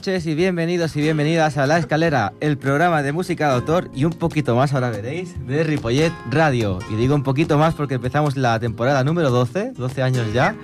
noches 0.00 0.24
y 0.24 0.34
bienvenidos 0.34 0.96
y 0.96 1.02
bienvenidas 1.02 1.58
a 1.58 1.66
La 1.66 1.76
Escalera, 1.76 2.32
el 2.40 2.56
programa 2.56 3.02
de 3.02 3.12
música 3.12 3.48
de 3.48 3.54
autor 3.56 3.90
y 3.94 4.06
un 4.06 4.14
poquito 4.14 4.56
más, 4.56 4.72
ahora 4.72 4.88
veréis, 4.88 5.34
de 5.46 5.62
Ripollet 5.62 6.10
Radio. 6.30 6.78
Y 6.90 6.94
digo 6.94 7.14
un 7.14 7.22
poquito 7.22 7.58
más 7.58 7.74
porque 7.74 7.96
empezamos 7.96 8.38
la 8.38 8.58
temporada 8.58 9.04
número 9.04 9.28
12, 9.28 9.72
12 9.72 10.02
años 10.02 10.32
ya, 10.32 10.54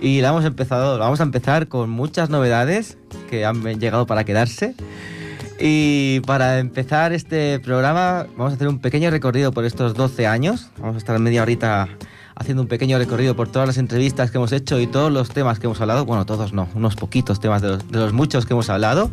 y 0.00 0.20
la 0.20 0.28
hemos 0.28 0.44
empezado, 0.44 1.00
vamos 1.00 1.18
a 1.18 1.24
empezar 1.24 1.66
con 1.66 1.90
muchas 1.90 2.30
novedades 2.30 2.96
que 3.28 3.44
han 3.44 3.60
llegado 3.80 4.06
para 4.06 4.22
quedarse. 4.22 4.76
Y 5.58 6.20
para 6.20 6.60
empezar 6.60 7.12
este 7.12 7.58
programa 7.58 8.28
vamos 8.36 8.52
a 8.52 8.54
hacer 8.54 8.68
un 8.68 8.78
pequeño 8.78 9.10
recorrido 9.10 9.50
por 9.50 9.64
estos 9.64 9.94
12 9.94 10.28
años. 10.28 10.70
Vamos 10.78 10.94
a 10.94 10.98
estar 10.98 11.18
media 11.18 11.42
horita 11.42 11.88
haciendo 12.36 12.62
un 12.62 12.68
pequeño 12.68 12.98
recorrido 12.98 13.34
por 13.34 13.48
todas 13.48 13.66
las 13.66 13.78
entrevistas 13.78 14.30
que 14.30 14.36
hemos 14.36 14.52
hecho 14.52 14.78
y 14.78 14.86
todos 14.86 15.10
los 15.10 15.30
temas 15.30 15.58
que 15.58 15.66
hemos 15.66 15.80
hablado. 15.80 16.04
Bueno, 16.04 16.26
todos 16.26 16.52
no, 16.52 16.68
unos 16.74 16.94
poquitos 16.94 17.40
temas 17.40 17.62
de 17.62 17.78
los, 17.90 18.12
muchos 18.12 18.46
que 18.46 18.52
hemos 18.52 18.68
hablado. 18.68 19.10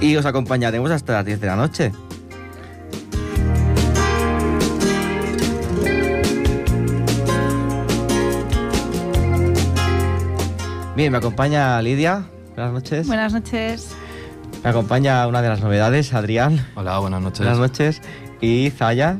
Y 0.00 0.16
os 0.16 0.24
acompañaremos 0.24 0.90
hasta 0.90 1.14
las 1.14 1.26
10 1.26 1.40
de 1.40 1.46
la 1.46 1.56
noche. 1.56 1.92
Bien, 10.96 11.10
me 11.10 11.18
acompaña 11.18 11.82
Lidia. 11.82 12.24
Buenas 12.54 12.72
noches. 12.72 13.06
Buenas 13.08 13.32
noches. 13.32 13.96
Me 14.62 14.70
acompaña 14.70 15.26
una 15.26 15.42
de 15.42 15.48
las 15.48 15.60
novedades, 15.60 16.14
Adrián. 16.14 16.64
Hola, 16.76 17.00
buenas 17.00 17.20
noches. 17.20 17.40
Buenas 17.40 17.58
noches. 17.58 18.00
Y 18.40 18.70
Zaya. 18.70 19.18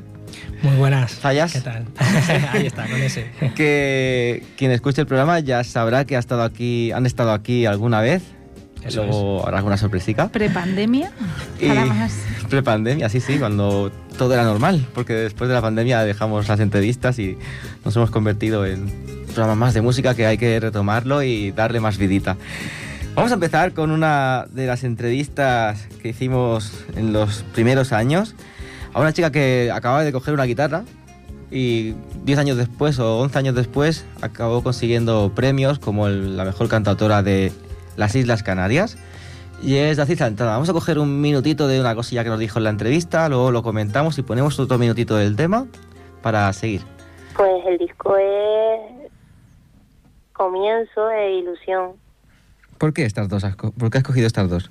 Muy 0.63 0.77
buenas. 0.77 1.13
¿Zayas? 1.21 1.53
¿Qué 1.53 1.61
tal? 1.61 1.85
Ahí 2.53 2.67
está, 2.67 2.87
con 2.87 3.01
ese. 3.01 3.31
Que 3.55 4.43
quien 4.57 4.71
escuche 4.71 5.01
el 5.01 5.07
programa 5.07 5.41
ya 5.41 5.63
sabrá 5.65 6.05
que 6.05 6.17
ha 6.17 6.19
estado 6.19 6.43
aquí, 6.43 6.93
han 6.93 7.07
estado 7.07 7.33
aquí 7.33 7.67
alguna 7.67 8.01
vez. 8.01 8.23
Eso 8.85 9.05
Luego 9.05 9.43
habrá 9.43 9.59
alguna 9.59 9.77
sorpresica. 9.77 10.29
Prepandemia. 10.29 11.11
Prepandemia, 12.51 13.09
sí, 13.09 13.21
sí, 13.21 13.39
cuando 13.39 13.91
todo 14.19 14.35
era 14.35 14.45
normal, 14.45 14.87
porque 14.95 15.15
después 15.15 15.49
de 15.49 15.55
la 15.55 15.63
pandemia 15.63 16.05
dejamos 16.05 16.49
las 16.49 16.61
entrevistas 16.61 17.19
y 17.19 17.39
nos 17.85 17.97
hemos 17.97 18.11
convertido 18.11 18.67
en 18.67 18.83
un 18.83 19.27
programa 19.27 19.55
más 19.55 19.75
de 19.75 19.81
música 19.81 20.15
que 20.15 20.27
hay 20.27 20.37
que 20.37 20.61
retomarlo 20.61 21.23
y 21.23 21.51
darle 21.53 21.81
más 21.81 21.97
vidita. 21.97 22.37
Vamos 23.15 23.31
a 23.31 23.35
empezar 23.35 23.73
con 23.73 23.91
una 23.91 24.47
de 24.51 24.67
las 24.67 24.85
entrevistas 24.85 25.87
que 26.03 26.09
hicimos 26.09 26.73
en 26.97 27.13
los 27.13 27.45
primeros 27.55 27.93
años 27.93 28.35
a 28.95 29.01
una 29.01 29.13
chica 29.13 29.31
que 29.31 29.71
acababa 29.73 30.05
de 30.05 30.13
coger 30.13 30.33
una 30.35 30.45
guitarra 30.45 30.85
y 31.51 31.95
10 32.25 32.39
años 32.39 32.57
después 32.57 32.99
o 32.99 33.19
11 33.21 33.39
años 33.39 33.55
después 33.55 34.07
acabó 34.23 34.63
consiguiendo 34.63 35.33
premios 35.35 35.79
como 35.79 36.07
el- 36.07 36.37
la 36.37 36.45
mejor 36.45 36.69
cantautora 36.69 37.23
de 37.23 37.53
las 37.97 38.15
Islas 38.15 38.43
Canarias. 38.43 38.97
Y 39.63 39.77
es 39.77 39.97
Daciz 39.97 40.19
Santana. 40.19 40.51
Vamos 40.53 40.69
a 40.69 40.73
coger 40.73 40.99
un 40.99 41.21
minutito 41.21 41.69
de 41.69 41.81
una 41.81 41.95
cosilla 41.95 42.25
que 42.25 42.31
nos 42.31 42.39
dijo 42.39 42.59
en 42.59 42.65
la 42.65 42.71
entrevista, 42.71 43.29
luego 43.29 43.51
lo 43.51 43.63
comentamos 43.63 44.19
y 44.19 44.23
ponemos 44.23 44.59
otro 44.59 44.79
minutito 44.79 45.17
del 45.17 45.37
tema 45.37 45.67
para 46.23 46.53
seguir. 46.53 46.83
Pues 47.37 47.65
el 47.67 47.79
disco 47.79 48.17
es 48.17 49.11
comienzo 50.33 51.11
e 51.11 51.39
ilusión. 51.39 51.93
¿Por 52.79 52.93
qué 52.93 53.05
estas 53.05 53.29
dos? 53.29 53.45
¿Por 53.79 53.91
qué 53.91 53.99
has 53.99 54.05
cogido 54.05 54.27
estas 54.27 54.51
dos? 54.51 54.71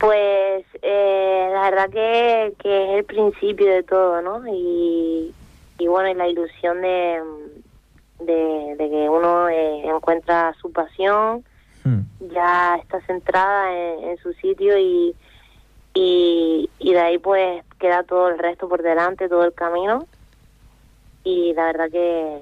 Pues 0.00 0.64
eh, 0.80 1.50
la 1.52 1.70
verdad 1.70 1.90
que, 1.90 2.54
que 2.58 2.84
es 2.84 2.98
el 3.00 3.04
principio 3.04 3.70
de 3.70 3.82
todo, 3.82 4.22
¿no? 4.22 4.42
Y, 4.48 5.34
y 5.78 5.86
bueno, 5.86 6.08
y 6.08 6.14
la 6.14 6.26
ilusión 6.26 6.80
de, 6.80 7.22
de, 8.20 8.76
de 8.78 8.90
que 8.90 9.08
uno 9.10 9.48
eh, 9.50 9.82
encuentra 9.86 10.54
su 10.60 10.72
pasión, 10.72 11.44
Hmm. 11.82 12.00
ya 12.34 12.76
está 12.76 13.00
centrada 13.06 13.72
en, 13.74 14.04
en 14.10 14.18
su 14.18 14.34
sitio 14.34 14.76
y, 14.78 15.16
y, 15.94 16.68
y 16.78 16.92
de 16.92 17.00
ahí 17.00 17.16
pues 17.16 17.64
queda 17.78 18.02
todo 18.02 18.28
el 18.28 18.38
resto 18.38 18.68
por 18.68 18.82
delante, 18.82 19.30
todo 19.30 19.44
el 19.44 19.54
camino. 19.54 20.06
Y 21.24 21.54
la 21.54 21.64
verdad 21.64 21.90
que, 21.90 22.38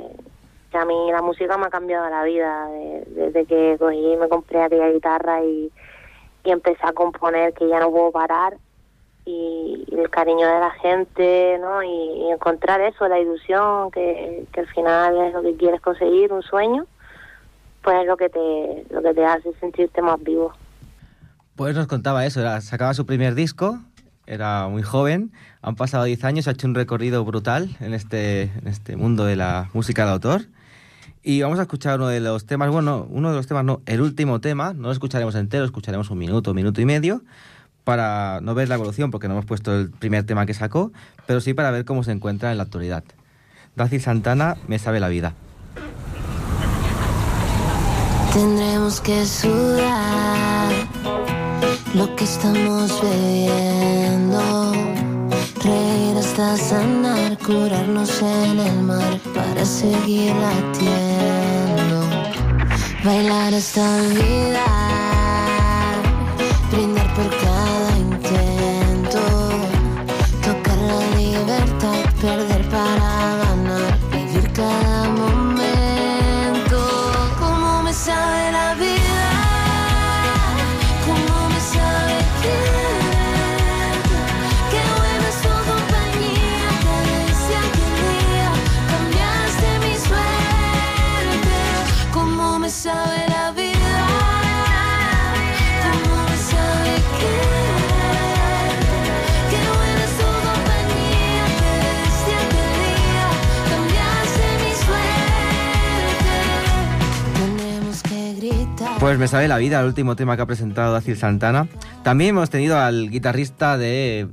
que 0.72 0.76
a 0.78 0.84
mí 0.84 0.94
la 1.12 1.22
música 1.22 1.56
me 1.56 1.66
ha 1.66 1.70
cambiado 1.70 2.10
la 2.10 2.24
vida 2.24 2.66
de- 2.68 3.04
desde 3.10 3.44
que 3.46 3.76
cogí 3.78 4.12
y 4.12 4.16
me 4.16 4.28
compré 4.28 4.60
aquella 4.60 4.90
guitarra 4.90 5.44
y, 5.44 5.70
y 6.44 6.50
empecé 6.50 6.80
a 6.82 6.92
componer 6.92 7.52
que 7.54 7.68
ya 7.68 7.80
no 7.80 7.90
puedo 7.90 8.10
parar 8.12 8.56
y, 9.24 9.84
el 9.92 10.08
cariño 10.10 10.46
de 10.46 10.60
la 10.60 10.70
gente, 10.70 11.58
¿no? 11.60 11.82
Y, 11.82 11.88
y 11.88 12.30
encontrar 12.30 12.80
eso, 12.80 13.06
la 13.08 13.18
ilusión, 13.18 13.90
que, 13.90 14.46
que 14.52 14.60
al 14.60 14.68
final 14.68 15.16
es 15.26 15.34
lo 15.34 15.42
que 15.42 15.56
quieres 15.56 15.80
conseguir, 15.80 16.32
un 16.32 16.42
sueño, 16.42 16.86
pues 17.82 18.00
es 18.00 18.06
lo 18.06 18.16
que 18.16 18.28
te, 18.28 18.86
lo 18.90 19.02
que 19.02 19.14
te 19.14 19.24
hace 19.24 19.52
sentirte 19.60 20.02
más 20.02 20.22
vivo. 20.22 20.52
Pues 21.56 21.74
nos 21.74 21.86
contaba 21.86 22.24
eso, 22.24 22.40
era, 22.40 22.60
sacaba 22.60 22.94
su 22.94 23.04
primer 23.04 23.34
disco, 23.34 23.78
era 24.26 24.68
muy 24.68 24.82
joven, 24.82 25.32
han 25.62 25.74
pasado 25.74 26.04
10 26.04 26.24
años, 26.24 26.48
ha 26.48 26.52
hecho 26.52 26.66
un 26.66 26.74
recorrido 26.74 27.24
brutal 27.24 27.76
en 27.80 27.94
este, 27.94 28.42
en 28.42 28.68
este 28.68 28.96
mundo 28.96 29.24
de 29.24 29.36
la 29.36 29.68
música 29.72 30.04
de 30.04 30.12
autor. 30.12 30.42
Y 31.22 31.42
vamos 31.42 31.58
a 31.58 31.62
escuchar 31.62 31.98
uno 31.98 32.08
de 32.08 32.20
los 32.20 32.46
temas, 32.46 32.70
bueno, 32.70 33.06
uno 33.10 33.30
de 33.30 33.36
los 33.36 33.46
temas, 33.46 33.64
no, 33.64 33.82
el 33.86 34.00
último 34.00 34.40
tema, 34.40 34.72
no 34.72 34.88
lo 34.88 34.92
escucharemos 34.92 35.34
entero, 35.34 35.64
escucharemos 35.64 36.10
un 36.10 36.18
minuto, 36.18 36.54
minuto 36.54 36.80
y 36.80 36.84
medio, 36.84 37.22
para 37.84 38.40
no 38.40 38.54
ver 38.54 38.68
la 38.68 38.76
evolución, 38.76 39.10
porque 39.10 39.28
no 39.28 39.34
hemos 39.34 39.46
puesto 39.46 39.74
el 39.74 39.90
primer 39.90 40.24
tema 40.24 40.46
que 40.46 40.54
sacó, 40.54 40.92
pero 41.26 41.40
sí 41.40 41.54
para 41.54 41.70
ver 41.70 41.84
cómo 41.84 42.04
se 42.04 42.12
encuentra 42.12 42.50
en 42.52 42.58
la 42.58 42.64
actualidad. 42.64 43.04
Daci 43.76 44.00
Santana, 44.00 44.56
Me 44.66 44.78
sabe 44.78 45.00
la 45.00 45.08
vida. 45.08 45.34
Tendremos 48.32 49.00
que 49.00 49.24
sudar 49.24 50.72
lo 51.94 52.14
que 52.14 52.24
estamos 52.24 53.00
bebiendo. 53.02 54.47
Reír 55.62 56.16
hasta 56.16 56.56
sanar, 56.56 57.36
curarnos 57.38 58.22
en 58.22 58.60
el 58.60 58.82
mar 58.82 59.18
para 59.34 59.64
seguir 59.64 60.32
latiendo. 60.34 62.08
Bailar 63.04 63.54
hasta 63.54 63.80
olvidar, 63.96 64.58
brindar 66.70 66.97
Pues 109.08 109.18
me 109.18 109.26
sabe 109.26 109.48
la 109.48 109.56
vida, 109.56 109.80
el 109.80 109.86
último 109.86 110.16
tema 110.16 110.36
que 110.36 110.42
ha 110.42 110.46
presentado 110.46 110.92
Dacil 110.92 111.16
Santana. 111.16 111.66
También 112.02 112.28
hemos 112.36 112.50
tenido 112.50 112.78
al 112.78 113.08
guitarrista 113.08 113.78
de 113.78 114.28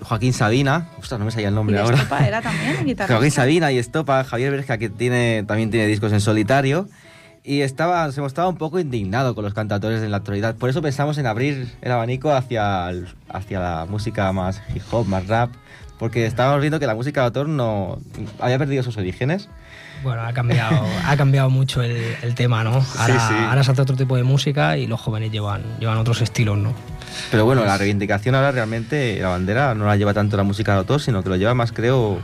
Joaquín 0.00 0.32
Sabina. 0.32 0.88
Ostras, 0.98 1.18
no 1.18 1.26
me 1.26 1.30
salía 1.30 1.48
el 1.48 1.52
Y 1.52 1.56
nombre 1.56 1.76
de 1.76 1.82
ahora. 1.82 1.96
Estopa 1.98 2.26
era 2.26 2.40
también 2.40 2.82
guitarra. 2.86 3.12
Joaquín 3.14 3.30
Sabina 3.32 3.70
y 3.72 3.76
Estopa, 3.78 4.24
Javier 4.24 4.52
Berja, 4.52 4.78
que 4.78 4.88
tiene, 4.88 5.44
también 5.46 5.70
tiene 5.70 5.86
discos 5.88 6.10
en 6.14 6.22
solitario. 6.22 6.88
Y 7.44 7.60
estaba, 7.60 8.10
se 8.12 8.22
mostraba 8.22 8.48
un 8.48 8.56
poco 8.56 8.78
indignado 8.80 9.34
con 9.34 9.44
los 9.44 9.52
cantautores 9.52 10.00
de 10.00 10.08
la 10.08 10.16
actualidad. 10.16 10.54
Por 10.54 10.70
eso 10.70 10.80
pensamos 10.80 11.18
en 11.18 11.26
abrir 11.26 11.70
el 11.82 11.92
abanico 11.92 12.32
hacia, 12.32 12.88
el- 12.88 13.08
hacia 13.28 13.60
la 13.60 13.84
música 13.86 14.32
más 14.32 14.62
hip 14.74 14.84
hop, 14.90 15.06
más 15.06 15.26
rap. 15.26 15.50
Porque 15.98 16.24
estábamos 16.24 16.62
viendo 16.62 16.80
que 16.80 16.86
la 16.86 16.94
música 16.94 17.20
de 17.20 17.26
autor 17.26 17.50
no 17.50 17.98
había 18.40 18.56
perdido 18.58 18.82
sus 18.82 18.96
orígenes. 18.96 19.50
Bueno, 20.02 20.22
ha 20.22 20.32
cambiado, 20.32 20.84
ha 21.06 21.16
cambiado 21.16 21.50
mucho 21.50 21.82
el, 21.82 21.96
el 22.22 22.34
tema, 22.34 22.62
¿no? 22.62 22.84
Ahora, 22.98 23.18
sí. 23.28 23.34
ahora 23.48 23.64
se 23.64 23.72
hace 23.72 23.82
otro 23.82 23.96
tipo 23.96 24.16
de 24.16 24.22
música 24.22 24.76
y 24.76 24.86
los 24.86 25.00
jóvenes 25.00 25.32
llevan, 25.32 25.62
llevan 25.80 25.98
otros 25.98 26.20
estilos, 26.22 26.58
¿no? 26.58 26.74
Pero 27.30 27.44
bueno, 27.44 27.64
la 27.64 27.76
reivindicación 27.78 28.34
ahora 28.34 28.52
realmente, 28.52 29.18
la 29.20 29.28
bandera 29.30 29.74
no 29.74 29.86
la 29.86 29.96
lleva 29.96 30.12
tanto 30.14 30.36
la 30.36 30.42
música 30.42 30.72
de 30.72 30.78
autor, 30.78 31.00
sino 31.00 31.22
que 31.22 31.28
lo 31.30 31.36
lleva 31.36 31.54
más, 31.54 31.72
creo... 31.72 32.18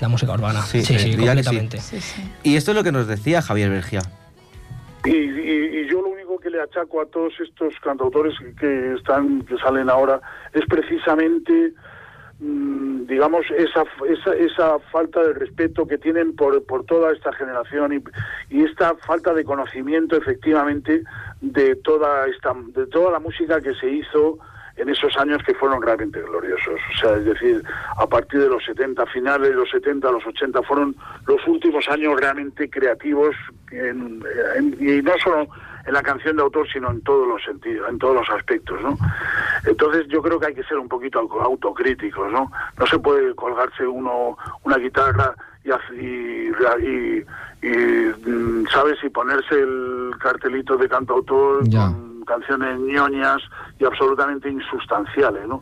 La 0.00 0.08
música 0.08 0.32
urbana. 0.32 0.62
Sí, 0.62 0.82
Sí, 0.82 0.94
eh, 0.94 0.98
sí, 0.98 1.12
sí. 1.12 1.16
completamente. 1.18 1.80
Sí, 1.80 2.00
sí. 2.00 2.22
Y 2.42 2.56
esto 2.56 2.70
es 2.70 2.76
lo 2.76 2.82
que 2.84 2.92
nos 2.92 3.06
decía 3.06 3.42
Javier 3.42 3.70
Bergia. 3.70 4.00
Y, 5.04 5.10
y- 5.10 5.80
y 5.80 5.90
yo 5.90 6.00
lo 6.02 6.08
único 6.08 6.38
que 6.38 6.50
le 6.50 6.60
achaco 6.62 7.00
a 7.02 7.06
todos 7.06 7.32
estos 7.42 7.74
cantautores 7.82 8.34
que, 8.58 8.94
están 8.94 9.42
que 9.42 9.56
salen 9.58 9.88
ahora 9.90 10.20
es 10.54 10.62
precisamente 10.68 11.72
digamos, 12.40 13.44
esa, 13.56 13.84
esa, 14.08 14.34
esa 14.34 14.78
falta 14.90 15.22
de 15.22 15.34
respeto 15.34 15.86
que 15.86 15.98
tienen 15.98 16.34
por, 16.34 16.64
por 16.64 16.84
toda 16.86 17.12
esta 17.12 17.32
generación 17.34 18.02
y, 18.50 18.62
esta 18.64 18.94
falta 19.06 19.34
de 19.34 19.44
conocimiento, 19.44 20.16
efectivamente, 20.16 21.02
de 21.42 21.76
toda 21.76 22.26
esta, 22.28 22.54
de 22.74 22.86
toda 22.86 23.10
la 23.12 23.18
música 23.18 23.60
que 23.60 23.74
se 23.74 23.90
hizo 23.90 24.38
en 24.76 24.88
esos 24.88 25.14
años 25.18 25.42
que 25.44 25.52
fueron 25.54 25.82
realmente 25.82 26.22
gloriosos. 26.22 26.80
O 26.94 26.98
sea, 26.98 27.16
es 27.16 27.24
decir, 27.26 27.62
a 27.98 28.06
partir 28.06 28.40
de 28.40 28.48
los 28.48 28.64
70, 28.64 29.04
finales 29.06 29.50
de 29.50 29.56
los 29.56 29.68
70, 29.70 30.10
los 30.10 30.26
80, 30.26 30.62
fueron 30.62 30.96
los 31.26 31.46
últimos 31.46 31.86
años 31.90 32.18
realmente 32.18 32.70
creativos, 32.70 33.36
en- 33.70 34.22
y 34.80 35.02
no 35.02 35.12
solo 35.22 35.46
en 35.86 35.92
la 35.92 36.02
canción 36.02 36.36
de 36.36 36.42
autor, 36.42 36.66
sino 36.72 36.90
en 36.90 37.00
todos 37.02 37.26
los 37.26 37.42
sentidos, 37.42 37.88
en 37.88 37.98
todos 37.98 38.14
los 38.16 38.28
aspectos, 38.30 38.80
¿no? 38.82 38.96
Entonces 39.64 40.06
yo 40.08 40.22
creo 40.22 40.38
que 40.38 40.46
hay 40.48 40.54
que 40.54 40.64
ser 40.64 40.78
un 40.78 40.88
poquito 40.88 41.18
auto- 41.20 41.40
autocríticos, 41.42 42.30
¿no? 42.32 42.50
No 42.78 42.86
se 42.86 42.98
puede 42.98 43.34
colgarse 43.34 43.86
uno 43.86 44.36
una 44.64 44.76
guitarra 44.78 45.34
y, 45.64 45.70
y, 45.96 46.50
y- 46.82 47.24
y, 47.62 47.68
mm, 47.68 48.66
sabes 48.72 48.98
y 49.04 49.08
ponerse 49.10 49.54
el 49.54 50.12
cartelito 50.18 50.76
de 50.78 50.88
cantautor 50.88 51.68
Ya. 51.68 51.86
con 51.86 52.24
canciones 52.24 52.78
ñoñas 52.80 53.42
y 53.78 53.84
absolutamente 53.84 54.48
insustanciales, 54.48 55.46
¿no? 55.46 55.60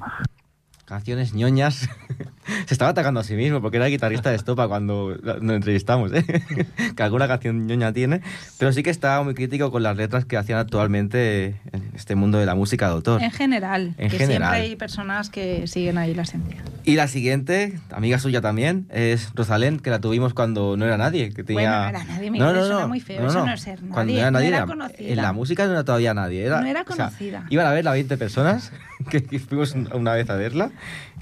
Canciones 0.85 1.35
ñoñas. 1.35 1.89
Se 2.67 2.75
estaba 2.75 2.91
atacando 2.93 3.21
a 3.21 3.25
sí 3.25 3.35
mismo 3.35 3.61
porque 3.61 3.77
era 3.77 3.87
guitarrista 3.87 4.31
de 4.31 4.37
Estopa 4.37 4.69
cuando 4.69 5.17
nos 5.41 5.55
entrevistamos, 5.57 6.13
¿eh? 6.13 6.25
que 6.97 7.03
alguna 7.03 7.29
canción 7.29 7.67
ñoña 7.67 7.93
tiene, 7.93 8.21
pero 8.59 8.73
sí 8.73 8.83
que 8.83 8.91
estaba 8.91 9.23
muy 9.23 9.35
crítico 9.35 9.71
con 9.71 9.83
las 9.83 9.97
letras 9.97 10.25
que 10.25 10.37
hacían 10.37 10.59
actualmente 10.59 11.57
en 11.73 11.91
este 11.95 12.15
mundo 12.15 12.39
de 12.39 12.47
la 12.47 12.55
música 12.55 12.87
de 12.87 12.93
autor. 12.93 13.23
En 13.23 13.31
general. 13.31 13.95
En 13.99 14.11
que 14.11 14.19
general. 14.19 14.53
siempre 14.55 14.71
hay 14.71 14.77
personas 14.77 15.31
que 15.31 15.67
siguen 15.67 15.99
ahí 15.99 16.15
la 16.15 16.23
esencia. 16.23 16.57
Y 16.85 16.95
la 16.97 17.07
siguiente, 17.09 17.79
amiga 17.91 18.19
suya 18.19 18.41
también, 18.41 18.87
es 18.91 19.31
Rosalén, 19.35 19.79
que 19.79 19.91
la 19.91 20.01
tuvimos 20.01 20.33
cuando 20.33 20.77
no 20.77 20.85
era 20.87 20.97
nadie. 20.97 21.35
Que 21.35 21.45
tenía... 21.45 21.69
Bueno, 21.71 21.83
no 21.83 21.89
era 21.89 22.05
nadie, 22.05 22.31
Miguel, 22.31 22.55
suena 22.65 22.87
muy 22.87 23.01
feo, 23.01 23.27
eso 23.27 23.45
no 23.45 23.53
es 23.53 23.61
ser 23.61 23.81
nadie, 23.83 23.93
Cuando 23.93 24.13
era 24.15 24.31
no 24.31 24.39
nadie, 24.39 24.49
era 24.49 24.57
era- 24.59 24.67
conocida. 24.67 25.09
en 25.09 25.17
la 25.17 25.33
música 25.33 25.67
no 25.67 25.73
era 25.73 25.85
todavía 25.85 26.15
nadie. 26.15 26.45
Era, 26.47 26.61
No 26.63 26.67
era 26.67 26.83
o 26.83 26.93
sea, 26.95 27.07
conocida. 27.07 27.45
iban 27.51 27.67
a 27.67 27.73
verla 27.73 27.93
20 27.93 28.17
personas, 28.17 28.73
que 29.11 29.21
fuimos 29.39 29.75
una 29.93 30.15
vez 30.15 30.31
a 30.31 30.37
verla, 30.37 30.71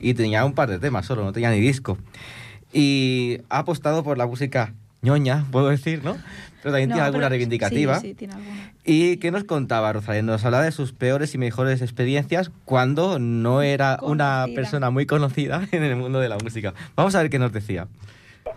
y 0.01 0.15
tenía 0.15 0.45
un 0.45 0.55
par 0.55 0.69
de 0.69 0.79
temas 0.79 1.07
solo, 1.07 1.25
no 1.25 1.33
tenía 1.33 1.51
ni 1.51 1.61
disco. 1.61 1.99
Y 2.73 3.39
ha 3.49 3.59
apostado 3.61 4.03
por 4.03 4.19
la 4.19 4.27
música 4.27 4.75
ñoña, 5.03 5.45
puedo 5.53 5.69
decir, 5.69 6.03
¿no? 6.05 6.17
Pero 6.63 6.73
también 6.73 6.89
No, 6.91 6.95
tiene 6.97 7.07
alguna 7.07 7.29
reivindicativa. 7.29 8.01
Sí, 8.01 8.09
sí, 8.09 8.15
tiene 8.15 8.35
alguna. 8.35 8.73
¿Y 8.85 9.19
qué 9.19 9.31
nos 9.31 9.45
contaba 9.45 9.93
Rosalén? 9.93 10.27
Nos 10.27 10.45
hablaba 10.45 10.65
de 10.65 10.73
sus 10.73 10.93
peores 10.93 11.35
y 11.35 11.39
mejores 11.39 11.81
experiencias 11.81 12.51
cuando 12.65 13.19
no 13.21 13.63
era 13.63 13.99
una 14.03 14.41
Conocida. 14.43 14.55
persona 14.55 14.91
muy 14.91 15.07
conocida 15.07 15.63
en 15.73 15.85
el 15.85 15.97
mundo 15.97 16.19
de 16.19 16.29
la 16.29 16.39
música. 16.39 16.75
Vamos 16.97 17.15
a 17.15 17.23
ver 17.23 17.31
qué 17.31 17.39
nos 17.39 17.53
decía. 17.53 17.87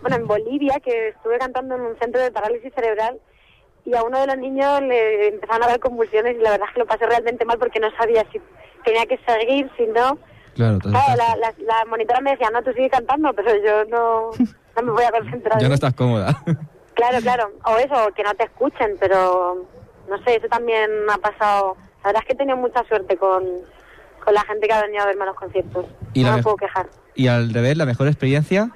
bueno, 0.00 0.16
en 0.16 0.26
Bolivia, 0.26 0.80
que 0.84 1.08
estuve 1.10 1.38
cantando 1.38 1.76
en 1.76 1.82
un 1.82 1.96
centro 2.00 2.20
de 2.20 2.32
parálisis 2.32 2.72
cerebral 2.74 3.18
y 3.86 3.94
a 3.94 4.02
uno 4.02 4.20
de 4.20 4.26
los 4.26 4.38
niños 4.38 4.80
le 4.82 5.28
empezaron 5.28 5.62
a 5.64 5.68
dar 5.68 5.78
convulsiones 5.80 6.36
y 6.38 6.42
la 6.42 6.50
verdad 6.50 6.66
es 6.68 6.74
que 6.74 6.80
lo 6.80 6.86
pasé 6.86 7.06
realmente 7.06 7.44
mal 7.44 7.58
porque 7.58 7.80
no 7.80 7.88
sabía 7.96 8.26
si 8.32 8.40
tenía 8.84 9.06
que 9.06 9.18
seguir, 9.26 9.70
si 9.76 9.86
no. 9.86 10.18
Claro, 10.54 10.78
Claro, 10.78 11.16
la, 11.16 11.36
la, 11.36 11.54
la 11.58 11.84
monitora 11.86 12.20
me 12.20 12.32
decía, 12.32 12.50
no, 12.50 12.62
tú 12.62 12.72
sigue 12.72 12.90
cantando, 12.90 13.32
pero 13.32 13.50
yo 13.64 13.84
no, 13.86 14.30
no 14.76 14.82
me 14.82 14.92
voy 14.92 15.04
a 15.04 15.10
concentrar. 15.10 15.60
ya 15.60 15.68
no 15.68 15.74
estás 15.74 15.94
cómoda. 15.94 16.36
Claro, 16.92 17.18
claro. 17.22 17.50
O 17.64 17.78
eso, 17.78 18.12
que 18.14 18.22
no 18.22 18.34
te 18.34 18.44
escuchen, 18.44 18.96
pero 19.00 19.64
no 20.06 20.22
sé, 20.22 20.36
eso 20.36 20.48
también 20.48 20.90
ha 21.10 21.16
pasado. 21.16 21.74
La 22.02 22.08
verdad 22.08 22.22
es 22.22 22.26
que 22.26 22.32
he 22.34 22.36
tenido 22.36 22.58
mucha 22.58 22.84
suerte 22.84 23.16
con, 23.16 23.42
con 24.22 24.34
la 24.34 24.42
gente 24.42 24.66
que 24.66 24.72
ha 24.74 24.82
venido 24.82 25.04
a 25.04 25.06
verme 25.06 25.22
a 25.22 25.26
los 25.26 25.36
conciertos. 25.36 25.86
Y 26.12 26.24
no 26.24 26.36
me 26.36 26.42
puedo 26.42 26.56
quejar. 26.56 26.88
y 27.14 27.28
al 27.28 27.54
revés, 27.54 27.78
la 27.78 27.86
mejor 27.86 28.06
experiencia. 28.06 28.68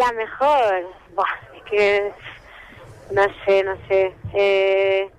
La 0.00 0.12
mejor, 0.12 0.86
Buah, 1.14 1.26
es 1.54 1.62
que 1.64 2.12
no 3.12 3.22
sé, 3.44 3.62
no 3.62 3.76
sé. 3.88 4.14
Eh, 4.32 5.10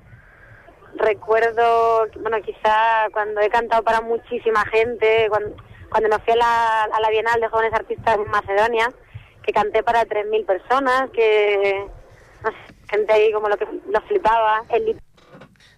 recuerdo, 1.00 2.08
bueno, 2.22 2.38
quizá 2.46 3.08
cuando 3.12 3.42
he 3.42 3.50
cantado 3.50 3.84
para 3.84 4.02
muchísima 4.02 4.64
gente, 4.66 5.28
cuando, 5.30 5.56
cuando 5.90 6.10
me 6.10 6.20
fui 6.20 6.34
a 6.34 6.38
la, 6.38 6.84
a 6.84 7.00
la 7.02 7.10
Bienal 7.10 7.40
de 7.42 7.48
Jóvenes 7.48 7.74
Artistas 7.74 8.18
en 8.18 8.30
Macedonia, 8.32 8.92
que 9.44 9.52
canté 9.52 9.82
para 9.84 10.04
3.000 10.06 10.46
personas, 10.46 11.10
que 11.12 11.86
no 12.44 12.50
sé, 12.52 12.58
gente 12.90 13.14
ahí 13.14 13.32
como 13.32 13.50
lo 13.50 13.58
que 13.58 13.66
lo 13.66 14.02
flipaba. 14.02 14.64
El, 14.70 15.00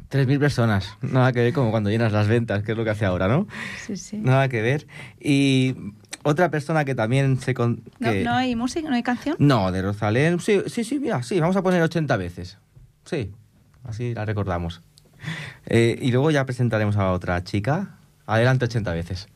3.000 0.10 0.40
personas. 0.40 0.98
Nada 1.02 1.32
que 1.32 1.40
ver 1.40 1.54
como 1.54 1.72
cuando 1.72 1.90
llenas 1.90 2.12
las 2.12 2.28
ventas, 2.28 2.64
que 2.64 2.74
es 2.74 2.78
lo 2.78 2.84
que 2.84 2.90
hace 2.90 3.06
ahora, 3.06 3.28
¿no? 3.30 3.48
Sí, 3.78 3.96
sí. 3.96 4.18
Nada 4.18 4.50
que 4.50 4.62
ver. 4.62 4.86
Y 5.20 5.74
otra 6.24 6.50
persona 6.52 6.84
que 6.84 6.96
también 6.96 7.40
se... 7.40 7.54
Con, 7.54 7.84
No, 8.00 8.12
que- 8.12 8.24
no 8.24 8.34
hay 8.34 8.56
música, 8.58 8.90
no 8.90 8.96
hay 8.96 9.04
canción. 9.04 9.38
No, 9.40 9.72
de 9.72 9.82
Rosalén. 9.82 10.40
Sí, 10.42 10.64
sí, 10.68 10.84
sí, 10.84 11.00
mira, 11.00 11.24
sí, 11.24 11.40
vamos 11.40 11.56
a 11.56 11.62
poner 11.62 11.82
80 11.82 12.18
veces. 12.18 12.58
Sí, 13.06 13.32
así 13.86 14.14
la 14.14 14.26
recordamos. 14.26 14.82
Eh, 15.74 15.98
y 16.02 16.12
luego 16.12 16.32
ya 16.32 16.46
presentaremos 16.46 16.98
a 16.98 17.12
otra 17.12 17.44
chica. 17.46 17.96
Adelante 18.26 18.66
80 18.66 18.94
veces. 18.94 19.28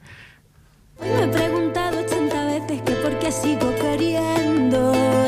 Hoy 0.98 1.08
me 1.08 1.24
he 1.24 1.28
preguntado 1.28 2.00
80 2.00 2.46
veces 2.46 2.82
que 2.82 2.92
por 2.94 3.20
qué 3.20 3.32
sigo 3.32 3.74
queriéndote. 3.76 5.25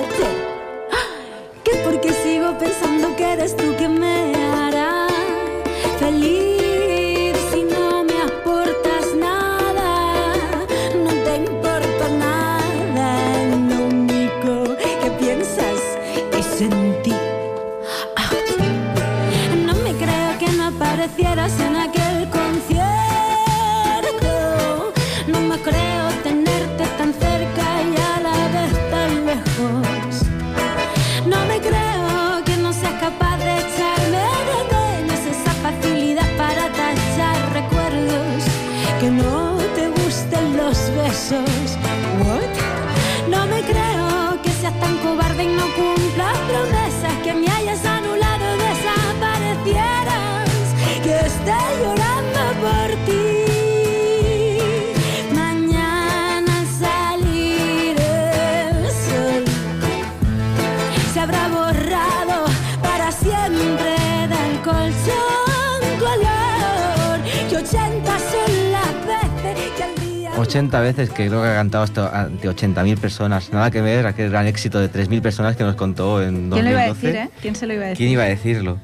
50 70.68 70.81
veces 70.81 71.09
que 71.09 71.28
creo 71.28 71.42
que 71.42 71.47
ha 71.47 71.56
cantado 71.56 71.83
hasta 71.86 72.24
ante 72.24 72.50
80.000 72.50 72.97
personas. 72.97 73.52
Nada 73.54 73.71
que 73.71 73.81
ver 73.81 74.06
aquel 74.06 74.30
gran 74.30 74.47
éxito 74.47 74.80
de 74.80 74.92
3.000 74.92 75.21
personas 75.21 75.56
que 75.56 75.64
nos 75.64 75.76
contó 75.76 76.21
en 76.21 76.50
2012. 76.50 76.56
¿Quién 76.56 76.66
lo 76.66 76.71
iba 76.71 76.81
a 76.81 76.94
decir, 76.94 77.16
eh? 77.16 77.30
¿Quién 77.42 77.56
se 77.56 77.68
lo 77.68 77.74
iba 77.74 77.86
a 77.86 77.88
decir? 77.88 77.97
¿Quién 77.97 78.12
iba 78.12 78.24
a 78.24 78.28
decirlo? 78.28 78.80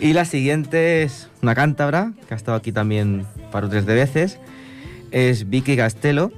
Y 0.00 0.12
la 0.12 0.24
siguiente 0.24 1.02
es 1.02 1.28
una 1.40 1.54
cántabra, 1.54 2.12
que 2.26 2.34
ha 2.34 2.36
estado 2.36 2.56
aquí 2.56 2.72
también 2.72 3.26
para 3.52 3.68
tres 3.68 3.86
de 3.86 3.94
veces. 3.94 4.40
Es 5.12 5.48
Vicky 5.48 5.76
Castelo, 5.76 6.32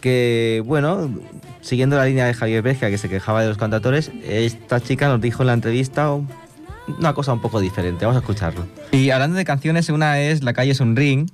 que, 0.00 0.62
bueno, 0.64 1.10
siguiendo 1.60 1.96
la 1.96 2.04
línea 2.04 2.26
de 2.26 2.34
Javier 2.34 2.62
Bergia, 2.62 2.90
que 2.90 2.98
se 2.98 3.08
quejaba 3.08 3.42
de 3.42 3.48
los 3.48 3.58
cantatores, 3.58 4.12
esta 4.24 4.80
chica 4.80 5.08
nos 5.08 5.20
dijo 5.20 5.42
en 5.42 5.48
la 5.48 5.54
entrevista 5.54 6.12
una 6.12 7.14
cosa 7.14 7.32
un 7.32 7.40
poco 7.40 7.60
diferente. 7.60 8.04
Vamos 8.04 8.18
a 8.18 8.20
escucharlo. 8.20 8.64
Y 8.92 9.10
hablando 9.10 9.36
de 9.36 9.44
canciones, 9.44 9.88
una 9.88 10.20
es 10.20 10.44
La 10.44 10.52
calle 10.52 10.70
es 10.70 10.78
un 10.78 10.94
ring. 10.94 11.28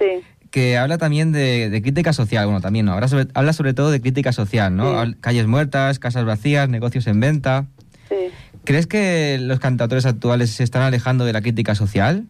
Sí 0.00 0.22
que 0.54 0.78
habla 0.78 0.98
también 0.98 1.32
de, 1.32 1.68
de 1.68 1.82
crítica 1.82 2.12
social, 2.12 2.44
bueno, 2.44 2.60
también 2.60 2.86
no, 2.86 2.92
habla 2.92 3.08
sobre, 3.08 3.26
habla 3.34 3.52
sobre 3.52 3.74
todo 3.74 3.90
de 3.90 4.00
crítica 4.00 4.30
social, 4.30 4.76
¿no? 4.76 5.04
Sí. 5.04 5.16
Calles 5.20 5.48
muertas, 5.48 5.98
casas 5.98 6.24
vacías, 6.24 6.68
negocios 6.68 7.08
en 7.08 7.18
venta. 7.18 7.64
Sí. 8.08 8.30
¿Crees 8.62 8.86
que 8.86 9.36
los 9.40 9.58
cantautores 9.58 10.06
actuales 10.06 10.50
se 10.50 10.62
están 10.62 10.82
alejando 10.82 11.24
de 11.24 11.32
la 11.32 11.40
crítica 11.40 11.74
social? 11.74 12.26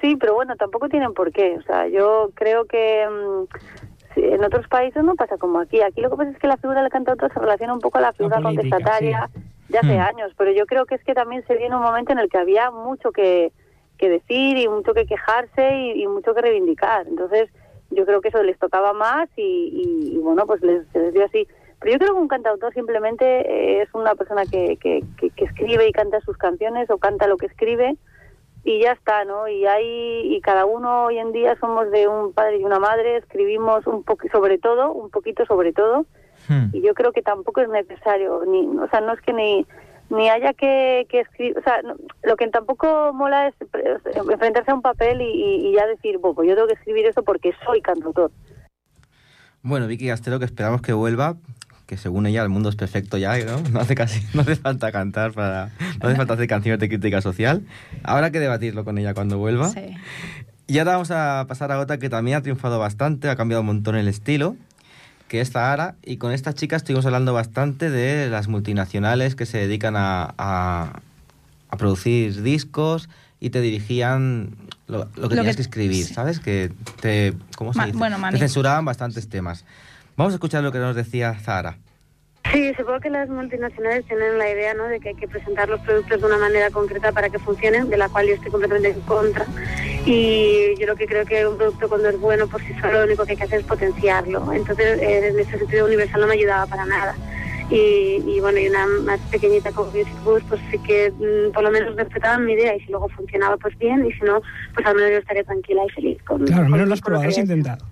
Sí, 0.00 0.16
pero 0.16 0.32
bueno, 0.32 0.56
tampoco 0.56 0.88
tienen 0.88 1.12
por 1.12 1.32
qué. 1.32 1.58
O 1.58 1.62
sea, 1.64 1.86
yo 1.86 2.30
creo 2.32 2.64
que 2.64 3.04
mm, 3.06 4.14
sí, 4.14 4.22
en 4.24 4.42
otros 4.42 4.66
países 4.66 5.04
no 5.04 5.14
pasa 5.14 5.36
como 5.36 5.60
aquí. 5.60 5.82
Aquí 5.82 6.00
lo 6.00 6.08
que 6.08 6.16
pasa 6.16 6.30
es 6.30 6.38
que 6.38 6.48
la 6.48 6.56
figura 6.56 6.80
del 6.80 6.90
cantautor 6.90 7.30
se 7.30 7.40
relaciona 7.40 7.74
un 7.74 7.80
poco 7.80 7.98
a 7.98 8.00
la 8.00 8.14
figura 8.14 8.40
política, 8.40 8.70
contestataria 8.70 9.28
de 9.68 9.78
hace 9.78 9.98
Hmm. 9.98 10.00
años, 10.00 10.32
pero 10.38 10.50
yo 10.50 10.64
creo 10.64 10.86
que 10.86 10.94
es 10.94 11.04
que 11.04 11.12
también 11.12 11.44
se 11.46 11.62
en 11.62 11.74
un 11.74 11.82
momento 11.82 12.12
en 12.12 12.20
el 12.20 12.30
que 12.30 12.38
había 12.38 12.70
mucho 12.70 13.12
que, 13.12 13.52
que 14.00 14.08
decir 14.08 14.56
y 14.56 14.66
mucho 14.66 14.94
que 14.94 15.06
quejarse 15.06 15.76
y, 15.76 16.02
y 16.02 16.06
mucho 16.08 16.34
que 16.34 16.40
reivindicar. 16.40 17.06
Entonces, 17.06 17.50
yo 17.90 18.06
creo 18.06 18.20
que 18.20 18.28
eso 18.28 18.42
les 18.42 18.58
tocaba 18.58 18.94
más 18.94 19.28
y, 19.36 20.14
y, 20.14 20.18
bueno, 20.18 20.46
pues 20.46 20.62
les, 20.62 20.82
les, 20.94 21.12
dio 21.12 21.24
así. 21.24 21.46
Pero 21.78 21.92
yo 21.92 21.98
creo 21.98 22.14
que 22.14 22.20
un 22.20 22.28
cantautor 22.28 22.72
simplemente 22.72 23.24
eh, 23.24 23.82
es 23.82 23.88
una 23.92 24.14
persona 24.14 24.44
que, 24.46 24.76
que, 24.78 25.02
que, 25.18 25.30
que, 25.30 25.44
escribe 25.44 25.86
y 25.86 25.92
canta 25.92 26.20
sus 26.20 26.36
canciones 26.36 26.88
o 26.90 26.98
canta 26.98 27.26
lo 27.26 27.36
que 27.36 27.46
escribe 27.46 27.96
y 28.64 28.80
ya 28.80 28.92
está, 28.92 29.24
¿no? 29.24 29.48
Y 29.48 29.66
hay 29.66 30.34
y 30.34 30.40
cada 30.40 30.66
uno 30.66 31.04
hoy 31.04 31.18
en 31.18 31.32
día 31.32 31.56
somos 31.60 31.90
de 31.90 32.08
un 32.08 32.32
padre 32.32 32.58
y 32.58 32.64
una 32.64 32.78
madre, 32.78 33.16
escribimos 33.16 33.86
un 33.86 34.02
poco 34.02 34.28
sobre 34.30 34.58
todo, 34.58 34.92
un 34.92 35.10
poquito 35.10 35.44
sobre 35.46 35.72
todo. 35.72 36.06
Hmm. 36.48 36.66
Y 36.72 36.80
yo 36.82 36.94
creo 36.94 37.12
que 37.12 37.22
tampoco 37.22 37.60
es 37.60 37.68
necesario, 37.68 38.42
ni, 38.46 38.66
o 38.78 38.88
sea, 38.88 39.00
no 39.00 39.12
es 39.12 39.20
que 39.20 39.32
ni 39.32 39.66
ni 40.10 40.28
haya 40.28 40.52
que, 40.52 41.06
que 41.08 41.20
escribir, 41.20 41.58
o 41.58 41.62
sea, 41.62 41.82
no, 41.82 41.94
lo 42.22 42.36
que 42.36 42.48
tampoco 42.48 43.12
mola 43.14 43.48
es 43.48 43.54
enfrentarse 44.14 44.70
a 44.70 44.74
un 44.74 44.82
papel 44.82 45.22
y, 45.22 45.68
y 45.68 45.74
ya 45.74 45.86
decir, 45.86 46.18
bueno, 46.18 46.34
pues 46.34 46.48
yo 46.48 46.54
tengo 46.54 46.68
que 46.68 46.74
escribir 46.74 47.06
eso 47.06 47.22
porque 47.22 47.52
soy 47.64 47.80
cantautor. 47.80 48.30
Bueno, 49.62 49.86
Vicky 49.86 50.08
Castelo, 50.08 50.38
que 50.38 50.46
esperamos 50.46 50.80
que 50.82 50.92
vuelva, 50.92 51.36
que 51.86 51.96
según 51.96 52.26
ella 52.26 52.42
el 52.42 52.48
mundo 52.48 52.68
es 52.68 52.76
perfecto 52.76 53.18
ya, 53.18 53.36
¿no? 53.44 53.60
No 53.72 53.80
hace 53.80 53.94
casi, 53.94 54.24
no 54.34 54.42
hace 54.42 54.56
falta 54.56 54.92
cantar 54.92 55.32
para, 55.32 55.70
no 56.00 56.08
hace 56.08 56.16
falta 56.16 56.34
hacer 56.34 56.46
canciones 56.46 56.80
de 56.80 56.88
crítica 56.88 57.20
social. 57.20 57.62
Habrá 58.02 58.30
que 58.30 58.40
debatirlo 58.40 58.84
con 58.84 58.96
ella 58.96 59.12
cuando 59.12 59.38
vuelva. 59.38 59.68
Sí. 59.68 59.96
Y 60.66 60.78
ahora 60.78 60.92
vamos 60.92 61.10
a 61.10 61.46
pasar 61.48 61.72
a 61.72 61.80
otra 61.80 61.98
que 61.98 62.08
también 62.08 62.36
ha 62.36 62.42
triunfado 62.42 62.78
bastante, 62.78 63.28
ha 63.28 63.34
cambiado 63.34 63.62
un 63.62 63.66
montón 63.66 63.96
el 63.96 64.06
estilo, 64.06 64.54
que 65.30 65.40
es 65.40 65.52
Zahara. 65.52 65.94
Y 66.02 66.16
con 66.16 66.32
esta 66.32 66.52
chica 66.54 66.74
estuvimos 66.74 67.06
hablando 67.06 67.32
bastante 67.32 67.88
de 67.88 68.28
las 68.28 68.48
multinacionales 68.48 69.36
que 69.36 69.46
se 69.46 69.58
dedican 69.58 69.94
a, 69.96 70.34
a, 70.36 71.00
a 71.68 71.76
producir 71.76 72.42
discos 72.42 73.08
y 73.38 73.50
te 73.50 73.60
dirigían 73.60 74.50
lo, 74.88 74.98
lo 74.98 75.04
que 75.04 75.20
lo 75.20 75.28
tenías 75.28 75.54
que, 75.54 75.58
que 75.58 75.62
escribir, 75.62 76.04
sí. 76.04 76.14
¿sabes? 76.14 76.40
Que 76.40 76.72
te, 77.00 77.34
¿cómo 77.54 77.72
se 77.72 77.78
Ma, 77.78 77.86
dice? 77.86 77.96
Bueno, 77.96 78.18
te 78.32 78.38
censuraban 78.38 78.84
bastantes 78.84 79.28
temas. 79.28 79.64
Vamos 80.16 80.32
a 80.32 80.36
escuchar 80.36 80.64
lo 80.64 80.72
que 80.72 80.78
nos 80.78 80.96
decía 80.96 81.32
Zahara. 81.38 81.78
Sí, 82.52 82.72
supongo 82.76 82.98
que 82.98 83.10
las 83.10 83.28
multinacionales 83.28 84.04
tienen 84.06 84.36
la 84.36 84.50
idea 84.50 84.74
¿no? 84.74 84.84
de 84.88 84.98
que 84.98 85.10
hay 85.10 85.14
que 85.14 85.28
presentar 85.28 85.68
los 85.68 85.80
productos 85.82 86.20
de 86.20 86.26
una 86.26 86.38
manera 86.38 86.70
concreta 86.70 87.12
para 87.12 87.30
que 87.30 87.38
funcionen, 87.38 87.88
de 87.88 87.96
la 87.96 88.08
cual 88.08 88.26
yo 88.26 88.34
estoy 88.34 88.50
completamente 88.50 88.90
en 88.98 89.00
contra. 89.02 89.46
Y 90.06 90.74
yo 90.78 90.86
lo 90.86 90.96
que 90.96 91.06
creo 91.06 91.24
que 91.26 91.46
un 91.46 91.58
producto 91.58 91.88
cuando 91.88 92.08
es 92.08 92.18
bueno 92.18 92.46
por 92.46 92.60
sí 92.62 92.72
solo 92.80 93.00
lo 93.00 93.04
único 93.04 93.24
que 93.24 93.32
hay 93.32 93.36
que 93.36 93.44
hacer 93.44 93.60
es 93.60 93.66
potenciarlo. 93.66 94.52
Entonces, 94.52 94.98
eh, 95.00 95.28
en 95.28 95.38
ese 95.38 95.58
sentido 95.58 95.86
universal 95.86 96.22
no 96.22 96.26
me 96.26 96.34
ayudaba 96.34 96.66
para 96.66 96.86
nada. 96.86 97.14
Y, 97.70 98.22
y, 98.26 98.40
bueno, 98.40 98.58
y 98.58 98.66
una 98.66 98.84
más 99.04 99.20
pequeñita 99.30 99.70
como 99.70 99.92
Music 99.92 100.08
Boost, 100.24 100.44
pues 100.48 100.60
sí 100.70 100.78
que 100.78 101.12
mmm, 101.12 101.52
por 101.52 101.62
lo 101.62 101.70
menos 101.70 101.94
respetaban 101.94 102.44
mi 102.44 102.54
idea 102.54 102.74
y 102.74 102.80
si 102.80 102.90
luego 102.90 103.08
funcionaba, 103.10 103.56
pues 103.58 103.78
bien, 103.78 104.04
y 104.04 104.12
si 104.12 104.22
no, 104.22 104.42
pues 104.74 104.84
al 104.86 104.96
menos 104.96 105.10
yo 105.12 105.18
estaría 105.18 105.44
tranquila 105.44 105.82
y 105.86 105.90
feliz. 105.90 106.22
Con, 106.24 106.46
claro, 106.46 106.64
al 106.64 106.70
menos 106.70 106.88
lo 106.88 106.94
has 106.94 107.00
probado, 107.00 107.28
has 107.28 107.38
intentado. 107.38 107.86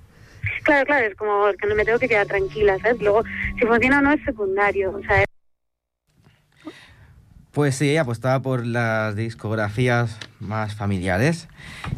Claro, 0.65 0.85
claro, 0.87 1.07
es 1.07 1.15
como 1.15 1.53
que 1.53 1.67
no 1.69 1.77
me 1.77 1.85
tengo 1.85 1.99
que 2.01 2.09
quedar 2.09 2.27
tranquila, 2.27 2.77
¿sabes? 2.79 3.01
Luego, 3.01 3.23
si 3.57 3.67
funciona 3.67 3.99
o 3.99 4.03
no 4.03 4.13
es 4.13 4.25
secundario, 4.25 4.91
o 4.91 5.03
sea... 5.03 5.28
Pues 7.59 7.75
sí, 7.75 7.91
ella 7.91 8.03
apostaba 8.03 8.41
por 8.41 8.65
las 8.65 9.17
discografías 9.17 10.17
más 10.39 10.77
familiares 10.77 11.49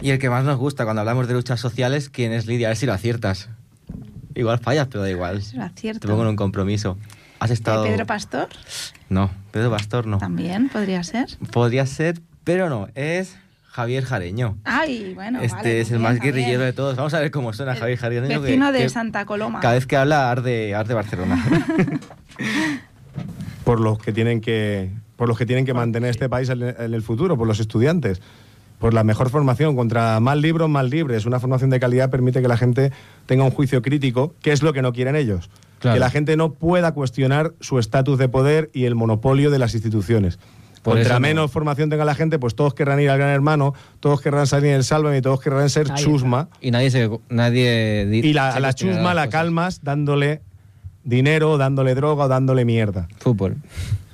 y 0.00 0.08
el 0.08 0.18
que 0.18 0.30
más 0.30 0.42
nos 0.42 0.56
gusta 0.56 0.84
cuando 0.84 1.00
hablamos 1.00 1.28
de 1.28 1.34
luchas 1.34 1.60
sociales, 1.60 2.08
¿quién 2.08 2.32
es 2.32 2.46
Lidia? 2.46 2.68
A 2.68 2.70
ver 2.70 2.78
si 2.78 2.86
lo 2.86 2.94
aciertas. 2.94 3.50
Igual 4.34 4.58
fallas, 4.60 4.86
pero 4.86 5.02
da 5.02 5.10
igual. 5.10 5.42
Lo 5.52 5.62
acierto. 5.62 6.00
Te 6.00 6.08
pongo 6.08 6.22
en 6.22 6.28
un 6.28 6.36
compromiso. 6.36 6.96
¿Has 7.40 7.50
estado...? 7.50 7.84
¿Pedro 7.84 8.06
Pastor? 8.06 8.48
No, 9.10 9.30
Pedro 9.50 9.70
Pastor 9.70 10.06
no. 10.06 10.16
También 10.16 10.70
podría 10.70 11.04
ser. 11.04 11.28
Podría 11.52 11.84
ser, 11.84 12.22
pero 12.42 12.70
no, 12.70 12.88
es 12.94 13.36
Javier 13.64 14.06
Jareño. 14.06 14.56
Ay, 14.64 15.12
bueno. 15.12 15.42
Este 15.42 15.56
vale, 15.56 15.80
es 15.82 15.90
el 15.90 15.98
bien, 15.98 16.02
más 16.04 16.16
Javier. 16.16 16.36
guerrillero 16.36 16.64
de 16.64 16.72
todos. 16.72 16.96
Vamos 16.96 17.12
a 17.12 17.20
ver 17.20 17.30
cómo 17.30 17.52
suena 17.52 17.72
El 17.72 17.80
Javier 17.80 17.98
Jareño. 17.98 18.40
Vecino 18.40 18.68
que, 18.68 18.78
de 18.78 18.78
que 18.84 18.88
Santa 18.88 19.26
Coloma. 19.26 19.60
Cada 19.60 19.74
vez 19.74 19.86
que 19.86 19.98
habla, 19.98 20.30
arde, 20.30 20.74
arde 20.74 20.94
Barcelona. 20.94 21.44
por 23.64 23.78
los 23.78 23.98
que 23.98 24.14
tienen 24.14 24.40
que 24.40 24.90
por 25.20 25.28
los 25.28 25.36
que 25.36 25.44
tienen 25.44 25.66
que 25.66 25.74
mantener 25.74 26.08
este 26.08 26.30
país 26.30 26.48
en, 26.48 26.62
en 26.62 26.94
el 26.94 27.02
futuro, 27.02 27.36
por 27.36 27.46
los 27.46 27.60
estudiantes. 27.60 28.22
Por 28.78 28.94
la 28.94 29.04
mejor 29.04 29.28
formación, 29.28 29.76
contra 29.76 30.18
más 30.18 30.38
libros, 30.38 30.70
más 30.70 30.88
libres. 30.88 31.26
Una 31.26 31.38
formación 31.38 31.68
de 31.68 31.78
calidad 31.78 32.08
permite 32.08 32.40
que 32.40 32.48
la 32.48 32.56
gente 32.56 32.90
tenga 33.26 33.44
un 33.44 33.50
juicio 33.50 33.82
crítico, 33.82 34.34
que 34.40 34.50
es 34.50 34.62
lo 34.62 34.72
que 34.72 34.80
no 34.80 34.94
quieren 34.94 35.16
ellos. 35.16 35.50
Claro. 35.78 35.96
Que 35.96 36.00
la 36.00 36.08
gente 36.08 36.38
no 36.38 36.54
pueda 36.54 36.92
cuestionar 36.92 37.52
su 37.60 37.78
estatus 37.78 38.18
de 38.18 38.30
poder 38.30 38.70
y 38.72 38.86
el 38.86 38.94
monopolio 38.94 39.50
de 39.50 39.58
las 39.58 39.74
instituciones. 39.74 40.38
Por 40.82 40.94
Contra 40.94 41.16
no. 41.16 41.20
menos 41.20 41.50
formación 41.50 41.90
tenga 41.90 42.06
la 42.06 42.14
gente, 42.14 42.38
pues 42.38 42.54
todos 42.54 42.72
querrán 42.72 42.98
ir 43.00 43.10
al 43.10 43.18
Gran 43.18 43.28
Hermano, 43.28 43.74
todos 44.00 44.22
querrán 44.22 44.46
salir 44.46 44.70
en 44.70 44.76
el 44.76 44.84
Sálvame 44.84 45.18
y 45.18 45.20
todos 45.20 45.42
querrán 45.42 45.68
ser 45.68 45.92
Ahí 45.92 46.02
chusma. 46.02 46.48
Está. 46.50 46.66
Y 46.66 46.70
nadie 46.70 46.90
se. 46.90 47.10
Nadie 47.28 48.08
y 48.10 48.32
la, 48.32 48.54
a 48.54 48.60
la 48.60 48.72
chusma 48.72 49.12
la 49.12 49.28
calmas 49.28 49.84
dándole 49.84 50.40
dinero, 51.04 51.58
dándole 51.58 51.94
droga 51.94 52.24
o 52.24 52.28
dándole 52.28 52.64
mierda. 52.64 53.06
Fútbol. 53.18 53.58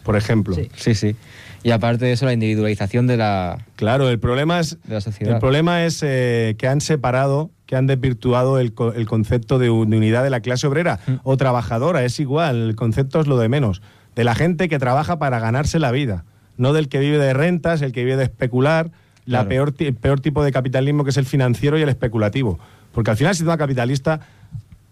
Por 0.06 0.16
ejemplo. 0.16 0.54
Sí, 0.54 0.70
sí. 0.74 0.94
sí. 0.94 1.16
Y 1.62 1.72
aparte 1.72 2.06
de 2.06 2.12
eso, 2.12 2.24
la 2.24 2.32
individualización 2.32 3.06
de 3.06 3.18
la. 3.18 3.58
Claro, 3.74 4.08
el 4.08 4.18
problema 4.18 4.60
es. 4.60 4.78
De 4.84 4.94
la 4.94 5.00
sociedad. 5.02 5.34
El 5.34 5.40
problema 5.40 5.84
es 5.84 6.02
eh, 6.02 6.54
que 6.58 6.68
han 6.68 6.80
separado, 6.80 7.50
que 7.66 7.76
han 7.76 7.86
desvirtuado 7.86 8.58
el, 8.58 8.72
el 8.94 9.06
concepto 9.06 9.58
de, 9.58 9.68
unidad 9.68 10.22
de 10.22 10.30
la 10.30 10.40
clase 10.40 10.66
obrera 10.66 11.00
mm. 11.06 11.14
o 11.24 11.36
trabajadora. 11.36 12.04
Es 12.04 12.20
igual, 12.20 12.68
el 12.68 12.76
concepto 12.76 13.20
es 13.20 13.26
lo 13.26 13.36
de 13.36 13.48
menos. 13.48 13.82
De 14.14 14.24
la 14.24 14.34
gente 14.34 14.68
que 14.70 14.78
trabaja 14.78 15.18
para 15.18 15.40
ganarse 15.40 15.78
la 15.78 15.90
vida 15.90 16.24
no 16.56 16.72
del 16.72 16.88
que 16.88 16.98
vive 16.98 17.18
de 17.18 17.32
rentas, 17.32 17.82
el 17.82 17.92
que 17.92 18.04
vive 18.04 18.16
de 18.16 18.24
especular, 18.24 18.90
la 19.24 19.44
claro. 19.44 19.48
peor, 19.48 19.74
el 19.78 19.94
peor 19.94 20.20
tipo 20.20 20.44
de 20.44 20.52
capitalismo 20.52 21.04
que 21.04 21.10
es 21.10 21.16
el 21.16 21.26
financiero 21.26 21.78
y 21.78 21.82
el 21.82 21.88
especulativo. 21.88 22.58
Porque 22.92 23.10
al 23.10 23.16
final 23.16 23.30
el 23.30 23.36
sistema 23.36 23.58
capitalista 23.58 24.20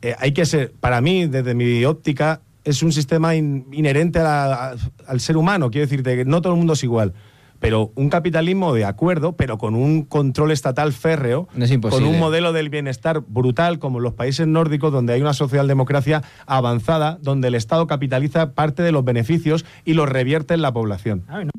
eh, 0.03 0.15
hay 0.19 0.33
que 0.33 0.45
ser, 0.45 0.73
para 0.73 1.01
mí, 1.01 1.27
desde 1.27 1.55
mi 1.55 1.85
óptica, 1.85 2.41
es 2.65 2.83
un 2.83 2.93
sistema 2.93 3.35
in, 3.35 3.67
inherente 3.73 4.19
a 4.19 4.23
la, 4.23 4.71
a, 4.71 4.75
al 5.07 5.21
ser 5.21 5.37
humano. 5.37 5.71
Quiero 5.71 5.87
decirte 5.87 6.17
que 6.17 6.25
no 6.25 6.43
todo 6.43 6.55
el 6.55 6.59
mundo 6.59 6.73
es 6.73 6.83
igual. 6.83 7.15
Pero 7.61 7.93
un 7.95 8.11
capitalismo 8.11 8.75
de 8.75 8.85
acuerdo, 8.85 9.37
pero 9.37 9.57
con 9.57 9.75
un 9.75 10.03
control 10.03 10.51
estatal 10.51 10.93
férreo, 10.93 11.49
no 11.55 11.67
con 11.89 12.05
un 12.05 12.19
modelo 12.19 12.53
del 12.53 12.69
bienestar 12.69 13.23
brutal, 13.27 13.79
como 13.79 13.99
en 13.99 14.05
los 14.05 14.13
países 14.13 14.47
nórdicos, 14.47 14.93
donde 14.93 15.15
hay 15.15 15.23
una 15.23 15.33
socialdemocracia 15.33 16.23
avanzada, 16.45 17.19
donde 17.23 17.49
el 17.49 17.55
Estado 17.55 17.87
capitaliza 17.87 18.53
parte 18.53 18.83
de 18.83 18.93
los 18.93 19.03
beneficios 19.03 19.65
y 19.85 19.95
los 19.95 20.09
revierte 20.09 20.53
en 20.53 20.61
la 20.61 20.75
población. 20.75 21.25
Ay, 21.27 21.47
no. 21.47 21.53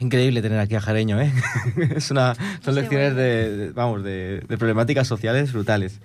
Increíble 0.00 0.42
tener 0.42 0.58
aquí 0.58 0.74
a 0.74 0.80
Jareño, 0.80 1.20
¿eh? 1.20 1.32
es 1.94 2.10
una, 2.10 2.34
son 2.60 2.74
lecciones 2.74 3.14
de, 3.14 3.56
de 3.56 3.70
vamos, 3.70 4.02
de, 4.02 4.40
de, 4.40 4.58
problemáticas 4.58 5.06
sociales 5.06 5.52
brutales. 5.52 6.00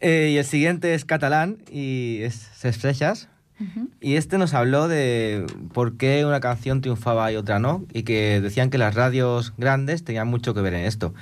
Eh, 0.00 0.30
y 0.34 0.38
el 0.38 0.44
siguiente 0.44 0.94
es 0.94 1.04
catalán 1.04 1.58
y 1.68 2.18
es 2.22 2.64
Estrellas. 2.64 3.28
Uh 3.62 3.80
-huh. 3.80 3.88
Y 4.00 4.16
este 4.16 4.38
nos 4.38 4.54
habló 4.54 4.88
de 4.88 5.46
por 5.72 5.96
qué 5.96 6.24
una 6.26 6.40
canción 6.40 6.80
triunfaba 6.80 7.30
y 7.32 7.36
otra 7.36 7.58
no, 7.58 7.84
y 7.92 8.02
que 8.02 8.40
decían 8.40 8.70
que 8.70 8.78
las 8.78 8.94
radios 8.94 9.52
grandes 9.56 10.04
tenían 10.04 10.28
mucho 10.28 10.52
que 10.54 10.60
ver 10.60 10.74
en 10.74 10.84
esto. 10.84 11.14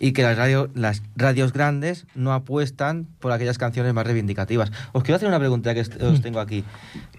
Y 0.00 0.12
que 0.12 0.22
las, 0.22 0.36
radio, 0.38 0.70
las 0.74 1.02
radios 1.16 1.52
grandes 1.52 2.06
no 2.14 2.32
apuestan 2.32 3.08
por 3.18 3.32
aquellas 3.32 3.58
canciones 3.58 3.92
más 3.94 4.06
reivindicativas. 4.06 4.70
Os 4.92 5.02
quiero 5.02 5.16
hacer 5.16 5.26
una 5.28 5.40
pregunta 5.40 5.74
que 5.74 5.80
os 5.80 6.20
tengo 6.22 6.38
aquí. 6.38 6.62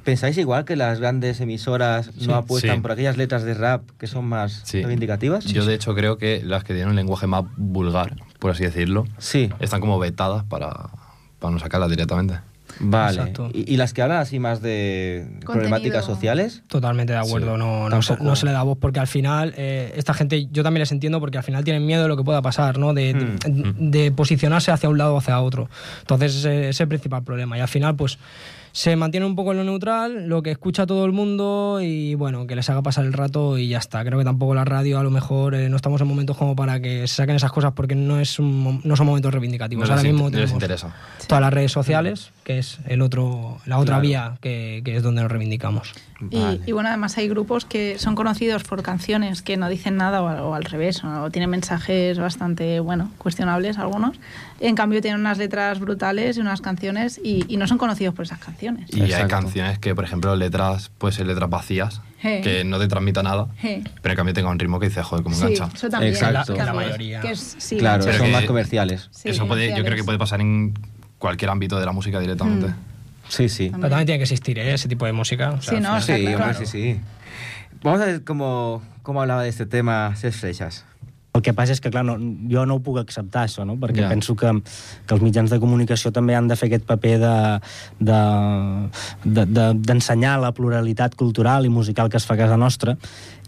¿Pensáis 0.06 0.38
igual 0.38 0.64
que 0.64 0.78
las 0.78 0.98
grandes 1.02 1.42
emisoras 1.42 2.10
Sí, 2.18 2.28
no 2.28 2.36
apuestan 2.36 2.76
sí. 2.78 2.82
por 2.82 2.94
aquellas 2.94 3.18
letras 3.18 3.44
de 3.44 3.54
rap 3.54 3.82
que 3.98 4.08
son 4.08 4.24
más 4.26 4.62
Sí. 4.64 4.78
reivindicativas? 4.82 5.44
Yo, 5.44 5.66
de 5.66 5.74
hecho, 5.74 5.94
creo 5.94 6.18
que 6.18 6.42
las 6.42 6.64
que 6.64 6.74
tienen 6.74 6.92
un 6.92 6.96
lenguaje 6.96 7.28
más 7.28 7.44
vulgar, 7.58 8.16
por 8.40 8.52
así 8.52 8.64
decirlo, 8.64 9.06
Sí. 9.18 9.50
están 9.60 9.82
como 9.82 10.00
vetadas 10.00 10.46
para, 10.46 10.72
para 11.40 11.52
no 11.52 11.60
sacarlas 11.60 11.90
directamente. 11.90 12.36
Vale. 12.80 13.18
Exacto. 13.20 13.50
¿Y, 13.54 13.74
y 13.74 13.78
las 13.78 13.94
que 13.94 14.02
hablan 14.02 14.20
así 14.20 14.40
más 14.40 14.62
de 14.62 15.28
problemáticas 15.46 16.06
sociales? 16.06 16.64
Totalmente 16.68 17.14
de 17.14 17.20
acuerdo, 17.20 17.54
Sí, 17.54 17.60
no, 17.60 17.90
no, 17.90 18.02
se, 18.02 18.08
tampoco. 18.10 18.30
no 18.30 18.36
se 18.36 18.46
le 18.46 18.52
da 18.54 18.64
voz 18.64 18.78
porque 18.80 19.00
al 19.00 19.08
final 19.08 19.54
eh, 19.58 19.94
esta 19.96 20.14
gente, 20.14 20.48
yo 20.52 20.64
también 20.64 20.80
les 20.82 20.92
entiendo 20.92 21.20
porque 21.20 21.38
al 21.38 21.44
final 21.44 21.64
tienen 21.64 21.86
miedo 21.86 22.02
de 22.04 22.08
lo 22.08 22.18
que 22.18 22.24
pueda 22.24 22.42
pasar, 22.42 22.78
¿no? 22.78 22.94
De, 22.94 23.14
Hmm. 23.14 23.90
de, 23.90 24.00
de 24.00 24.12
posicionarse 24.12 24.72
hacia 24.72 24.90
un 24.90 24.98
lado 24.98 25.16
o 25.16 25.18
hacia 25.18 25.40
otro. 25.42 25.70
Entonces 26.02 26.36
ese 26.36 26.70
es 26.70 26.80
el 26.80 26.88
principal 26.88 27.24
problema 27.24 27.58
y 27.58 27.62
al 27.62 27.68
final 27.68 27.96
pues 27.96 28.18
se 28.80 28.96
mantiene 28.96 29.26
un 29.26 29.36
poco 29.36 29.52
en 29.52 29.58
lo 29.58 29.66
neutral, 29.66 30.30
lo 30.30 30.42
que 30.42 30.52
escucha 30.52 30.86
todo 30.88 31.04
el 31.04 31.12
mundo 31.12 31.80
y 31.82 32.16
bueno, 32.16 32.48
que 32.48 32.56
les 32.56 32.70
haga 32.70 32.82
pasar 32.82 33.04
el 33.04 33.12
rato 33.12 33.58
y 33.58 33.68
ya 33.68 33.78
está. 33.78 34.06
Creo 34.06 34.18
que 34.18 34.24
tampoco 34.24 34.56
la 34.56 34.64
radio 34.64 35.00
a 35.00 35.04
lo 35.04 35.10
mejor 35.12 35.54
eh, 35.54 35.68
no 35.68 35.76
estamos 35.76 36.00
en 36.00 36.08
momentos 36.08 36.38
como 36.38 36.56
para 36.56 36.80
que 36.80 37.06
se 37.06 37.16
saquen 37.16 37.36
esas 37.36 37.52
cosas 37.52 37.74
porque 37.74 37.96
no, 37.96 38.22
es 38.22 38.40
un 38.40 38.58
mo- 38.58 38.80
no 38.86 38.96
son 38.96 39.06
momentos 39.08 39.34
reivindicativos. 39.34 39.86
No 39.90 39.94
Ahora 39.96 40.02
les, 40.04 40.14
mismo 40.14 40.28
les 40.30 40.32
tenemos 40.34 40.54
interesa. 40.54 40.96
todas 41.28 41.42
las 41.42 41.52
redes 41.54 41.74
sociales, 41.74 42.32
que 42.46 42.60
es 42.60 42.80
el 42.88 43.02
otro, 43.02 43.58
la 43.66 43.80
otra 43.80 43.96
Claro. 43.96 44.02
vía 44.08 44.38
que, 44.40 44.82
que 44.86 44.96
es 44.96 45.04
donde 45.04 45.24
nos 45.24 45.30
reivindicamos. 45.32 45.92
Y, 46.32 46.40
Vale. 46.40 46.62
y 46.66 46.72
bueno, 46.72 46.88
además 46.88 47.18
hay 47.18 47.28
grupos 47.28 47.66
que 47.66 48.00
son 48.00 48.16
conocidos 48.16 48.64
por 48.64 48.82
canciones 48.82 49.42
que 49.42 49.58
no 49.58 49.68
dicen 49.68 49.98
nada 49.98 50.22
o, 50.22 50.28
al- 50.30 50.40
o 50.40 50.56
al 50.56 50.64
revés, 50.64 51.04
o, 51.04 51.30
tienen 51.32 51.50
mensajes 51.50 52.18
bastante, 52.18 52.80
bueno, 52.80 53.12
cuestionables 53.18 53.78
algunos. 53.78 54.18
En 54.62 54.76
cambio 54.76 55.02
tienen 55.02 55.22
unas 55.22 55.38
letras 55.38 55.80
brutales 55.80 56.36
y 56.38 56.42
unas 56.42 56.60
canciones 56.62 57.20
y, 57.24 57.46
y 57.48 57.56
no 57.58 57.66
son 57.68 57.78
conocidos 57.78 58.14
por 58.14 58.26
esas 58.26 58.40
canciones. 58.40 58.90
Y 58.94 59.02
hay 59.14 59.28
canciones 59.28 59.80
que, 59.80 59.96
por 59.96 60.04
ejemplo, 60.04 60.36
letras, 60.36 60.92
puede 60.98 61.14
ser 61.14 61.28
letras 61.28 61.50
vacías, 61.50 62.02
que 62.22 62.64
no 62.66 62.78
te 62.80 62.88
transmita 62.90 63.24
nada, 63.24 63.48
pero 63.62 64.12
en 64.12 64.16
cambio 64.18 64.34
tenga 64.34 64.50
un 64.50 64.60
ritmo 64.60 64.80
que 64.80 64.90
dice, 64.90 65.02
joder, 65.02 65.24
como 65.24 65.36
Sí, 65.36 65.44
engancha. 65.44 65.70
eso 65.74 65.90
también. 65.90 66.14
Exacto. 66.14 66.54
también, 66.54 66.66
La 66.66 66.74
mayoría. 66.74 67.22
que 67.22 67.32
es- 67.32 67.56
sí, 67.58 67.78
claro. 67.78 68.04
Pero 68.04 68.18
son 68.18 68.28
que- 68.28 68.34
más 68.34 68.44
comerciales. 68.46 69.08
Sí, 69.12 69.30
Eso 69.30 69.48
puede, 69.48 69.70
yo 69.78 69.84
creo 69.84 69.96
que 69.96 70.04
puede 70.04 70.18
pasar 70.18 70.42
en 70.42 70.74
cualquier 71.20 71.52
ámbito 71.52 71.80
de 71.80 71.86
la 71.86 71.92
música 71.94 72.20
directamente. 72.20 72.68
Mm. 72.68 72.76
Sí, 73.30 73.48
sí. 73.48 73.70
Pero 73.74 73.90
también 73.90 74.08
tiene 74.08 74.18
que 74.20 74.24
existir 74.24 74.58
¿eh? 74.60 74.74
ese 74.74 74.90
tipo 74.90 75.06
de 75.06 75.14
música. 75.14 75.52
o 75.52 75.62
sea, 75.62 75.76
Sí, 75.78 75.82
no, 75.82 76.02
Sí, 76.02 76.14
claro. 76.26 76.38
hombre, 76.46 76.54
sí, 76.56 76.66
sí. 76.66 77.00
Vamos 77.84 78.02
a 78.02 78.06
ver 78.06 78.24
cómo, 78.26 78.82
cómo 79.04 79.22
hablaba 79.22 79.44
de 79.44 79.50
este 79.50 79.66
tema 79.66 80.14
Ses 80.18 80.36
Freixas. 80.36 80.84
El 81.40 81.44
que 81.46 81.54
passa 81.56 81.72
és 81.72 81.80
que, 81.80 81.90
clar, 81.94 82.04
no, 82.04 82.18
jo 82.52 82.66
no 82.68 82.76
ho 82.78 82.84
puc 82.84 82.98
acceptar, 83.00 83.46
això, 83.48 83.64
no? 83.66 83.78
perquè 83.80 84.04
Ja. 84.04 84.10
penso 84.12 84.36
que, 84.36 84.52
que 85.08 85.14
els 85.16 85.24
mitjans 85.24 85.50
de 85.50 85.60
comunicació 85.62 86.12
també 86.12 86.36
han 86.36 86.50
de 86.52 86.58
fer 86.60 86.68
aquest 86.68 86.84
paper 86.86 87.16
de- 87.22 87.60
de- 88.00 88.90
de- 89.24 89.46
de- 89.48 89.74
d'ensenyar 89.80 90.36
de, 90.38 90.42
la 90.44 90.52
pluralitat 90.52 91.16
cultural 91.16 91.66
i 91.66 91.70
musical 91.70 92.10
que 92.10 92.18
es 92.18 92.26
fa 92.28 92.34
a 92.36 92.38
casa 92.44 92.58
nostra 92.58 92.98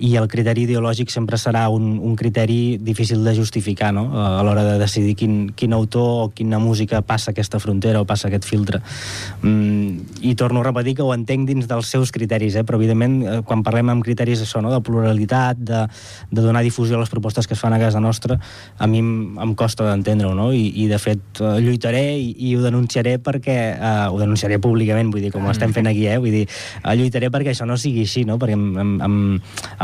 i 0.01 0.15
el 0.17 0.25
criteri 0.31 0.65
ideològic 0.65 1.11
sempre 1.13 1.37
serà 1.37 1.67
un, 1.69 1.99
un 2.01 2.15
criteri 2.17 2.79
difícil 2.81 3.21
de 3.23 3.35
justificar 3.37 3.91
no? 3.93 4.07
a 4.17 4.41
l'hora 4.41 4.63
de 4.65 4.77
decidir 4.81 5.13
quin, 5.19 5.35
quin 5.57 5.75
autor 5.77 6.09
o 6.25 6.29
quina 6.33 6.57
música 6.59 7.03
passa 7.05 7.31
aquesta 7.31 7.59
frontera 7.61 8.01
o 8.01 8.07
passa 8.09 8.27
aquest 8.29 8.47
filtre. 8.49 8.81
Mm, 9.43 10.23
I 10.25 10.33
torno 10.39 10.61
a 10.61 10.65
repetir 10.65 10.95
que 10.97 11.05
ho 11.05 11.13
entenc 11.13 11.45
dins 11.49 11.69
dels 11.69 11.91
seus 11.93 12.11
criteris, 12.11 12.57
eh? 12.57 12.63
però 12.65 12.79
evidentment 12.81 13.17
eh, 13.21 13.35
quan 13.45 13.61
parlem 13.65 13.91
amb 13.93 14.05
criteris 14.05 14.41
això, 14.41 14.63
no? 14.65 14.71
de 14.73 14.81
pluralitat, 14.81 15.61
de, 15.61 15.83
de 16.31 16.41
donar 16.41 16.65
difusió 16.65 16.97
a 16.97 17.03
les 17.03 17.13
propostes 17.13 17.45
que 17.45 17.53
es 17.53 17.61
fan 17.61 17.77
a 17.77 17.79
casa 17.81 18.01
nostra, 18.01 18.39
a 18.81 18.89
mi 18.89 19.03
em, 19.03 19.11
em 19.37 19.53
costa 19.53 19.85
d'entendre-ho, 19.85 20.33
no? 20.37 20.49
I, 20.55 20.65
i 20.81 20.87
de 20.89 20.97
fet 21.01 21.43
eh, 21.43 21.53
lluitaré 21.61 22.03
i, 22.17 22.33
i 22.49 22.55
ho 22.57 22.65
denunciaré 22.65 23.17
perquè 23.21 23.59
eh, 23.75 23.93
ho 24.09 24.17
denunciaré 24.17 24.57
públicament, 24.63 25.13
vull 25.13 25.27
dir, 25.27 25.33
com 25.35 25.45
ho 25.45 25.53
estem 25.53 25.77
fent 25.77 25.91
aquí, 25.91 26.07
eh? 26.09 26.17
vull 26.21 26.33
dir, 26.41 26.47
eh, 26.81 26.97
lluitaré 26.97 27.29
perquè 27.33 27.53
això 27.53 27.69
no 27.69 27.77
sigui 27.77 28.07
així, 28.07 28.25
no? 28.25 28.39
perquè 28.41 28.57
em, 28.57 28.67
em, 28.81 28.97
em, 29.05 29.21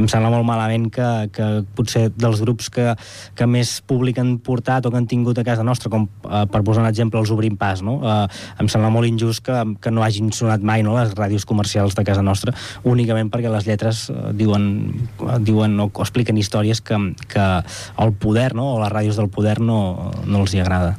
em 0.01 0.06
sembla 0.11 0.31
molt 0.33 0.47
malament 0.47 0.87
que, 0.93 1.07
que 1.33 1.47
potser 1.77 2.07
dels 2.15 2.41
grups 2.43 2.69
que, 2.73 2.93
que 3.37 3.47
més 3.49 3.77
públic 3.87 4.19
han 4.21 4.37
portat 4.43 4.85
o 4.85 4.91
que 4.93 4.99
han 4.99 5.07
tingut 5.09 5.39
a 5.39 5.45
casa 5.47 5.65
nostra, 5.67 5.91
com 5.93 6.07
eh, 6.07 6.43
per 6.51 6.63
posar 6.65 6.83
un 6.85 6.89
exemple 6.89 7.21
els 7.21 7.31
Obrim 7.33 7.57
Pas, 7.59 7.83
no? 7.85 7.99
eh, 8.01 8.17
em 8.61 8.71
sembla 8.71 8.91
molt 8.93 9.09
injust 9.09 9.45
que, 9.45 9.61
que 9.83 9.93
no 9.93 10.05
hagin 10.05 10.31
sonat 10.35 10.65
mai 10.65 10.85
no? 10.85 10.97
les 10.97 11.15
ràdios 11.17 11.47
comercials 11.47 11.97
de 11.97 12.05
casa 12.07 12.25
nostra, 12.25 12.55
únicament 12.87 13.31
perquè 13.33 13.51
les 13.53 13.69
lletres 13.69 14.07
eh, 14.11 14.19
diuen, 14.37 14.67
eh, 15.27 15.39
diuen 15.45 15.79
o, 15.79 15.89
o 15.91 16.05
expliquen 16.05 16.37
històries 16.41 16.81
que, 16.81 16.99
que 17.29 17.47
el 18.03 18.13
poder 18.17 18.53
no? 18.57 18.73
o 18.75 18.83
les 18.83 18.93
ràdios 18.93 19.19
del 19.19 19.31
poder 19.33 19.59
no, 19.61 20.11
no 20.25 20.45
els 20.45 20.55
hi 20.55 20.63
agrada. 20.65 20.97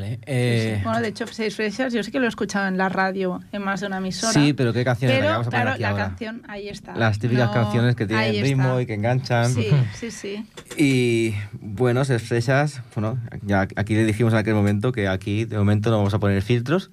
Vale. 0.00 0.18
Eh, 0.26 0.80
Bueno, 0.82 1.00
de 1.00 1.08
hecho, 1.08 1.26
Seis 1.26 1.54
Freixas 1.56 1.92
yo 1.92 2.02
sí 2.02 2.10
que 2.10 2.18
lo 2.18 2.24
he 2.26 2.28
escuchado 2.28 2.66
en 2.68 2.78
la 2.78 2.88
radio, 2.88 3.40
en 3.52 3.62
más 3.62 3.80
de 3.80 3.86
una 3.86 3.98
emisora. 3.98 4.32
Sí, 4.32 4.52
pero 4.52 4.72
¿qué 4.72 4.84
que 4.84 4.94
Pero, 5.00 5.26
vamos 5.28 5.46
a 5.46 5.50
poner 5.50 5.62
claro, 5.64 5.70
aquí 5.72 5.82
la 5.82 5.88
ahora. 5.90 6.04
canción, 6.08 6.42
ahí 6.48 6.68
está. 6.68 6.94
Las 6.96 7.18
típicas 7.18 7.48
No, 7.48 7.52
canciones 7.54 7.96
que 7.96 8.06
tienen 8.06 8.42
ritmo 8.42 8.80
y 8.80 8.86
que 8.86 8.94
enganchan. 8.94 9.52
Sí, 9.52 9.68
sí, 9.94 10.10
sí. 10.10 10.46
Y 10.76 11.34
bueno, 11.60 12.04
Ses 12.04 12.22
Freixas, 12.22 12.82
bueno, 12.94 13.18
ya 13.42 13.62
aquí 13.76 13.94
le 13.94 14.04
dijimos 14.04 14.32
en 14.32 14.38
aquel 14.38 14.54
momento 14.54 14.92
que 14.92 15.08
aquí 15.08 15.44
de 15.44 15.58
momento 15.58 15.90
no 15.90 15.98
vamos 15.98 16.14
a 16.14 16.18
poner 16.18 16.42
filtros 16.42 16.90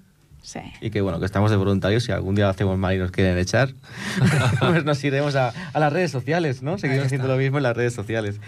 Sí. 0.48 0.62
y 0.80 0.92
que 0.92 1.02
bueno, 1.02 1.20
que 1.20 1.26
estamos 1.26 1.52
de 1.52 1.58
voluntarios. 1.58 2.06
Si 2.06 2.14
algún 2.14 2.34
día 2.34 2.46
lo 2.46 2.52
hacemos 2.52 2.78
mal 2.78 2.96
y 2.96 3.00
nos 3.00 3.12
quieren 3.12 3.38
echar, 3.38 3.74
pues 4.60 4.86
nos 4.86 5.04
iremos 5.04 5.36
a, 5.36 5.52
a 5.74 5.80
las 5.80 5.92
redes 5.92 6.10
sociales, 6.10 6.64
¿no? 6.64 6.78
Seguimos 6.78 7.08
haciendo 7.08 7.28
lo 7.28 7.36
mismo 7.36 7.58
en 7.58 7.64
las 7.64 7.76
redes 7.76 7.94
sociales. 7.94 8.40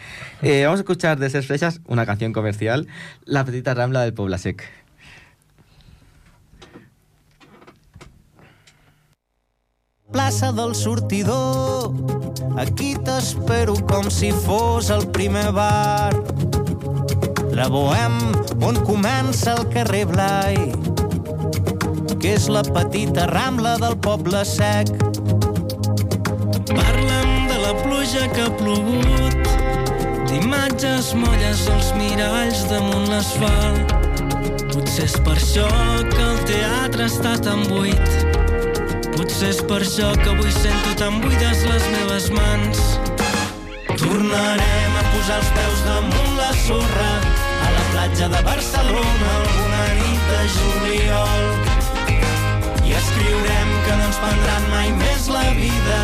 Eh, 0.42 0.64
vamos 0.64 0.80
a 0.80 0.84
escuchar 0.84 1.20
de 1.20 1.30
Ses 1.30 1.46
Freixas 1.46 1.82
una 1.88 2.06
canción 2.06 2.32
comercial, 2.32 2.88
La 3.26 3.44
Petita 3.44 3.74
Rambla 3.74 4.02
del 4.04 4.14
Poblasec. 4.14 4.64
plaça 10.12 10.52
del 10.52 10.74
sortidor. 10.74 11.94
Aquí 12.58 12.96
t'espero 12.98 13.76
com 13.86 14.10
si 14.10 14.32
fos 14.32 14.90
el 14.90 15.08
primer 15.12 15.52
bar. 15.52 16.14
La 17.54 17.68
Bohem, 17.68 18.18
on 18.64 18.80
comença 18.88 19.54
el 19.58 19.68
carrer 19.70 20.06
Blai, 20.08 20.56
que 22.18 22.34
és 22.36 22.48
la 22.50 22.62
petita 22.64 23.26
rambla 23.30 23.76
del 23.82 23.96
poble 24.02 24.42
sec. 24.48 24.90
Parla'm 26.70 27.32
de 27.50 27.58
la 27.62 27.74
pluja 27.84 28.26
que 28.34 28.46
ha 28.46 28.52
plogut, 28.58 29.50
d'imatges 30.30 31.14
molles 31.20 31.66
als 31.74 31.92
miralls 32.00 32.66
damunt 32.72 33.10
l'asfalt. 33.12 33.94
Potser 34.74 35.06
és 35.06 35.16
per 35.26 35.36
això 35.38 35.68
que 36.10 36.26
el 36.26 36.42
teatre 36.50 37.08
està 37.10 37.36
tan 37.46 37.66
buit. 37.70 38.14
Potser 39.16 39.54
és 39.54 39.64
per 39.70 39.82
això 39.84 40.12
que 40.24 40.34
avui 40.34 40.54
sento 40.60 40.96
tan 41.02 41.22
buides 41.24 41.66
les 41.70 41.90
meves 41.96 42.30
mans. 42.36 42.86
Tornarem 43.96 45.02
a 45.02 45.08
posar 45.14 45.42
els 45.42 45.52
peus 45.58 45.82
damunt 45.88 46.38
la 46.40 46.52
sorra 46.66 47.10
a 47.66 47.74
la 47.78 47.90
platja 47.92 48.32
de 48.36 48.46
Barcelona 48.52 49.34
alguna 49.42 49.84
nit 50.04 50.32
de 50.32 50.46
juliol. 50.60 51.69
I 52.90 52.94
escriurem 52.98 53.72
que 53.86 53.96
no 53.98 54.06
ens 54.08 54.18
prendran 54.18 54.64
mai 54.72 54.88
més 54.98 55.28
la 55.30 55.44
vida, 55.54 55.98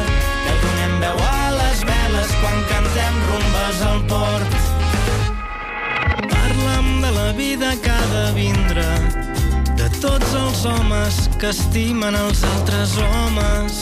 que 0.46 0.54
donem 0.62 0.92
veu 1.02 1.22
a 1.26 1.48
les 1.56 1.82
veles 1.90 2.34
quan 2.44 2.60
cantem 2.70 3.16
rumbes 3.30 3.80
al 3.90 4.04
port. 4.12 4.58
Parla'm 6.30 6.90
de 7.02 7.12
la 7.16 7.32
vida 7.40 7.72
que 7.82 7.90
ha 7.90 8.06
de 8.12 8.26
vindre, 8.38 8.86
de 9.82 9.90
tots 9.98 10.38
els 10.38 10.62
homes 10.70 11.20
que 11.42 11.50
estimen 11.56 12.20
els 12.22 12.46
altres 12.54 12.94
homes. 13.02 13.82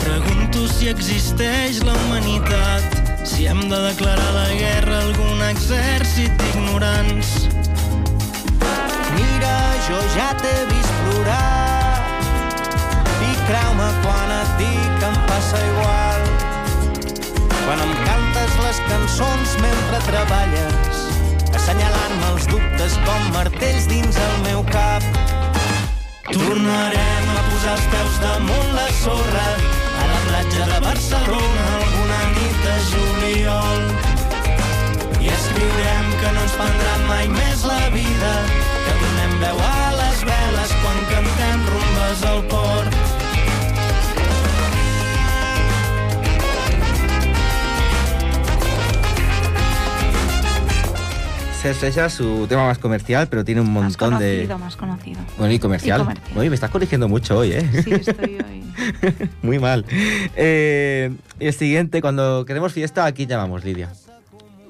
Pregunto 0.00 0.64
si 0.72 0.88
existeix 0.88 1.82
la 1.84 1.92
humanitat, 2.06 3.00
si 3.28 3.50
hem 3.52 3.66
de 3.68 3.82
declarar 3.90 4.30
la 4.38 4.48
guerra 4.56 4.96
a 4.96 5.04
algun 5.10 5.44
exèrcit 5.50 6.40
d'ignorants. 6.40 7.34
Mira, 9.18 9.58
jo 9.90 10.00
ja 10.16 10.32
t'he 10.40 10.56
vist 10.72 10.96
plorar 11.02 11.61
creu-me 13.48 13.88
quan 14.02 14.32
et 14.34 14.50
dic 14.60 14.90
que 15.00 15.08
em 15.08 15.18
passa 15.28 15.60
igual. 15.68 16.26
Quan 17.64 17.82
em 17.84 17.92
cantes 18.06 18.56
les 18.64 18.80
cançons 18.88 19.54
mentre 19.62 20.00
treballes, 20.06 21.02
assenyalant-me 21.54 22.30
els 22.34 22.48
dubtes 22.50 22.98
com 23.06 23.28
martells 23.36 23.88
dins 23.90 24.18
el 24.26 24.36
meu 24.46 24.64
cap. 24.70 25.06
Tornarem 26.32 27.30
a 27.36 27.42
posar 27.48 27.76
els 27.76 27.88
peus 27.94 28.18
damunt 28.22 28.70
la 28.76 28.88
sorra 29.02 29.46
a 30.02 30.06
la 30.12 30.20
platja 30.28 30.68
de 30.72 30.78
Barcelona 30.86 31.66
alguna 31.78 32.20
nit 32.36 32.62
de 32.66 32.76
juliol. 32.90 33.82
I 35.22 35.32
escriurem 35.34 36.12
que 36.20 36.36
no 36.36 36.46
ens 36.46 36.56
prendran 36.60 37.08
mai 37.10 37.28
més 37.38 37.66
la 37.68 37.82
vida, 37.94 38.32
que 38.86 38.94
donem 39.02 39.36
veu 39.46 39.66
a 39.70 39.90
les 39.98 40.24
veles 40.30 40.78
quan 40.84 41.04
cantem 41.12 41.68
rumbes 41.74 42.24
al 42.32 42.42
port. 42.54 43.21
Freixas, 51.62 52.12
su 52.12 52.46
tema 52.48 52.66
más 52.66 52.78
comercial, 52.78 53.28
pero 53.28 53.44
tiene 53.44 53.60
un 53.60 53.72
Más 53.72 53.84
montón 53.84 54.18
de... 54.18 54.46
conocido, 54.48 54.58
más 54.58 54.76
conocido. 54.76 55.20
Bueno, 55.38 55.54
y 55.54 55.58
comercial. 55.60 56.00
Y 56.00 56.04
comercial. 56.04 56.38
Oye, 56.38 56.48
me 56.50 56.54
estás 56.56 56.70
corrigiendo 56.70 57.08
mucho 57.08 57.38
hoy, 57.38 57.52
¿eh? 57.52 57.70
Sí, 57.84 57.92
estoy 57.92 58.38
hoy. 58.44 58.62
Muy 59.42 59.58
mal. 59.60 59.84
Eh, 60.36 61.12
y 61.38 61.46
el 61.46 61.52
siguiente, 61.54 62.00
cuando 62.00 62.44
queremos 62.46 62.72
fiesta, 62.72 63.04
aquí 63.04 63.26
llamamos 63.26 63.64
Lidia. 63.64 63.90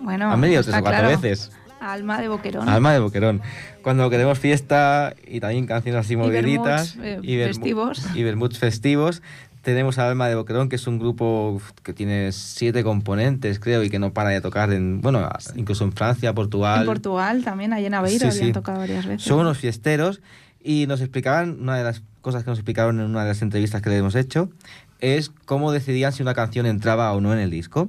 Bueno, 0.00 0.30
Han 0.30 0.40
venido 0.40 0.62
tres 0.62 0.76
o 0.76 0.80
cuatro 0.82 1.00
claro. 1.00 1.20
veces. 1.20 1.50
Alma 1.80 2.20
de 2.20 2.28
Boquerón. 2.28 2.68
Alma 2.68 2.92
de 2.92 2.98
Boquerón. 3.00 3.40
Cuando 3.82 4.08
queremos 4.10 4.38
fiesta 4.38 5.14
y 5.26 5.40
también 5.40 5.66
canciones 5.66 6.04
así 6.04 6.14
moviditas. 6.14 6.96
eh, 7.02 7.18
vermu- 7.22 7.46
festivos. 7.48 8.02
Y 8.14 8.22
vermuts 8.22 8.58
festivos. 8.58 9.22
Tenemos 9.62 9.98
a 9.98 10.08
Alma 10.08 10.28
de 10.28 10.34
Boquerón, 10.34 10.68
que 10.68 10.76
es 10.76 10.86
un 10.88 10.98
grupo 10.98 11.60
que 11.84 11.92
tiene 11.92 12.32
siete 12.32 12.82
componentes, 12.82 13.60
creo, 13.60 13.84
y 13.84 13.90
que 13.90 13.98
no 14.00 14.12
para 14.12 14.30
de 14.30 14.40
tocar 14.40 14.72
en, 14.72 15.00
bueno, 15.00 15.28
incluso 15.54 15.84
en 15.84 15.92
Francia, 15.92 16.34
Portugal. 16.34 16.80
En 16.80 16.86
Portugal 16.86 17.44
también, 17.44 17.72
ahí 17.72 17.86
en 17.86 17.94
Aveiro, 17.94 18.18
Sí, 18.30 18.36
habían 18.38 18.46
sí. 18.48 18.52
tocado 18.52 18.78
varias 18.78 19.06
veces. 19.06 19.22
Son 19.22 19.38
unos 19.38 19.58
fiesteros 19.58 20.20
y 20.62 20.86
nos 20.88 21.00
explicaban, 21.00 21.58
una 21.60 21.76
de 21.76 21.84
las 21.84 22.02
cosas 22.20 22.42
que 22.42 22.50
nos 22.50 22.58
explicaron 22.58 22.98
en 23.00 23.06
una 23.06 23.22
de 23.22 23.28
las 23.28 23.42
entrevistas 23.42 23.82
que 23.82 23.90
le 23.90 23.98
hemos 23.98 24.16
hecho, 24.16 24.50
es 24.98 25.30
cómo 25.44 25.70
decidían 25.72 26.12
si 26.12 26.22
una 26.22 26.34
canción 26.34 26.66
entraba 26.66 27.12
o 27.12 27.20
no 27.20 27.32
en 27.32 27.38
el 27.38 27.50
disco. 27.50 27.88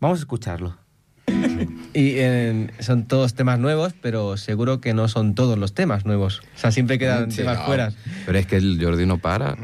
Vamos 0.00 0.18
a 0.18 0.22
escucharlo. 0.22 0.76
Y 1.92 2.14
eh, 2.18 2.68
son 2.78 3.04
todos 3.06 3.34
temas 3.34 3.58
nuevos, 3.58 3.92
pero 4.00 4.36
seguro 4.36 4.80
que 4.80 4.94
no 4.94 5.08
son 5.08 5.34
todos 5.34 5.58
los 5.58 5.74
temas 5.74 6.06
nuevos. 6.06 6.40
O 6.56 6.58
sea, 6.58 6.70
siempre 6.70 6.98
quedan 6.98 7.30
Sí, 7.32 7.38
temas 7.38 7.58
no, 7.58 7.66
fuera. 7.66 7.92
Pero 8.26 8.38
es 8.38 8.46
que 8.46 8.56
el 8.56 8.78
Jordi 8.80 9.06
no 9.06 9.18
para. 9.18 9.56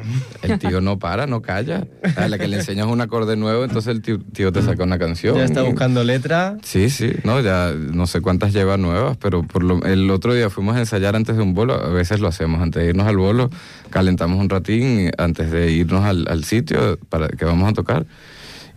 El 0.43 0.59
tío 0.59 0.81
no 0.81 0.99
para, 0.99 1.27
no 1.27 1.41
calla. 1.41 1.87
A 2.17 2.29
la 2.29 2.39
que 2.39 2.49
le 2.49 2.57
enseñas 2.57 2.87
un 2.87 3.01
acorde 3.01 3.37
nuevo, 3.37 3.65
entonces 3.65 3.95
el 3.95 4.03
tío, 4.03 4.19
tío 4.19 4.53
te 4.53 4.63
saca 4.63 4.83
una 4.83 4.99
canción. 4.99 5.37
Ya 5.37 5.45
está 5.45 5.63
buscando 5.63 6.03
letra. 6.03 6.57
Sí, 6.63 6.91
sí, 6.91 7.13
no, 7.23 7.41
ya 7.41 7.73
no 7.73 8.07
sé 8.07 8.21
cuántas 8.21 8.53
lleva 8.53 8.77
nuevas, 8.77 9.17
pero 9.19 9.43
por 9.45 9.63
lo, 9.63 9.85
el 9.85 10.11
otro 10.11 10.35
día 10.35 10.51
fuimos 10.51 10.77
a 10.77 10.81
ensayar 10.81 11.15
antes 11.15 11.37
de 11.37 11.43
un 11.43 11.55
bolo, 11.55 11.75
a 11.75 11.91
veces 11.91 12.21
lo 12.21 12.29
hacemos, 12.29 12.61
antes 12.61 12.83
de 12.83 12.89
irnos 12.89 13.07
al 13.07 13.17
bolo, 13.17 13.51
calentamos 13.91 14.41
un 14.41 14.49
ratín 14.49 15.11
antes 15.19 15.51
de 15.51 15.71
irnos 15.71 16.05
al, 16.05 16.27
al 16.29 16.45
sitio 16.45 16.99
para 17.09 17.29
que 17.29 17.45
vamos 17.45 17.71
a 17.71 17.73
tocar. 17.73 18.07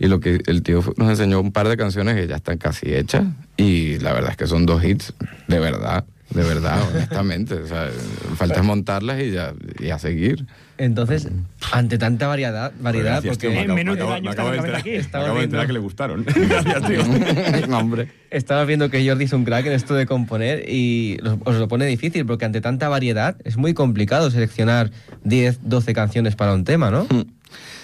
Y 0.00 0.08
lo 0.08 0.18
que 0.18 0.40
el 0.46 0.62
tío 0.62 0.82
nos 0.96 1.10
enseñó 1.10 1.40
un 1.40 1.52
par 1.52 1.68
de 1.68 1.76
canciones 1.76 2.16
que 2.16 2.26
ya 2.26 2.36
están 2.36 2.58
casi 2.58 2.92
hechas. 2.94 3.24
Y 3.56 3.98
la 3.98 4.12
verdad 4.14 4.30
es 4.32 4.36
que 4.38 4.46
son 4.46 4.64
dos 4.66 4.82
hits, 4.82 5.12
de 5.46 5.60
verdad, 5.60 6.04
de 6.30 6.42
verdad, 6.42 6.82
honestamente. 6.90 7.54
O 7.54 7.66
sea, 7.66 7.90
falta 8.34 8.56
es 8.60 8.64
montarlas 8.64 9.20
y 9.20 9.30
ya 9.32 9.52
y 9.78 9.90
a 9.90 9.98
seguir. 9.98 10.46
Entonces, 10.78 11.28
ante 11.72 11.98
tanta 11.98 12.26
variedad, 12.26 12.72
variedad 12.80 13.20
Gracias, 13.22 13.36
porque 13.36 13.48
tío, 13.48 13.56
me 13.74 13.82
acabo- 13.82 13.84
me 13.84 13.92
acabo- 13.92 14.20
me 14.22 14.30
acabo 14.30 14.50
de 14.52 14.56
enterar- 14.56 14.84
me 14.86 14.96
Estaba 14.96 15.24
acabo 15.24 15.40
de 15.40 15.46
viendo- 15.48 15.66
que 15.66 15.72
le 15.74 15.78
gustaron. 15.78 16.24
Gracias, 16.34 16.86
tío. 16.86 17.66
No, 17.68 17.78
hombre. 17.80 18.08
Estaba 18.30 18.64
viendo 18.64 18.88
que 18.88 19.06
Jordi 19.06 19.24
es 19.24 19.32
un 19.34 19.44
crack 19.44 19.66
en 19.66 19.72
esto 19.72 19.92
de 19.94 20.06
componer 20.06 20.64
y 20.66 21.18
os 21.44 21.56
lo 21.56 21.68
pone 21.68 21.84
difícil 21.84 22.24
porque 22.24 22.46
ante 22.46 22.62
tanta 22.62 22.88
variedad 22.88 23.36
es 23.44 23.58
muy 23.58 23.74
complicado 23.74 24.30
seleccionar 24.30 24.90
10, 25.24 25.58
12 25.68 25.92
canciones 25.92 26.36
para 26.36 26.54
un 26.54 26.64
tema, 26.64 26.90
¿no? 26.90 27.06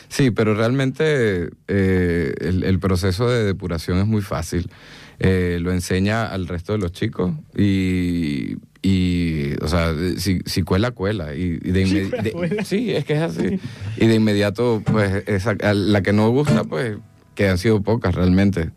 Sí, 0.09 0.31
pero 0.31 0.55
realmente 0.55 1.51
eh, 1.69 2.35
el, 2.40 2.64
el 2.64 2.79
proceso 2.79 3.29
de 3.29 3.45
depuración 3.45 3.99
es 3.99 4.07
muy 4.07 4.23
fácil. 4.23 4.71
Eh, 5.19 5.59
lo 5.62 5.73
enseña 5.73 6.27
al 6.27 6.47
resto 6.47 6.73
de 6.75 6.79
los 6.79 6.92
chicos 6.92 7.33
y, 7.57 8.57
y, 8.83 9.55
o 9.62 9.69
sea, 9.69 9.95
si, 10.19 10.40
si 10.45 10.62
cuela, 10.62 10.90
cuela. 10.90 11.35
Y, 11.35 11.59
y 11.62 11.71
de 11.73 11.87
Si 11.87 11.95
inmedi- 11.95 12.09
cuela, 12.11 12.23
de- 12.23 12.33
cuela. 12.33 12.64
sí, 12.64 12.92
es 12.92 13.05
que 13.05 13.14
es 13.14 13.21
así. 13.23 13.59
Y 13.99 14.07
de 14.07 14.14
inmediato, 14.14 14.83
pues, 14.85 15.25
esa- 15.27 15.55
la 15.75 16.03
que 16.03 16.12
no 16.12 16.29
gusta, 16.31 16.64
pues, 16.64 16.99
que 17.35 17.49
han 17.49 17.59
sido 17.59 17.83
pocas 17.83 18.14
realmente. 18.14 18.71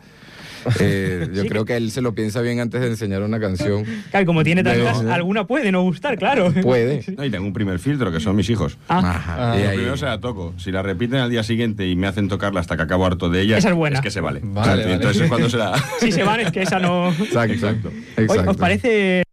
Eh, 0.79 1.27
yo 1.33 1.45
creo 1.45 1.65
que 1.65 1.75
él 1.77 1.91
se 1.91 2.01
lo 2.01 2.13
piensa 2.13 2.41
bien 2.41 2.59
antes 2.59 2.81
de 2.81 2.87
enseñar 2.87 3.21
una 3.21 3.39
canción. 3.39 3.83
Claro, 4.11 4.23
y 4.23 4.25
como 4.25 4.43
tiene 4.43 4.63
tantas, 4.63 5.03
De- 5.03 5.11
alguna 5.11 5.45
puede 5.47 5.71
no 5.71 5.81
gustar, 5.83 6.17
claro. 6.17 6.51
Puede. 6.61 7.03
No, 7.17 7.25
y 7.25 7.29
tengo 7.29 7.45
un 7.45 7.53
primer 7.53 7.79
filtro, 7.79 8.11
que 8.11 8.19
son 8.19 8.35
mis 8.35 8.49
hijos. 8.49 8.77
Ah. 8.87 8.99
Ajá, 9.15 9.57
y 9.57 9.63
Lo 9.63 9.69
ahí- 9.69 9.75
primero 9.77 9.97
se 9.97 10.05
la 10.05 10.19
toco. 10.19 10.53
Si 10.57 10.71
la 10.71 10.81
repiten 10.81 11.19
al 11.19 11.29
día 11.29 11.43
siguiente 11.43 11.87
y 11.87 11.95
me 11.95 12.07
hacen 12.07 12.27
tocarla 12.27 12.59
hasta 12.59 12.77
que 12.77 12.83
acabo 12.83 13.05
harto 13.05 13.29
de 13.29 13.41
ella, 13.41 13.57
Esa 13.57 13.69
es 13.69 13.75
buena. 13.75 14.01
que 14.01 14.11
se 14.11 14.21
vale. 14.21 14.41
Vale, 14.43 14.59
O 14.59 14.63
sea, 14.63 14.75
vale. 14.83 14.93
Entonces 14.93 15.21
es 15.23 15.29
cuando 15.29 15.49
se 15.49 15.57
la... 15.57 15.73
Si 15.99 16.11
se 16.11 16.23
van, 16.23 16.39
es 16.39 16.51
que 16.51 16.61
esa 16.61 16.79
no. 16.79 17.11
Exacto. 17.11 17.91
Oye, 18.17 18.47
¿Os 18.47 18.57
parece 18.57 19.23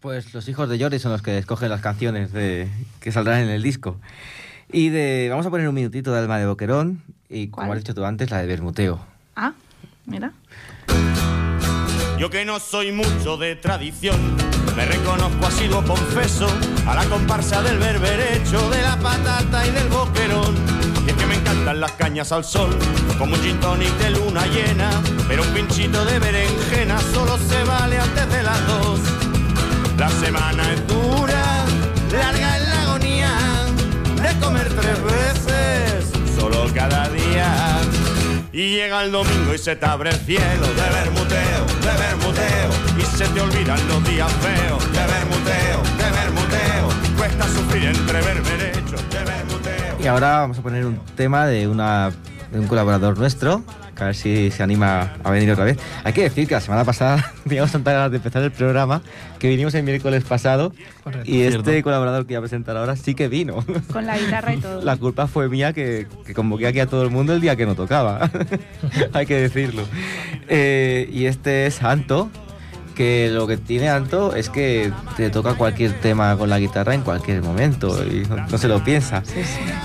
Pues 0.00 0.32
los 0.34 0.48
hijos 0.48 0.68
de 0.68 0.78
Jordi 0.78 0.98
son 0.98 1.12
los 1.12 1.22
que 1.22 1.38
escogen 1.38 1.68
las 1.70 1.80
canciones 1.80 2.32
de, 2.32 2.68
que 3.00 3.12
saldrán 3.12 3.40
en 3.42 3.48
el 3.48 3.62
disco. 3.62 3.98
Y 4.72 4.88
de, 4.90 5.28
vamos 5.30 5.46
a 5.46 5.50
poner 5.50 5.68
un 5.68 5.74
minutito 5.74 6.12
de 6.12 6.18
Alma 6.20 6.38
de 6.38 6.46
Boquerón 6.46 7.02
y, 7.28 7.48
como 7.48 7.66
¿Cuál? 7.66 7.78
has 7.78 7.84
dicho 7.84 7.94
tú 7.94 8.04
antes, 8.04 8.30
la 8.30 8.40
de 8.40 8.46
Bermuteo. 8.46 9.04
Ah, 9.36 9.52
mira. 10.06 10.32
Yo 12.18 12.30
que 12.30 12.44
no 12.44 12.58
soy 12.60 12.92
mucho 12.92 13.36
de 13.36 13.56
tradición, 13.56 14.16
me 14.74 14.86
reconozco 14.86 15.46
asiduo 15.46 15.84
confeso 15.84 16.48
a 16.86 16.94
la 16.94 17.04
comparsa 17.04 17.62
del 17.62 17.78
berberecho, 17.78 18.70
de 18.70 18.82
la 18.82 18.96
patata 18.96 19.66
y 19.66 19.70
del 19.70 19.88
boquerón. 19.88 20.54
Y 21.06 21.10
es 21.10 21.16
que 21.16 21.26
me 21.26 21.34
encantan 21.34 21.80
las 21.80 21.92
cañas 21.92 22.32
al 22.32 22.44
sol, 22.44 22.70
como 23.18 23.34
un 23.34 23.42
gin 23.42 23.60
tonic 23.60 23.92
de 23.98 24.10
luna 24.10 24.46
llena, 24.46 24.90
pero 25.28 25.42
un 25.42 25.48
pinchito 25.50 26.04
de 26.06 26.18
berenjena 26.18 26.98
solo 27.12 27.36
se 27.36 27.62
vale 27.64 27.98
antes 27.98 28.28
de 28.30 28.42
las 28.42 28.66
dos. 28.66 29.00
La 29.98 30.08
semana 30.08 30.72
es 30.72 30.86
dura, 30.86 31.64
larga 32.12 32.56
es 32.56 32.68
la 32.68 32.82
agonía 32.82 33.32
de 34.22 34.40
comer 34.40 34.68
tres 34.74 35.02
veces, 35.04 36.12
solo 36.38 36.66
cada 36.74 37.08
día. 37.10 37.25
Y 38.56 38.70
llega 38.70 39.04
el 39.04 39.12
domingo 39.12 39.52
y 39.52 39.58
se 39.58 39.76
te 39.76 39.84
abre 39.84 40.08
el 40.08 40.16
cielo 40.16 40.66
de 40.66 40.90
bermuteo, 40.90 41.66
de 41.82 41.98
bermuteo. 42.02 42.70
Y 42.98 43.02
se 43.02 43.28
te 43.28 43.38
olvidan 43.38 43.78
los 43.86 44.02
días 44.08 44.32
feos 44.32 44.92
de 44.92 44.98
bermuteo, 44.98 45.82
de 45.98 46.10
bermuteo. 46.10 47.18
Cuesta 47.18 47.46
sufrir 47.48 47.84
entre 47.84 48.22
berberechos 48.22 49.10
de 49.10 49.18
bermuteo. 49.18 49.96
Y 50.00 50.06
ahora 50.06 50.38
vamos 50.38 50.58
a 50.58 50.62
poner 50.62 50.86
un 50.86 50.98
tema 51.14 51.46
de, 51.46 51.68
una, 51.68 52.10
de 52.56 52.62
un 52.62 52.68
colaborador 52.68 53.18
nuestro, 53.18 53.62
que 53.94 54.02
a 54.02 54.06
ver 54.06 54.14
si 54.14 54.50
se 54.50 54.62
anima 54.62 55.14
a 55.22 55.30
venir 55.30 55.50
otra 55.50 55.64
vez. 55.64 55.78
Hay 56.04 56.12
que 56.12 56.22
decir 56.22 56.48
que 56.48 56.54
la 56.54 56.60
semana 56.60 56.84
pasada 56.84 57.32
teníamos 57.44 57.70
tantas 57.72 57.94
ganas 57.94 58.10
de 58.10 58.16
empezar 58.16 58.42
el 58.42 58.50
programa 58.50 59.02
que 59.38 59.48
vinimos 59.48 59.74
el 59.74 59.82
miércoles 59.82 60.24
pasado 60.24 60.72
Correcto. 61.04 61.30
y 61.30 61.42
este 61.42 61.62
Cierto. 61.62 61.84
colaborador 61.84 62.26
que 62.26 62.34
voy 62.34 62.38
a 62.38 62.40
presentar 62.40 62.76
ahora 62.76 62.96
sí 62.96 63.14
que 63.14 63.28
vino. 63.28 63.64
Con 63.92 64.06
la 64.06 64.18
guitarra 64.18 64.54
y 64.54 64.56
todo. 64.60 64.82
La 64.82 64.96
culpa 64.96 65.26
fue 65.26 65.48
mía 65.48 65.72
que, 65.72 66.06
que 66.24 66.32
convoqué 66.34 66.66
aquí 66.66 66.80
a 66.80 66.86
todo 66.86 67.02
el 67.02 67.10
mundo 67.10 67.34
el 67.34 67.40
día 67.40 67.56
que 67.56 67.66
no 67.66 67.74
tocaba. 67.74 68.30
Hay 69.12 69.26
que 69.26 69.36
decirlo. 69.36 69.82
Eh, 70.48 71.08
y 71.12 71.26
este 71.26 71.66
es 71.66 71.82
Anto, 71.82 72.30
que 72.94 73.28
lo 73.30 73.46
que 73.46 73.58
tiene 73.58 73.90
Anto 73.90 74.34
es 74.34 74.48
que 74.48 74.90
te 75.18 75.28
toca 75.28 75.54
cualquier 75.54 75.92
tema 76.00 76.34
con 76.38 76.48
la 76.48 76.58
guitarra 76.58 76.94
en 76.94 77.02
cualquier 77.02 77.42
momento 77.42 78.02
y 78.02 78.24
no, 78.26 78.46
no 78.46 78.56
se 78.58 78.68
lo 78.68 78.82
piensa. 78.82 79.22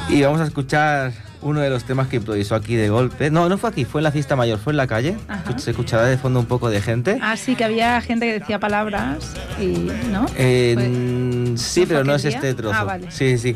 Y 0.09 0.21
vamos 0.21 0.39
a 0.39 0.45
escuchar 0.45 1.11
uno 1.41 1.59
de 1.59 1.69
los 1.69 1.83
temas 1.83 2.07
que 2.07 2.17
improvisó 2.17 2.55
aquí 2.55 2.75
de 2.75 2.89
golpe. 2.89 3.31
No, 3.31 3.49
no 3.49 3.57
fue 3.57 3.69
aquí, 3.69 3.85
fue 3.85 3.99
en 4.01 4.03
la 4.03 4.11
fiesta 4.11 4.35
mayor, 4.35 4.59
fue 4.59 4.73
en 4.73 4.77
la 4.77 4.87
calle. 4.87 5.17
Ajá. 5.27 5.57
Se 5.57 5.71
escuchará 5.71 6.05
de 6.05 6.17
fondo 6.17 6.39
un 6.39 6.45
poco 6.45 6.69
de 6.69 6.81
gente. 6.81 7.17
Ah, 7.21 7.35
sí, 7.37 7.55
que 7.55 7.63
había 7.63 7.99
gente 8.01 8.25
que 8.27 8.39
decía 8.39 8.59
palabras 8.59 9.33
y. 9.59 9.89
¿No? 10.11 10.25
Eh, 10.37 10.75
mm, 10.77 11.57
sí, 11.57 11.81
¿no 11.81 11.85
fue 11.87 11.95
pero 11.95 12.03
no 12.05 12.15
es 12.15 12.23
día? 12.23 12.31
este 12.31 12.53
trozo. 12.53 12.75
Ah, 12.77 12.83
vale. 12.83 13.11
Sí, 13.11 13.37
sí. 13.37 13.55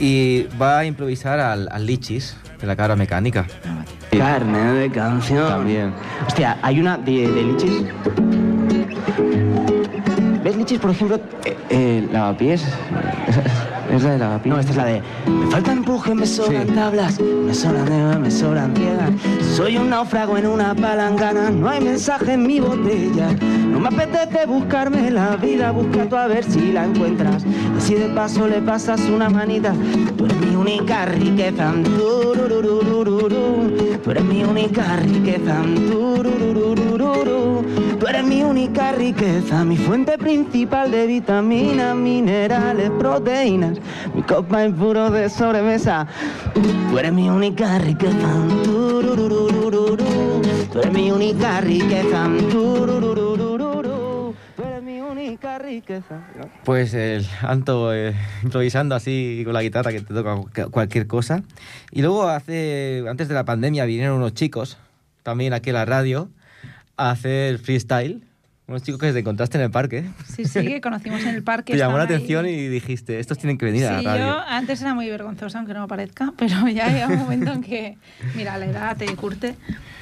Y 0.00 0.46
va 0.60 0.78
a 0.78 0.84
improvisar 0.84 1.40
al, 1.40 1.68
al 1.72 1.84
Lichis, 1.84 2.36
de 2.60 2.66
la 2.66 2.76
cabra 2.76 2.94
mecánica. 2.96 3.46
Carne 4.16 4.72
de 4.74 4.90
canción. 4.90 5.48
También. 5.48 5.92
Hostia, 6.26 6.58
hay 6.62 6.80
una 6.80 6.96
de, 6.96 7.28
de 7.30 7.42
lichis. 7.42 7.82
¿Ves 10.42 10.56
lichis, 10.56 10.78
por 10.78 10.90
ejemplo? 10.92 11.20
Eh, 11.44 11.56
eh, 11.70 12.08
lavapiés. 12.12 12.64
Es 13.90 14.02
la 14.02 14.12
de 14.12 14.18
lavapiés. 14.18 14.54
No, 14.54 14.60
esta 14.60 14.72
es 14.72 14.76
la 14.76 14.84
de. 14.84 15.02
Me 15.26 15.46
falta 15.50 15.72
empuje, 15.72 16.14
me 16.14 16.26
sobran 16.26 16.66
tablas. 16.68 17.18
Me 17.20 17.54
sobran 17.54 17.84
de 17.86 18.18
me 18.18 18.30
sobran 18.30 18.74
piedras. 18.74 19.10
Soy 19.56 19.76
un 19.78 19.90
náufrago 19.90 20.36
en 20.36 20.46
una 20.46 20.74
palangana. 20.74 21.50
No 21.50 21.68
hay 21.68 21.80
mensaje 21.80 22.34
en 22.34 22.46
mi 22.46 22.60
botella. 22.60 23.30
No 23.70 23.80
me 23.80 23.88
apetece 23.88 24.46
buscarme 24.46 25.10
la 25.10 25.36
vida. 25.36 25.70
Busca 25.70 26.08
tú 26.08 26.16
a 26.16 26.26
ver 26.26 26.44
si 26.44 26.72
la 26.72 26.84
encuentras. 26.84 27.44
Y 27.44 27.80
si 27.80 27.94
de 27.94 28.08
paso 28.08 28.46
le 28.46 28.60
pasas 28.60 29.00
una 29.02 29.30
manita. 29.30 29.72
Tú 30.16 30.26
eres 30.26 30.38
mi 30.38 30.54
única 30.54 31.06
riqueza. 31.06 31.72
Tú 34.04 34.10
eres 34.10 34.24
mi 34.24 34.44
única 34.44 34.96
riqueza. 34.96 35.62
Tú 37.98 38.06
eres 38.06 38.24
mi 38.24 38.42
única 38.42 38.92
riqueza, 38.92 39.64
mi 39.64 39.76
fuente 39.76 40.16
principal 40.18 40.90
de 40.90 41.06
vitaminas, 41.06 41.96
minerales, 41.96 42.90
proteínas, 42.98 43.78
mi 44.14 44.22
copa 44.22 44.64
en 44.64 44.74
puro 44.74 45.10
de 45.10 45.28
sobremesa. 45.28 46.06
Tú 46.90 46.98
eres 46.98 47.12
mi 47.12 47.28
única 47.28 47.78
riqueza. 47.78 48.28
Tú 48.64 49.00
eres 50.80 50.92
mi 50.92 51.10
única 51.10 51.60
riqueza. 51.60 52.28
Tú 52.50 54.34
eres 54.64 54.82
mi 54.82 55.00
única 55.00 55.58
riqueza. 55.58 56.20
Pues 56.64 56.94
el 56.94 57.26
Anto 57.42 57.92
eh, 57.92 58.14
improvisando 58.44 58.94
así 58.94 59.42
con 59.44 59.54
la 59.54 59.62
guitarra 59.62 59.90
que 59.90 60.00
te 60.02 60.14
toca 60.14 60.36
cu- 60.36 60.70
cualquier 60.70 61.08
cosa. 61.08 61.42
Y 61.90 62.02
luego 62.02 62.28
hace 62.28 63.04
antes 63.08 63.26
de 63.26 63.34
la 63.34 63.44
pandemia 63.44 63.84
vinieron 63.86 64.18
unos 64.18 64.34
chicos, 64.34 64.78
también 65.24 65.52
aquí 65.52 65.70
a 65.70 65.74
la 65.74 65.84
radio, 65.84 66.28
a 66.98 67.10
hacer 67.12 67.58
freestyle. 67.58 68.22
Unos 68.66 68.82
chicos 68.82 69.00
que 69.00 69.10
te 69.14 69.20
encontraste 69.20 69.56
en 69.56 69.64
el 69.64 69.70
parque. 69.70 70.04
Sí, 70.26 70.44
sí, 70.44 70.60
que 70.60 70.82
conocimos 70.82 71.22
en 71.22 71.28
el 71.36 71.42
parque. 71.42 71.72
Te 71.72 71.78
llamó 71.78 71.96
la 71.96 72.02
estaban 72.04 72.20
ahí. 72.20 72.32
atención 72.34 72.46
y 72.46 72.68
dijiste, 72.68 73.18
estos 73.18 73.38
tienen 73.38 73.56
que 73.56 73.64
venir 73.64 73.86
a 73.86 73.98
Sí, 73.98 74.04
la 74.04 74.10
radio. 74.12 74.26
yo 74.26 74.38
antes 74.46 74.82
era 74.82 74.92
muy 74.92 75.08
vergonzosa, 75.08 75.56
aunque 75.56 75.72
no 75.72 75.80
me 75.80 75.88
parezca, 75.88 76.34
pero 76.36 76.68
ya 76.68 76.88
llega 76.90 77.06
un 77.08 77.16
momento 77.18 77.50
en 77.50 77.62
que, 77.62 77.96
mira, 78.34 78.58
la 78.58 78.66
edad 78.66 78.96
te 78.98 79.06
curte. 79.16 79.54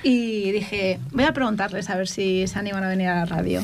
Y 0.03 0.51
dije, 0.51 0.99
voy 1.13 1.23
a 1.23 1.33
preguntarles 1.33 1.89
a 1.91 1.97
ver 1.97 2.09
si 2.09 2.49
se 2.49 2.59
animan 2.59 2.83
a 2.83 2.89
venir 2.89 3.07
a 3.07 3.15
la 3.21 3.25
radio. 3.27 3.63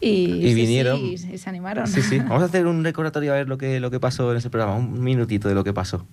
Y, 0.00 0.08
Y 0.08 0.48
sí, 0.48 0.54
vinieron. 0.54 0.98
Sí, 0.98 1.18
sí, 1.18 1.36
se 1.36 1.50
animaron. 1.50 1.86
Sí, 1.86 2.00
sí. 2.00 2.18
Vamos 2.26 2.40
a 2.42 2.46
hacer 2.46 2.66
un 2.66 2.82
recordatorio 2.82 3.32
a 3.32 3.36
ver 3.36 3.46
lo 3.46 3.58
que, 3.58 3.78
lo 3.78 3.90
que 3.90 4.00
pasó 4.00 4.30
en 4.30 4.38
ese 4.38 4.48
programa, 4.48 4.74
un 4.76 5.02
minutito 5.04 5.48
de 5.50 5.54
lo 5.54 5.64
que 5.64 5.74
pasó. 5.74 6.06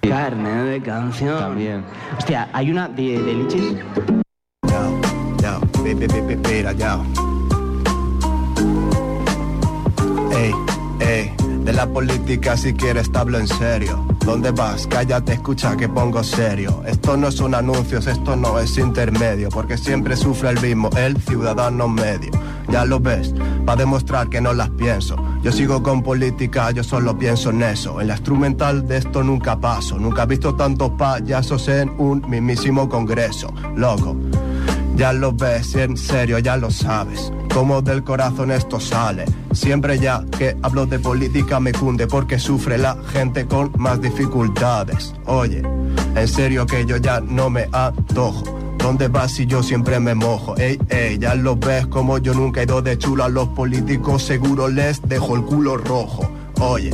Carne 0.00 0.64
de 0.64 0.82
canción. 0.82 1.38
También. 1.38 1.84
Hostia, 2.18 2.48
hay 2.52 2.68
una 2.72 2.88
de, 2.88 3.22
de 3.22 3.34
lichis. 3.34 3.74
Espera, 5.86 6.72
yo. 6.72 7.02
Ey, 10.32 10.52
ey, 11.00 11.32
De 11.64 11.72
la 11.72 11.86
política 11.86 12.56
si 12.56 12.72
quieres 12.74 13.10
te 13.10 13.18
hablo 13.18 13.38
en 13.38 13.48
serio. 13.48 14.04
¿Dónde 14.24 14.50
vas? 14.50 14.86
Cállate, 14.86 15.34
escucha 15.34 15.76
que 15.76 15.88
pongo 15.88 16.22
serio. 16.22 16.82
Esto 16.86 17.16
no 17.16 17.30
son 17.32 17.54
anuncios, 17.54 18.06
esto 18.06 18.36
no 18.36 18.58
es 18.58 18.76
intermedio, 18.78 19.48
porque 19.48 19.76
siempre 19.76 20.16
sufre 20.16 20.50
el 20.50 20.60
mismo, 20.60 20.90
el 20.96 21.16
ciudadano 21.16 21.88
medio. 21.88 22.30
Ya 22.68 22.84
lo 22.84 23.00
ves, 23.00 23.34
va 23.68 23.72
a 23.72 23.76
demostrar 23.76 24.28
que 24.28 24.40
no 24.40 24.52
las 24.52 24.70
pienso. 24.70 25.16
Yo 25.42 25.50
sigo 25.50 25.82
con 25.82 26.02
política, 26.02 26.70
yo 26.70 26.84
solo 26.84 27.18
pienso 27.18 27.50
en 27.50 27.62
eso. 27.62 28.00
En 28.00 28.08
la 28.08 28.14
instrumental 28.14 28.86
de 28.86 28.98
esto 28.98 29.24
nunca 29.24 29.58
paso. 29.58 29.98
Nunca 29.98 30.24
he 30.24 30.26
visto 30.26 30.54
tantos 30.54 30.90
payasos 30.90 31.66
en 31.68 31.90
un 31.98 32.24
mismísimo 32.28 32.88
congreso. 32.88 33.52
Loco, 33.74 34.16
ya 35.00 35.14
lo 35.14 35.32
ves, 35.32 35.76
en 35.76 35.96
serio, 35.96 36.38
ya 36.40 36.58
lo 36.58 36.70
sabes. 36.70 37.32
Como 37.54 37.80
del 37.80 38.04
corazón 38.04 38.50
esto 38.50 38.78
sale. 38.78 39.24
Siempre 39.50 39.98
ya 39.98 40.22
que 40.36 40.54
hablo 40.60 40.84
de 40.84 40.98
política 40.98 41.58
me 41.58 41.72
cunde 41.72 42.06
porque 42.06 42.38
sufre 42.38 42.76
la 42.76 42.98
gente 43.10 43.46
con 43.46 43.72
más 43.78 44.02
dificultades. 44.02 45.14
Oye, 45.24 45.62
en 46.14 46.28
serio 46.28 46.66
que 46.66 46.84
yo 46.84 46.98
ya 46.98 47.18
no 47.18 47.48
me 47.48 47.66
antojo. 47.72 48.44
¿Dónde 48.76 49.08
vas 49.08 49.32
si 49.32 49.46
yo 49.46 49.62
siempre 49.62 49.98
me 50.00 50.14
mojo? 50.14 50.54
Ey, 50.58 50.78
ey, 50.90 51.18
ya 51.18 51.34
lo 51.34 51.56
ves 51.56 51.86
como 51.86 52.18
yo 52.18 52.34
nunca 52.34 52.60
he 52.60 52.64
ido 52.64 52.82
de 52.82 52.98
chulo 52.98 53.24
a 53.24 53.30
los 53.30 53.48
políticos, 53.48 54.22
seguro 54.22 54.68
les 54.68 55.00
dejo 55.00 55.34
el 55.34 55.44
culo 55.44 55.78
rojo. 55.78 56.30
Oye, 56.60 56.90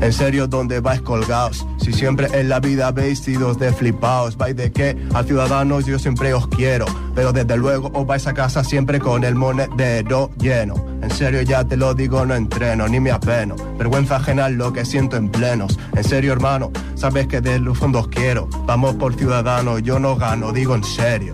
en 0.00 0.12
serio, 0.12 0.46
¿dónde 0.46 0.80
vais 0.80 1.00
colgados? 1.00 1.66
Si 1.78 1.92
siempre 1.92 2.28
en 2.32 2.48
la 2.48 2.60
vida 2.60 2.88
habéis 2.88 3.20
sido 3.20 3.54
de 3.54 3.72
flipaos, 3.72 4.36
vais 4.36 4.56
de 4.56 4.72
qué? 4.72 4.96
A 5.14 5.22
ciudadanos 5.22 5.86
yo 5.86 5.98
siempre 5.98 6.34
os 6.34 6.46
quiero, 6.48 6.86
pero 7.14 7.32
desde 7.32 7.56
luego 7.56 7.90
os 7.94 8.06
vais 8.06 8.26
a 8.26 8.34
casa 8.34 8.64
siempre 8.64 8.98
con 8.98 9.24
el 9.24 9.34
monedero 9.34 10.30
lleno. 10.38 10.74
En 11.02 11.10
serio, 11.10 11.42
ya 11.42 11.64
te 11.64 11.76
lo 11.76 11.94
digo, 11.94 12.24
no 12.24 12.34
entreno 12.34 12.88
ni 12.88 13.00
me 13.00 13.10
apeno. 13.10 13.56
Vergüenza 13.78 14.16
ajena 14.16 14.48
es 14.48 14.54
lo 14.54 14.72
que 14.72 14.84
siento 14.84 15.16
en 15.16 15.28
plenos. 15.28 15.78
En 15.94 16.04
serio, 16.04 16.32
hermano, 16.32 16.70
sabes 16.94 17.26
que 17.26 17.40
de 17.40 17.58
los 17.58 17.78
fondos 17.78 18.08
quiero. 18.08 18.48
Vamos 18.66 18.94
por 18.96 19.14
ciudadanos, 19.14 19.82
yo 19.82 19.98
no 19.98 20.16
gano, 20.16 20.52
digo 20.52 20.74
en 20.74 20.84
serio. 20.84 21.32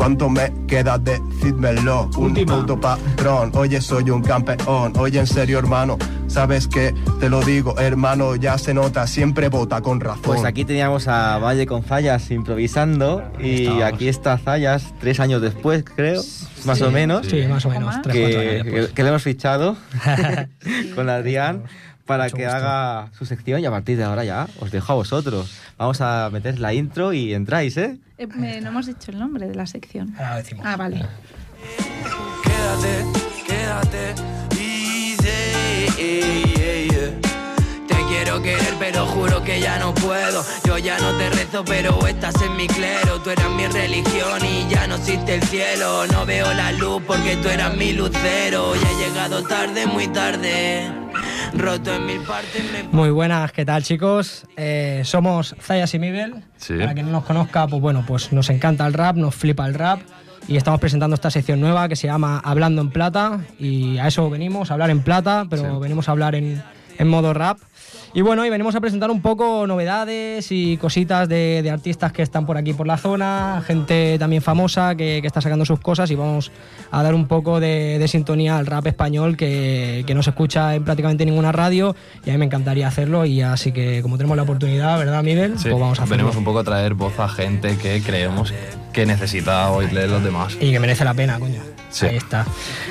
¿Cuánto 0.00 0.30
me 0.30 0.50
queda? 0.66 0.96
Decídmelo. 0.96 2.08
Un 2.16 2.32
puto 2.46 2.80
patrón. 2.80 3.52
Oye, 3.54 3.82
soy 3.82 4.08
un 4.08 4.22
campeón. 4.22 4.94
Oye, 4.96 5.20
en 5.20 5.26
serio, 5.26 5.58
hermano. 5.58 5.98
Sabes 6.30 6.68
que 6.68 6.94
te 7.18 7.28
lo 7.28 7.40
digo, 7.42 7.78
hermano. 7.80 8.36
Ya 8.36 8.56
se 8.56 8.72
nota, 8.72 9.06
siempre 9.08 9.48
vota 9.48 9.80
con 9.80 10.00
razón. 10.00 10.22
Pues 10.22 10.44
aquí 10.44 10.64
teníamos 10.64 11.08
a 11.08 11.38
Valle 11.38 11.66
con 11.66 11.82
Fallas 11.82 12.30
improvisando 12.30 13.22
y 13.40 13.66
aquí 13.82 14.06
está 14.08 14.38
Fallas 14.38 14.94
tres 15.00 15.18
años 15.18 15.42
después, 15.42 15.84
creo, 15.84 16.22
más 16.64 16.80
o 16.82 16.90
menos. 16.92 17.26
Sí, 17.26 17.46
más 17.48 17.64
o 17.66 17.70
menos, 17.70 18.00
tres, 18.02 18.14
que, 18.14 18.88
que 18.94 19.02
le 19.02 19.08
hemos 19.08 19.22
fichado 19.24 19.76
con 20.94 21.08
Adrián 21.10 21.64
para 22.06 22.30
que 22.30 22.46
haga 22.46 23.08
su 23.18 23.26
sección 23.26 23.60
y 23.60 23.66
a 23.66 23.70
partir 23.70 23.96
de 23.96 24.04
ahora 24.04 24.24
ya 24.24 24.46
os 24.60 24.70
dejo 24.70 24.92
a 24.92 24.96
vosotros. 24.96 25.52
Vamos 25.78 26.00
a 26.00 26.30
meter 26.32 26.60
la 26.60 26.72
intro 26.74 27.12
y 27.12 27.34
entráis, 27.34 27.76
¿eh? 27.76 27.98
Eh, 28.18 28.26
me- 28.28 28.60
no 28.60 28.68
hemos 28.68 28.86
dicho 28.86 29.10
el 29.10 29.18
nombre 29.18 29.48
de 29.48 29.54
la 29.56 29.66
sección. 29.66 30.14
Ahora 30.16 30.36
decimos. 30.36 30.64
Ah, 30.66 30.76
vale. 30.76 31.04
Quédate, 32.44 33.04
quédate 33.46 34.39
Te 36.00 37.96
quiero 38.08 38.40
querer 38.40 38.74
pero 38.78 39.04
juro 39.04 39.42
que 39.44 39.60
ya 39.60 39.78
no 39.78 39.92
puedo 39.94 40.42
Yo 40.64 40.78
ya 40.78 40.98
no 40.98 41.18
te 41.18 41.28
rezo 41.28 41.62
pero 41.62 42.06
estás 42.06 42.40
en 42.40 42.56
mi 42.56 42.66
clero 42.66 43.20
Tú 43.22 43.28
eras 43.28 43.50
mi 43.50 43.66
religión 43.66 44.42
y 44.42 44.66
ya 44.72 44.86
no 44.86 44.94
existe 44.94 45.34
el 45.34 45.42
cielo 45.42 46.06
No 46.06 46.24
veo 46.24 46.52
la 46.54 46.72
luz 46.72 47.02
porque 47.06 47.36
tú 47.36 47.50
eras 47.50 47.76
mi 47.76 47.92
lucero 47.92 48.72
Y 48.74 48.78
he 48.78 49.08
llegado 49.08 49.42
tarde, 49.42 49.86
muy 49.86 50.08
tarde 50.08 50.90
Roto 51.52 51.94
en 51.94 52.06
mil 52.06 52.20
partes 52.22 52.62
me 52.72 52.82
Muy 52.84 53.10
buenas, 53.10 53.52
¿qué 53.52 53.66
tal 53.66 53.82
chicos? 53.82 54.46
Eh, 54.56 55.02
somos 55.04 55.54
Zayas 55.60 55.92
y 55.94 55.98
Mibel. 55.98 56.44
Sí. 56.56 56.74
Para 56.78 56.94
quien 56.94 57.06
no 57.06 57.12
nos 57.12 57.24
conozca, 57.24 57.66
pues 57.66 57.82
bueno, 57.82 58.04
pues 58.06 58.32
nos 58.32 58.48
encanta 58.50 58.86
el 58.86 58.92
rap, 58.94 59.16
nos 59.16 59.34
flipa 59.34 59.66
el 59.66 59.74
rap. 59.74 60.00
Y 60.48 60.56
estamos 60.56 60.80
presentando 60.80 61.14
esta 61.14 61.30
sección 61.30 61.60
nueva 61.60 61.88
que 61.88 61.96
se 61.96 62.06
llama 62.08 62.40
Hablando 62.44 62.82
en 62.82 62.90
Plata. 62.90 63.40
Y 63.58 63.98
a 63.98 64.08
eso 64.08 64.28
venimos, 64.30 64.70
a 64.70 64.74
hablar 64.74 64.90
en 64.90 65.02
plata, 65.02 65.46
pero 65.48 65.78
venimos 65.78 66.08
a 66.08 66.12
hablar 66.12 66.34
en, 66.34 66.62
en 66.98 67.08
modo 67.08 67.32
rap. 67.32 67.58
Y 68.12 68.22
bueno, 68.22 68.44
y 68.44 68.50
venimos 68.50 68.74
a 68.74 68.80
presentar 68.80 69.08
un 69.12 69.22
poco 69.22 69.68
novedades 69.68 70.50
y 70.50 70.76
cositas 70.78 71.28
de, 71.28 71.60
de 71.62 71.70
artistas 71.70 72.12
que 72.12 72.22
están 72.22 72.44
por 72.44 72.56
aquí 72.56 72.72
por 72.72 72.84
la 72.88 72.96
zona, 72.96 73.62
gente 73.64 74.16
también 74.18 74.42
famosa 74.42 74.96
que, 74.96 75.20
que 75.20 75.26
está 75.28 75.40
sacando 75.40 75.64
sus 75.64 75.78
cosas 75.78 76.10
y 76.10 76.16
vamos 76.16 76.50
a 76.90 77.04
dar 77.04 77.14
un 77.14 77.28
poco 77.28 77.60
de, 77.60 78.00
de 78.00 78.08
sintonía 78.08 78.58
al 78.58 78.66
rap 78.66 78.88
español 78.88 79.36
que, 79.36 80.02
que 80.08 80.14
no 80.16 80.24
se 80.24 80.30
escucha 80.30 80.74
en 80.74 80.82
prácticamente 80.84 81.24
ninguna 81.24 81.52
radio 81.52 81.94
y 82.24 82.30
a 82.30 82.32
mí 82.32 82.38
me 82.40 82.46
encantaría 82.46 82.88
hacerlo 82.88 83.24
y 83.26 83.42
así 83.42 83.70
que 83.70 84.02
como 84.02 84.16
tenemos 84.16 84.36
la 84.36 84.42
oportunidad, 84.42 84.98
¿verdad 84.98 85.22
Miguel? 85.22 85.56
Sí, 85.56 85.68
Pues 85.68 85.80
vamos 85.80 86.00
a 86.00 86.02
hacerlo. 86.02 86.16
venimos 86.16 86.36
un 86.36 86.44
poco 86.44 86.58
a 86.58 86.64
traer 86.64 86.94
voz 86.94 87.16
a 87.20 87.28
gente 87.28 87.76
que 87.76 88.02
creemos 88.02 88.52
que 88.92 89.06
necesita 89.06 89.70
oírle 89.70 90.06
los 90.08 90.22
demás. 90.22 90.56
Y 90.60 90.70
que 90.72 90.80
merece 90.80 91.04
la 91.04 91.14
pena, 91.14 91.38
coño. 91.38 91.60
Sí. 91.90 92.06
Ahí 92.06 92.16
está. 92.16 92.46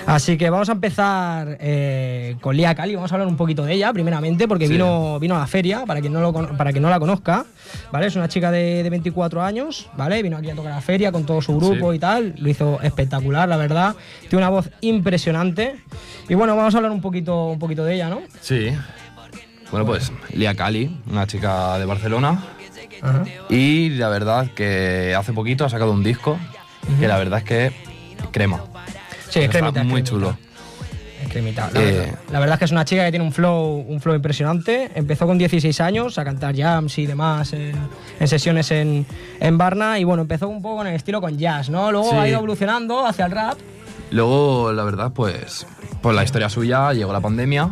Así 0.05 0.38
que 0.38 0.49
vamos 0.49 0.67
a 0.69 0.73
empezar 0.73 1.57
eh, 1.62 2.35
con 2.41 2.55
Lía 2.57 2.75
Cali. 2.75 2.95
Vamos 2.95 3.12
a 3.12 3.15
hablar 3.15 3.27
un 3.27 3.38
poquito 3.38 3.63
de 3.63 3.73
ella, 3.73 3.91
primeramente, 3.93 4.47
porque 4.47 4.67
Sí. 4.67 4.73
vino, 4.73 5.19
vino 5.19 5.35
a 5.35 5.39
la 5.39 5.47
feria, 5.47 5.85
para 5.85 6.01
quien 6.01 6.12
no, 6.13 6.19
lo, 6.21 6.33
para 6.33 6.71
quien 6.71 6.81
no 6.83 6.89
la 6.89 6.99
conozca. 6.99 7.45
¿vale? 7.91 8.07
Es 8.07 8.15
una 8.15 8.27
chica 8.27 8.51
de, 8.51 8.83
de 8.83 8.89
24 8.89 9.41
años, 9.41 9.89
¿vale? 9.97 10.21
Vino 10.23 10.38
aquí 10.38 10.49
a 10.49 10.55
tocar 10.55 10.71
a 10.73 10.75
la 10.75 10.81
feria 10.81 11.12
con 11.12 11.25
todo 11.25 11.41
su 11.41 11.55
grupo 11.57 11.91
Sí. 11.91 11.97
y 11.97 11.99
tal. 11.99 12.33
Lo 12.38 12.49
hizo 12.49 12.79
espectacular, 12.81 13.47
la 13.47 13.57
verdad. 13.57 13.95
Tiene 14.21 14.38
una 14.38 14.49
voz 14.49 14.69
impresionante. 14.81 15.75
Y 16.27 16.33
bueno, 16.33 16.55
vamos 16.55 16.73
a 16.73 16.77
hablar 16.77 16.91
un 16.91 17.01
poquito, 17.01 17.47
un 17.47 17.59
poquito 17.59 17.83
de 17.85 17.95
ella, 17.95 18.09
¿no? 18.09 18.21
Sí. 18.41 18.71
Bueno, 19.71 19.85
pues 19.85 20.12
Lia 20.33 20.55
Cali, 20.55 20.97
una 21.09 21.27
chica 21.27 21.77
de 21.77 21.85
Barcelona. 21.85 22.43
Ajá. 23.01 23.23
Y 23.49 23.89
la 23.91 24.09
verdad 24.09 24.47
que 24.55 25.15
hace 25.17 25.33
poquito 25.33 25.65
ha 25.65 25.69
sacado 25.69 25.91
un 25.91 26.03
disco 26.03 26.38
que 26.99 27.07
la 27.07 27.17
verdad 27.17 27.39
es 27.39 27.45
que 27.45 27.71
crema. 28.31 28.63
Sí, 29.29 29.39
es 29.41 29.49
cremita, 29.49 29.81
es 29.81 29.85
muy 29.85 30.01
cremita. 30.03 30.09
chulo. 30.09 30.38
Es 31.23 31.29
cremita. 31.29 31.69
La, 31.73 31.81
Eh, 31.81 31.85
verdad, 31.91 32.17
la 32.31 32.39
verdad 32.39 32.53
es 32.55 32.59
que 32.59 32.65
es 32.65 32.71
una 32.71 32.85
chica 32.85 33.05
que 33.05 33.12
tiene 33.12 33.25
un 33.25 33.31
flow, 33.31 33.85
un 33.88 33.99
flow 34.01 34.15
impresionante. 34.15 34.89
Empezó 34.95 35.27
con 35.27 35.38
16 35.38 35.79
años 35.81 36.17
a 36.17 36.23
cantar 36.25 36.55
jams 36.55 36.97
y 36.97 37.05
demás 37.05 37.53
en, 37.53 37.73
en 38.19 38.27
sesiones 38.27 38.71
en, 38.71 39.05
en 39.39 39.57
Barna. 39.57 39.99
Y 39.99 40.03
bueno, 40.03 40.21
empezó 40.23 40.47
un 40.47 40.62
poco 40.62 40.77
con 40.77 40.88
el 40.88 40.95
estilo 40.95 41.21
con 41.21 41.38
jazz, 41.38 41.69
¿no? 41.69 41.91
Luego 41.91 42.09
Sí. 42.12 42.15
ha 42.15 42.27
ido 42.27 42.38
evolucionando 42.38 43.05
hacia 43.05 43.25
el 43.25 43.31
rap. 43.31 43.57
Luego, 44.12 44.71
la 44.73 44.83
verdad, 44.83 45.12
pues, 45.13 45.67
por 46.01 46.15
la 46.15 46.23
historia 46.23 46.49
suya, 46.49 46.91
llegó 46.93 47.13
la 47.13 47.21
pandemia 47.21 47.69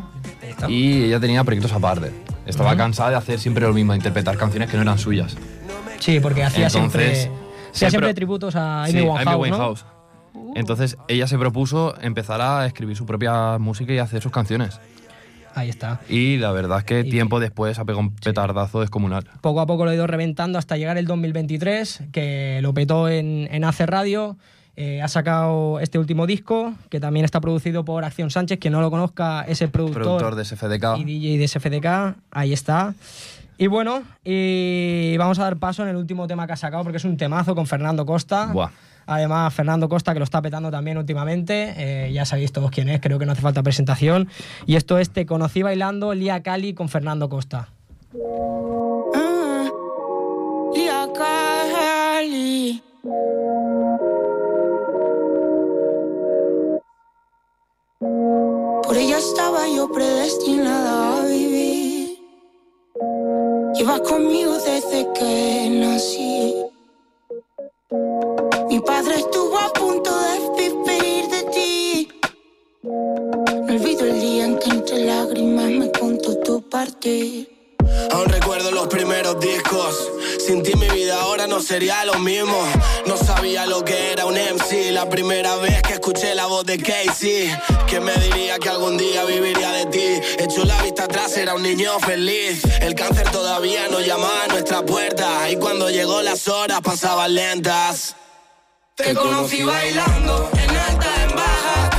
y 0.68 1.06
ella 1.06 1.20
tenía 1.20 1.44
proyectos 1.44 1.72
aparte. 1.74 2.12
Estaba 2.48 2.76
cansada 2.76 3.12
de 3.12 3.16
hacer 3.18 3.40
siempre 3.40 3.66
lo 3.66 3.74
mismo, 3.74 3.94
interpretar 3.94 4.38
canciones 4.38 4.70
que 4.70 4.78
no 4.78 4.84
eran 4.84 4.98
suyas. 4.98 5.36
Sí, 6.00 6.20
porque 6.20 6.44
hacía 6.44 6.70
siempre, 6.70 7.06
Entonces, 7.06 7.32
hacía 7.72 7.88
se 7.88 7.90
siempre 7.90 8.14
tributos 8.14 8.56
a 8.56 8.84
Amy 8.84 8.92
Sí, 8.92 9.02
Winehouse, 9.02 9.20
Amy 9.20 9.32
¿no? 9.32 9.40
Winehouse. 9.40 9.86
Entonces 10.56 10.98
ella 11.08 11.28
se 11.28 11.38
propuso 11.38 11.96
empezar 12.02 12.42
a 12.42 12.66
escribir 12.66 12.96
su 12.96 13.06
propia 13.06 13.58
música 13.58 13.94
y 13.94 14.00
hacer 14.00 14.22
sus 14.22 14.32
canciones. 14.32 14.80
Ahí 15.56 15.70
está. 15.70 16.02
Y 16.08 16.38
la 16.38 16.52
verdad 16.52 16.80
es 16.80 16.84
que 16.84 17.04
tiempo 17.04 17.40
después 17.40 17.80
ha 17.80 17.86
pegado 17.86 18.02
un 18.02 18.14
petardazo 18.14 18.82
descomunal. 18.82 19.26
Poco 19.42 19.60
a 19.60 19.66
poco 19.66 19.86
lo 19.86 19.92
ha 19.92 19.96
ido 19.96 20.06
reventando 20.06 20.60
hasta 20.60 20.78
llegar 20.78 20.98
el 21.00 21.08
2023, 21.08 22.04
que 22.12 22.60
lo 22.62 22.74
petó 22.76 23.10
en, 23.10 23.48
en 23.52 23.64
Ace 23.64 23.88
Radio. 23.88 24.38
Eh, 24.80 25.02
ha 25.02 25.08
sacado 25.08 25.80
este 25.80 25.98
último 25.98 26.28
disco, 26.28 26.76
que 26.90 27.00
también 27.00 27.26
está 27.26 27.42
producido 27.42 27.84
por 27.84 28.06
Acción 28.06 28.30
Sánchez. 28.30 28.60
Quien 28.60 28.74
no 28.74 28.80
lo 28.80 28.92
conozca 28.92 29.42
es 29.42 29.64
el 29.64 29.70
productor, 29.72 30.04
Productor 30.04 30.36
de 30.36 30.46
SFDK. 30.46 31.00
y 31.00 31.04
DJ 31.04 31.38
de 31.40 31.48
SFDK. 31.48 32.16
Ahí 32.30 32.54
está. 32.54 32.94
Y 33.58 33.66
bueno, 33.66 34.04
y 34.24 35.18
vamos 35.18 35.40
a 35.40 35.44
dar 35.46 35.58
paso 35.58 35.82
en 35.82 35.90
el 35.90 35.96
último 35.96 36.28
tema 36.28 36.46
que 36.46 36.54
ha 36.54 36.58
sacado, 36.58 36.84
porque 36.84 36.98
es 36.98 37.06
un 37.06 37.18
temazo 37.18 37.56
con 37.56 37.66
Fernando 37.66 38.06
Costa. 38.06 38.52
Buah. 38.54 38.70
Además, 39.08 39.52
Fernando 39.54 39.90
Costa, 39.90 40.14
que 40.14 40.20
lo 40.20 40.26
está 40.26 40.44
petando 40.44 40.70
también 40.70 40.98
últimamente. 41.00 41.74
Eh, 41.78 42.12
ya 42.14 42.26
sabéis 42.26 42.52
todos 42.52 42.70
quién 42.70 42.90
es, 42.90 43.02
creo 43.02 43.18
que 43.18 43.26
no 43.26 43.32
hace 43.32 43.42
falta 43.42 43.64
presentación. 43.64 44.28
Y 44.68 44.76
esto 44.76 45.00
es 45.00 45.10
Te 45.10 45.26
conocí 45.26 45.64
bailando 45.64 46.14
Lía 46.14 46.44
Cali 46.44 46.74
con 46.76 46.88
Fernando 46.88 47.30
Costa. 47.30 47.70
Lia 50.76 51.08
Cali. 51.16 52.84
Por 58.88 58.96
ella 58.96 59.18
estaba 59.18 59.68
yo 59.68 59.92
predestinada 59.92 61.20
a 61.20 61.26
vivir. 61.26 62.20
Llevas 63.76 64.00
conmigo 64.00 64.54
desde 64.54 65.12
que 65.12 65.70
nací. 65.70 66.56
Mi 68.70 68.80
padre 68.80 69.16
estuvo 69.16 69.58
a 69.58 69.74
punto 69.74 70.10
de 70.22 70.70
vivir 70.70 71.28
de 71.28 71.44
ti. 71.52 72.08
No 72.82 73.74
olvido 73.74 74.06
el 74.06 74.22
día 74.22 74.46
en 74.46 74.58
que 74.58 74.70
entre 74.70 75.04
lágrimas 75.04 75.70
me 75.70 75.92
contó 75.92 76.38
tu 76.40 76.62
partir. 76.62 77.57
Aún 78.12 78.30
recuerdo 78.30 78.72
los 78.72 78.88
primeros 78.88 79.40
discos. 79.40 80.10
Sin 80.46 80.64
ti 80.64 80.76
mi 80.76 80.88
vida 80.90 81.22
ahora 81.22 81.48
no 81.48 81.60
sería 81.62 82.06
lo 82.06 82.20
mismo. 82.20 82.58
No 83.06 83.18
sabía 83.18 83.66
lo 83.66 83.84
que 83.84 84.12
era 84.12 84.26
un 84.26 84.36
MC. 84.36 84.92
La 84.92 85.10
primera 85.10 85.56
vez 85.58 85.82
que 85.82 85.94
escuché 85.94 86.36
la 86.36 86.46
voz 86.46 86.66
de 86.66 86.78
Casey. 86.78 87.52
¿Quién 87.88 88.04
me 88.04 88.14
diría 88.16 88.58
que 88.60 88.70
algún 88.70 88.98
día 88.98 89.24
viviría 89.26 89.72
de 89.72 89.86
ti? 89.88 90.22
Hecho 90.40 90.64
la 90.66 90.82
vista 90.84 91.04
atrás 91.06 91.36
era 91.38 91.56
un 91.56 91.64
niño 91.64 92.00
feliz. 92.00 92.64
El 92.82 92.96
cáncer 92.96 93.30
todavía 93.32 93.88
no 93.90 94.00
llamaba 94.00 94.44
a 94.46 94.48
nuestra 94.48 94.82
puerta. 94.84 95.50
Y 95.50 95.58
cuando 95.58 95.90
llegó 95.90 96.22
las 96.22 96.48
horas 96.48 96.82
pasaban 96.82 97.34
lentas. 97.34 98.16
Te 98.96 99.14
conocí 99.14 99.64
bailando 99.64 100.50
en 100.54 100.76
alta, 100.76 101.24
en 101.24 101.36
baja, 101.36 101.90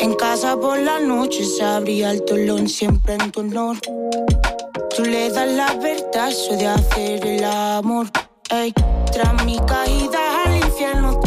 En 0.00 0.14
casa 0.14 0.56
por 0.56 0.78
la 0.78 1.00
noche 1.00 1.44
se 1.44 1.64
abría 1.64 2.12
el 2.12 2.24
tolón 2.24 2.68
siempre 2.68 3.14
en 3.14 3.32
tu 3.32 3.40
honor. 3.40 3.76
Tú 4.96 5.02
le 5.02 5.30
das 5.30 5.48
la 5.48 5.74
verdad, 5.74 6.32
de 6.50 6.66
hacer 6.66 7.26
el 7.26 7.44
amor. 7.44 8.06
Ey, 8.50 8.72
tras 9.12 9.44
mi 9.44 9.58
caída 9.66 10.42
al 10.44 10.56
infierno 10.56 11.17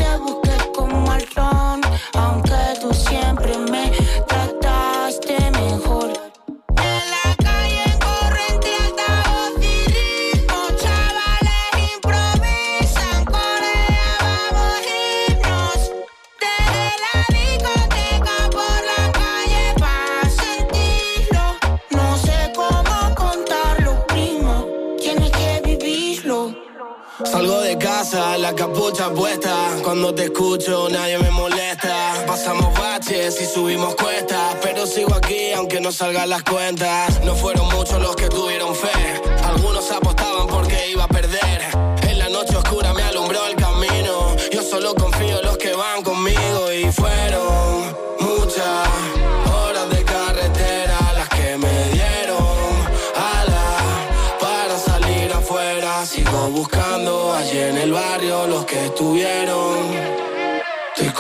la 28.41 28.55
capucha 28.55 29.09
puesta. 29.13 29.55
Cuando 29.83 30.13
te 30.13 30.25
escucho, 30.25 30.89
nadie 30.89 31.17
me 31.19 31.29
molesta. 31.29 32.23
Pasamos 32.25 32.73
baches 32.77 33.39
y 33.39 33.45
subimos 33.45 33.95
cuestas. 33.95 34.55
Pero 34.63 34.87
sigo 34.87 35.13
aquí, 35.13 35.51
aunque 35.55 35.79
no 35.79 35.91
salgan 35.91 36.29
las 36.29 36.43
cuentas. 36.43 37.23
No 37.23 37.35
fueron 37.35 37.67
muchos 37.69 38.01
los 38.01 38.15
que 38.15 38.27
tuvieron 38.27 38.75
fe. 38.75 39.21
Algunos 39.45 39.91
apostaban 39.91 40.47
porque 40.47 40.89
iba 40.89 41.03
a 41.03 41.07
perder. 41.07 41.61
En 42.09 42.17
la 42.17 42.29
noche 42.29 42.55
oscura 42.57 42.93
me 42.93 43.03
alumbró 43.03 43.45
el 43.45 43.55
camino. 43.55 44.35
Yo 44.51 44.63
solo 44.63 44.95
confío 44.95 45.30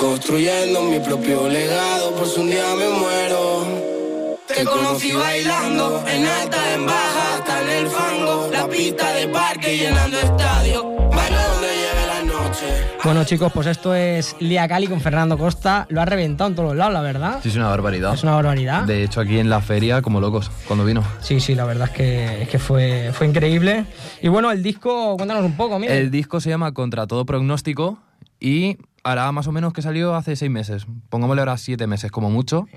construyendo 0.01 0.81
mi 0.81 0.99
propio 0.99 1.47
legado 1.47 2.15
por 2.15 2.25
si 2.25 2.39
un 2.39 2.49
día 2.49 2.73
me 2.75 2.89
muero. 2.89 4.37
Te 4.47 4.65
conocí 4.65 5.11
bailando 5.11 6.03
en 6.07 6.25
alta, 6.25 6.73
en 6.73 6.85
baja, 6.87 7.35
hasta 7.35 7.61
en 7.61 7.69
el 7.69 7.87
fango. 7.87 8.49
La 8.51 8.67
pista 8.67 9.13
de 9.13 9.27
parque 9.27 9.77
llenando 9.77 10.17
estadio. 10.17 10.89
Bailo 11.11 11.37
donde 11.37 11.67
lleve 11.67 12.07
la 12.07 12.23
noche. 12.23 12.65
Bueno, 13.03 13.23
chicos, 13.25 13.51
pues 13.53 13.67
esto 13.67 13.93
es 13.93 14.35
Lía 14.39 14.67
Cali 14.67 14.87
con 14.87 15.01
Fernando 15.01 15.37
Costa. 15.37 15.85
Lo 15.89 16.01
ha 16.01 16.05
reventado 16.05 16.49
en 16.49 16.55
todos 16.55 16.69
los 16.69 16.77
lados, 16.77 16.93
la 16.93 17.01
verdad. 17.01 17.39
Sí, 17.43 17.49
es 17.49 17.55
una 17.55 17.67
barbaridad. 17.67 18.15
Es 18.15 18.23
una 18.23 18.33
barbaridad. 18.33 18.83
De 18.85 19.03
hecho, 19.03 19.21
aquí 19.21 19.37
en 19.37 19.51
la 19.51 19.61
feria, 19.61 20.01
como 20.01 20.19
locos, 20.19 20.49
cuando 20.67 20.83
vino. 20.83 21.03
Sí, 21.19 21.39
sí, 21.39 21.53
la 21.53 21.65
verdad 21.65 21.89
es 21.89 21.93
que, 21.93 22.41
es 22.41 22.49
que 22.49 22.57
fue, 22.57 23.11
fue 23.13 23.27
increíble. 23.27 23.85
Y 24.19 24.29
bueno, 24.29 24.49
el 24.49 24.63
disco, 24.63 25.15
cuéntanos 25.15 25.45
un 25.45 25.55
poco, 25.55 25.77
mira. 25.77 25.93
El 25.93 26.09
disco 26.09 26.41
se 26.41 26.49
llama 26.49 26.73
Contra 26.73 27.05
todo 27.05 27.23
pronóstico 27.23 27.99
y 28.39 28.77
hará 29.03 29.31
más 29.31 29.47
o 29.47 29.51
menos 29.51 29.73
que 29.73 29.81
salió 29.81 30.15
hace 30.15 30.35
seis 30.35 30.51
meses. 30.51 30.85
Pongámosle 31.09 31.41
ahora 31.41 31.57
siete 31.57 31.87
meses 31.87 32.11
como 32.11 32.29
mucho. 32.29 32.67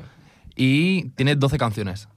Y 0.56 1.08
tiene 1.10 1.34
12 1.37 1.58
canciones. 1.58 2.08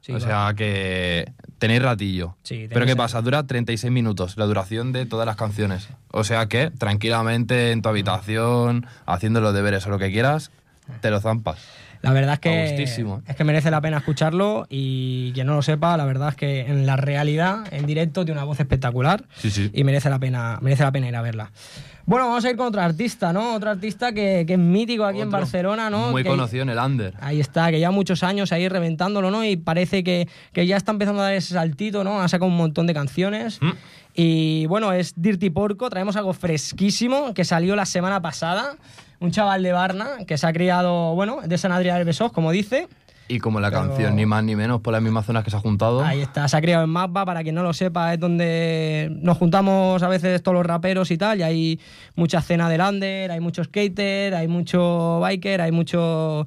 Sí, 0.00 0.12
o 0.12 0.20
sea 0.20 0.52
que 0.56 1.32
tenéis 1.58 1.82
ratillo. 1.82 2.36
Sí, 2.42 2.66
Pero 2.72 2.86
¿qué 2.86 2.94
pasa? 2.96 3.20
Dura 3.20 3.46
36 3.46 3.92
minutos 3.92 4.36
la 4.36 4.46
duración 4.46 4.92
de 4.92 5.06
todas 5.06 5.26
las 5.26 5.36
canciones. 5.36 5.88
O 6.12 6.24
sea 6.24 6.46
que 6.46 6.70
tranquilamente 6.70 7.72
en 7.72 7.82
tu 7.82 7.88
habitación, 7.88 8.86
haciendo 9.06 9.40
los 9.40 9.52
deberes 9.54 9.86
o 9.86 9.90
lo 9.90 9.98
que 9.98 10.10
quieras, 10.10 10.50
te 11.00 11.10
lo 11.10 11.20
zampas. 11.20 11.58
La 12.00 12.12
verdad 12.12 12.34
es 12.34 12.38
que, 12.38 12.82
es 13.26 13.36
que 13.36 13.44
merece 13.44 13.72
la 13.72 13.80
pena 13.80 13.98
escucharlo 13.98 14.66
y 14.70 15.32
quien 15.32 15.48
no 15.48 15.54
lo 15.54 15.62
sepa, 15.62 15.96
la 15.96 16.04
verdad 16.04 16.28
es 16.28 16.36
que 16.36 16.60
en 16.60 16.86
la 16.86 16.96
realidad, 16.96 17.64
en 17.72 17.86
directo, 17.86 18.24
tiene 18.24 18.38
una 18.38 18.44
voz 18.46 18.60
espectacular 18.60 19.24
Sí, 19.36 19.50
sí. 19.50 19.68
y 19.74 19.82
merece 19.82 20.08
la 20.08 20.20
pena, 20.20 20.60
merece 20.62 20.84
la 20.84 20.92
pena 20.92 21.08
ir 21.08 21.16
a 21.16 21.22
verla. 21.22 21.50
Bueno, 22.08 22.26
vamos 22.26 22.42
a 22.46 22.50
ir 22.50 22.56
con 22.56 22.68
otro 22.68 22.80
artista, 22.80 23.34
¿no? 23.34 23.54
Otro 23.54 23.68
artista 23.68 24.12
que, 24.12 24.44
que 24.46 24.54
es 24.54 24.58
mítico 24.58 25.04
aquí 25.04 25.20
en 25.20 25.28
Barcelona, 25.30 25.90
¿no? 25.90 26.10
Muy 26.10 26.22
Que- 26.22 26.30
conocido 26.30 26.62
en 26.62 26.70
el 26.70 26.78
under. 26.78 27.12
Ahí 27.20 27.38
está, 27.38 27.70
que 27.70 27.78
lleva 27.78 27.90
muchos 27.90 28.22
años 28.22 28.50
ahí 28.50 28.66
reventándolo, 28.66 29.30
¿no? 29.30 29.44
Y 29.44 29.58
parece 29.58 30.02
que, 30.02 30.26
que 30.54 30.66
ya 30.66 30.78
está 30.78 30.90
empezando 30.92 31.20
a 31.20 31.24
dar 31.26 31.34
ese 31.34 31.52
saltito, 31.52 32.04
¿no? 32.04 32.22
Ha 32.22 32.28
sacado 32.28 32.50
un 32.50 32.56
montón 32.56 32.86
de 32.86 32.94
canciones. 32.94 33.60
Mm. 33.60 33.70
Y 34.14 34.64
bueno, 34.68 34.90
es 34.94 35.12
Dirty 35.20 35.50
Porco. 35.50 35.90
Traemos 35.90 36.16
algo 36.16 36.32
fresquísimo 36.32 37.34
que 37.34 37.44
salió 37.44 37.76
la 37.76 37.84
semana 37.84 38.22
pasada. 38.22 38.76
Un 39.20 39.30
chaval 39.30 39.62
de 39.62 39.72
Barna 39.72 40.08
que 40.26 40.38
se 40.38 40.46
ha 40.46 40.52
criado, 40.54 41.14
bueno, 41.14 41.40
de 41.44 41.58
San 41.58 41.72
Adrián 41.72 41.96
del 41.98 42.06
Besós, 42.06 42.32
como 42.32 42.52
dice. 42.52 42.88
Y 43.30 43.40
como 43.40 43.60
la 43.60 43.68
Pero- 43.70 43.82
canción, 43.82 44.16
ni 44.16 44.24
más 44.24 44.42
ni 44.42 44.56
menos, 44.56 44.80
por 44.80 44.92
las 44.94 45.02
mismas 45.02 45.26
zonas 45.26 45.44
que 45.44 45.50
se 45.50 45.56
ha 45.56 45.60
juntado. 45.60 46.02
Ahí 46.02 46.22
está, 46.22 46.48
se 46.48 46.56
ha 46.56 46.60
criado 46.62 46.84
en 46.84 46.90
Mapa, 46.90 47.26
para 47.26 47.42
quien 47.42 47.54
no 47.54 47.62
lo 47.62 47.74
sepa, 47.74 48.14
es 48.14 48.18
donde 48.18 49.08
nos 49.20 49.36
juntamos 49.36 50.02
a 50.02 50.08
veces 50.08 50.42
todos 50.42 50.54
los 50.56 50.64
raperos 50.64 51.10
y 51.10 51.18
tal, 51.18 51.38
y 51.40 51.42
hay 51.42 51.80
mucha 52.16 52.38
escena 52.38 52.70
de 52.70 52.78
lander, 52.78 53.30
hay 53.30 53.40
mucho 53.40 53.62
skater, 53.64 54.34
hay 54.34 54.48
mucho 54.48 55.20
biker, 55.20 55.60
hay 55.60 55.72
mucho, 55.72 56.46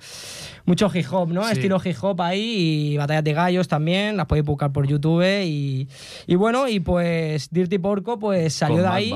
mucho 0.66 0.90
hip 0.94 1.06
hop, 1.12 1.30
¿no? 1.32 1.44
Sí. 1.46 1.52
Estilo 1.54 1.80
hip 1.84 1.96
hop 2.02 2.20
ahí, 2.22 2.94
y 2.94 2.98
batallas 2.98 3.24
de 3.24 3.34
gallos 3.34 3.68
también, 3.68 4.18
las 4.18 4.26
podéis 4.26 4.46
buscar 4.46 4.72
por 4.72 4.88
YouTube, 4.88 5.24
y, 5.46 5.88
y 6.26 6.36
bueno, 6.36 6.68
y 6.68 6.80
pues 6.80 7.50
Dirty 7.52 7.78
Porco 7.78 8.18
pues 8.18 8.54
salió 8.54 8.78
Con 8.78 8.86
de 8.86 8.90
ahí. 8.90 9.16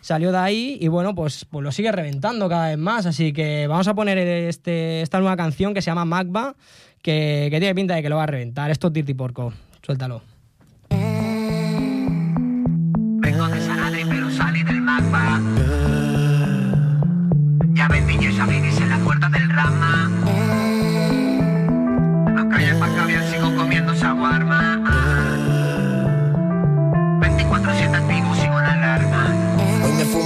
Salió 0.00 0.32
de 0.32 0.38
ahí 0.38 0.78
y 0.80 0.88
bueno, 0.88 1.14
pues, 1.14 1.44
pues 1.44 1.62
lo 1.62 1.72
sigue 1.72 1.92
reventando 1.92 2.48
cada 2.48 2.68
vez 2.68 2.78
más. 2.78 3.06
Así 3.06 3.32
que 3.32 3.66
vamos 3.66 3.86
a 3.88 3.94
poner 3.94 4.18
este, 4.18 5.02
esta 5.02 5.20
nueva 5.20 5.36
canción 5.36 5.74
que 5.74 5.82
se 5.82 5.90
llama 5.90 6.04
Magba, 6.04 6.56
que, 7.02 7.48
que 7.50 7.58
tiene 7.58 7.74
pinta 7.74 7.94
de 7.94 8.02
que 8.02 8.08
lo 8.08 8.16
va 8.16 8.24
a 8.24 8.26
reventar. 8.26 8.70
Esto 8.70 8.88
es 8.88 8.92
Dirty 8.94 9.14
Porco. 9.14 9.52
Suéltalo. 9.82 10.22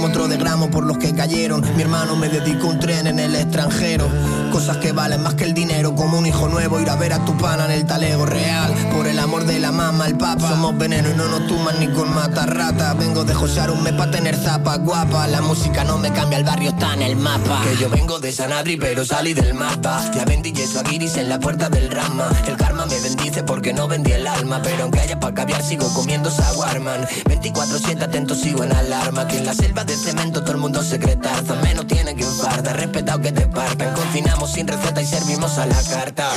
Otro 0.05 0.27
de 0.27 0.37
gramo 0.37 0.69
por 0.69 0.85
los 0.85 0.99
que 0.99 1.15
cayeron. 1.15 1.65
Mi 1.75 1.81
hermano 1.81 2.15
me 2.15 2.29
dedicó 2.29 2.67
un 2.67 2.79
tren 2.79 3.07
en 3.07 3.19
el 3.19 3.35
extranjero. 3.35 4.07
Cosas 4.51 4.77
que 4.77 4.91
valen 4.91 5.23
más 5.23 5.33
que 5.33 5.45
el 5.45 5.55
dinero, 5.55 5.95
como 5.95 6.19
un 6.19 6.27
hijo 6.27 6.47
nuevo, 6.47 6.79
ir 6.79 6.89
a 6.91 6.95
ver 6.95 7.11
a 7.11 7.25
tu 7.25 7.35
pana 7.37 7.65
en 7.65 7.71
el 7.71 7.85
talego 7.87 8.25
real. 8.27 8.71
Por 8.95 9.07
el 9.07 9.17
amor 9.17 9.45
de 9.45 9.59
la 9.59 9.71
mama, 9.71 10.05
el 10.05 10.15
papa. 10.15 10.47
Somos 10.47 10.77
veneno 10.77 11.09
y 11.09 11.15
no 11.15 11.27
nos 11.27 11.47
tuman 11.47 11.79
ni 11.79 11.87
con 11.87 12.13
matarrata. 12.13 12.93
Vengo 12.93 13.23
de 13.23 13.33
josear 13.33 13.71
un 13.71 13.81
mes 13.81 13.93
pa' 13.93 14.11
tener 14.11 14.37
zapa 14.37 14.77
guapa. 14.77 15.27
La 15.27 15.41
música 15.41 15.83
no 15.83 15.97
me 15.97 16.13
cambia, 16.13 16.37
el 16.37 16.43
barrio 16.43 16.69
está 16.69 16.93
en 16.93 17.01
el 17.01 17.15
mapa. 17.15 17.63
Que 17.63 17.75
yo 17.81 17.89
vengo 17.89 18.19
de 18.19 18.31
San 18.31 18.53
Adri, 18.53 18.77
pero 18.77 19.03
salí 19.03 19.33
del 19.33 19.55
mapa. 19.55 20.11
Ya 20.13 20.23
vendí 20.23 20.53
yeso 20.53 20.81
a 20.81 20.83
guiris 20.83 21.17
en 21.17 21.29
la 21.29 21.39
puerta 21.39 21.67
del 21.67 21.89
rama. 21.89 22.29
El 22.47 22.55
karma 22.57 22.85
me 22.85 22.99
bendice 22.99 23.41
porque 23.41 23.73
no 23.73 23.87
vendí 23.87 24.11
el 24.11 24.27
alma. 24.27 24.61
Pero 24.63 24.83
aunque 24.83 24.99
haya 24.99 25.19
pa' 25.19 25.33
caviar, 25.33 25.63
sigo 25.63 25.91
comiendo 25.95 26.29
saguarman. 26.29 27.07
24-7 27.25 28.03
atento, 28.03 28.35
sigo 28.35 28.63
en 28.63 28.71
alarma. 28.71 29.27
Que 29.27 29.39
en 29.39 29.45
la 29.47 29.55
selva 29.55 29.83
cemento 29.95 30.41
todo 30.41 30.53
el 30.53 30.57
mundo 30.57 30.83
secretarza. 30.83 31.55
Menos 31.63 31.87
tiene 31.87 32.15
que 32.15 32.25
un 32.25 32.37
farda, 32.37 32.73
respetado 32.73 33.21
que 33.21 33.31
te 33.31 33.47
partan. 33.47 33.93
Cocinamos 33.93 34.51
sin 34.51 34.67
receta 34.67 35.01
y 35.01 35.05
servimos 35.05 35.57
a 35.57 35.65
la 35.65 35.81
carta. 35.83 36.29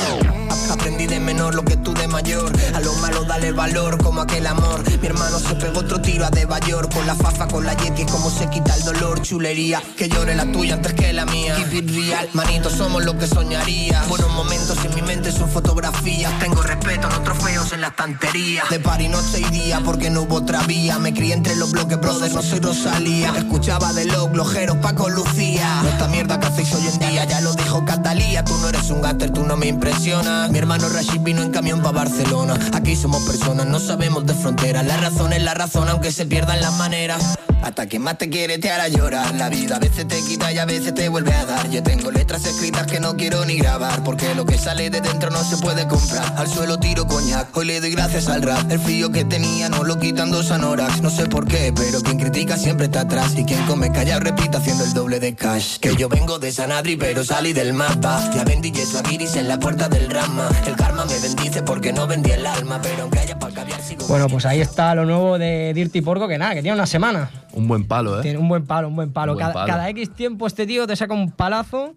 Aprendí 0.71 1.07
de 1.07 1.19
menor 1.21 1.55
lo 1.55 1.65
que 1.65 1.77
tú 1.77 1.95
de 1.95 2.07
mayor. 2.09 2.53
A 2.75 2.81
lo 2.81 2.93
malo 2.95 3.25
dale 3.25 3.53
valor 3.53 4.03
como 4.03 4.21
aquel 4.21 4.47
amor. 4.47 4.83
Mi 5.01 5.07
hermano 5.07 5.39
se 5.39 5.55
pegó 5.55 5.81
otro 5.81 6.01
tiro 6.01 6.27
a 6.27 6.31
Nueva 6.31 6.59
York 6.61 6.93
con 6.93 7.07
la 7.07 7.15
fafa, 7.15 7.49
con 7.49 7.65
la 7.65 7.75
yeti, 7.75 8.05
como 8.05 8.31
se 8.31 8.49
quita 8.51 8.75
el 8.75 8.85
dolor, 8.85 9.23
chulería. 9.23 9.83
Que 9.97 10.09
llore 10.09 10.35
la 10.35 10.51
tuya 10.51 10.75
antes 10.75 10.95
que 10.95 11.13
la 11.13 11.25
mía. 11.25 11.57
Keep 11.57 11.85
it 11.85 11.91
real, 11.91 12.29
manito, 12.35 12.71
somos 12.71 13.05
lo 13.05 13.17
que 13.19 13.27
soñaría. 13.27 14.03
Buenos 14.09 14.31
momentos 14.33 14.77
en 14.85 14.95
mi 14.95 15.03
mente 15.03 15.33
son 15.33 15.49
fotografías. 15.49 16.39
Tengo 16.39 16.63
respeto, 16.63 17.09
no 17.09 17.23
trofeos 17.23 17.73
en 17.73 17.81
la 17.81 17.89
estantería. 17.89 18.65
De 18.71 18.79
par 18.81 19.01
y 19.01 19.09
noche 19.09 19.41
y 19.41 19.45
día 19.45 19.81
porque 19.85 20.11
no 20.11 20.23
hubo 20.23 20.37
otra 20.37 20.63
vía. 20.63 20.99
Me 20.99 21.13
crié 21.15 21.35
entre 21.35 21.57
los 21.57 21.71
bloques, 21.71 21.99
brothers, 22.01 22.35
no 22.35 22.43
soy 22.43 22.61
Rosalía. 22.61 23.33
Escuchaba 23.49 23.95
de 23.95 24.05
los 24.05 24.31
glojeros, 24.31 24.77
Paco 24.77 25.09
Lucía. 25.09 25.81
No 25.83 25.89
esta 25.89 26.07
mierda 26.07 26.39
que 26.39 26.49
hacéis 26.49 26.71
hoy 26.75 26.87
en 26.87 26.99
día, 26.99 27.25
ya 27.25 27.41
lo 27.41 27.55
dijo 27.55 27.83
Catalía. 27.83 28.45
Tú 28.45 28.55
no 28.59 28.69
eres 28.69 28.91
un 28.91 29.01
gaster, 29.01 29.31
tú 29.31 29.43
no 29.43 29.57
me 29.57 29.67
impresionas. 29.69 30.51
Mi 30.51 30.59
hermano 30.59 30.87
Rashid 30.91 31.23
vino 31.23 31.41
en 31.41 31.51
camión 31.51 31.81
para 31.81 31.93
Barcelona. 31.93 32.59
Aquí 32.75 32.95
somos 32.95 33.23
personas, 33.23 33.65
no 33.65 33.81
sabemos 33.81 34.27
de 34.27 34.35
fronteras. 34.35 34.85
La 34.85 34.99
razón 34.99 35.33
es 35.33 35.43
la 35.43 35.55
razón, 35.55 35.89
aunque 35.89 36.13
se 36.13 36.27
pierdan 36.27 36.61
las 36.61 36.75
maneras. 36.75 37.39
Hasta 37.63 37.87
quien 37.87 38.03
más 38.03 38.19
te 38.19 38.29
quiere 38.29 38.59
te 38.59 38.71
hará 38.71 38.89
llorar. 38.89 39.35
La 39.35 39.49
vida 39.49 39.77
a 39.77 39.79
veces 39.79 40.07
te 40.07 40.23
quita 40.23 40.53
y 40.53 40.59
a 40.59 40.65
veces 40.65 40.95
te 40.95 41.09
vuelve 41.09 41.33
a 41.33 41.45
dar. 41.45 41.69
Yo 41.71 41.83
tengo 41.83 42.11
letras 42.11 42.45
escritas 42.45 42.87
que 42.87 43.01
no 43.01 43.17
quiero 43.17 43.45
ni 43.45 43.57
grabar. 43.57 44.03
Porque 44.05 44.35
lo 44.35 44.47
que 44.47 44.59
sale 44.59 44.91
de 44.91 45.01
dentro 45.01 45.31
no 45.31 45.43
se 45.43 45.57
puede 45.59 45.87
comprar. 45.87 46.35
Al 46.37 46.49
suelo 46.49 46.79
tiro 46.79 47.07
coñac, 47.07 47.55
hoy 47.57 47.67
le 47.67 47.81
doy 47.81 47.91
gracias 47.91 48.29
al 48.29 48.43
rap. 48.43 48.71
El 48.71 48.79
frío 48.79 49.11
que 49.11 49.25
tenía 49.25 49.69
no 49.69 49.85
lo 49.85 49.99
quitan 49.99 50.31
dos 50.31 50.51
anorax. 50.51 51.03
No 51.03 51.11
sé 51.11 51.27
por 51.27 51.47
qué, 51.47 51.73
pero 51.75 52.01
quien 52.01 52.19
critica 52.19 52.57
siempre 52.57 52.87
está 52.87 53.03
atrás. 53.03 53.35
Y 53.37 53.45
quien 53.45 53.65
come 53.67 53.91
callado 53.91 54.21
repita 54.21 54.59
haciendo 54.59 54.85
el 54.85 54.93
doble 54.93 55.21
de 55.21 55.35
cash. 55.35 55.79
Que 55.79 55.95
yo 55.97 56.09
vengo 56.09 56.39
de 56.39 56.53
Sanadri, 56.53 56.97
pero 56.97 57.25
salí 57.25 57.53
del 57.53 57.73
mapa. 57.73 58.31
Ya 58.35 58.45
vendí 58.45 58.71
yeso 58.71 58.99
a 58.99 59.03
Guiris 59.03 59.37
en 59.37 59.49
la 59.49 59.59
puerta 59.59 59.89
del 59.89 60.11
rama. 60.11 60.49
El 60.67 60.77
karma 60.77 61.05
me 61.05 61.19
bendice 61.19 61.63
porque 61.63 61.93
no 61.93 62.07
vendí 62.07 62.31
el 62.31 62.47
alma. 62.47 62.81
Pero 62.83 63.03
aunque 63.03 63.19
haya 63.19 63.39
para 63.39 63.55
caviar, 63.55 63.83
sigo. 63.83 64.07
Bueno, 64.07 64.29
pues 64.29 64.47
ahí 64.47 64.61
está 64.61 64.95
lo 64.95 65.05
nuevo 65.05 65.39
de 65.39 65.73
Dirty 65.75 66.01
Porco, 66.01 66.29
que 66.29 66.39
nada, 66.39 66.55
que 66.55 66.63
tiene 66.63 66.75
una 66.75 66.87
semana. 66.87 67.31
Un 67.53 67.69
buen 67.69 67.87
palo, 67.87 68.19
¿eh? 68.19 68.23
Tiene 68.23 68.39
un 68.39 68.49
buen 68.49 68.67
palo, 68.67 68.89
un 68.89 68.97
buen 68.97 69.13
palo. 69.13 69.35
Buen 69.35 69.43
cada, 69.43 69.55
palo. 69.55 69.67
cada 69.67 69.89
X 69.91 70.11
tiempo 70.11 70.47
este 70.47 70.67
tío 70.67 70.87
te 70.87 70.97
saca 70.97 71.15
un 71.15 71.31
palazo 71.31 71.95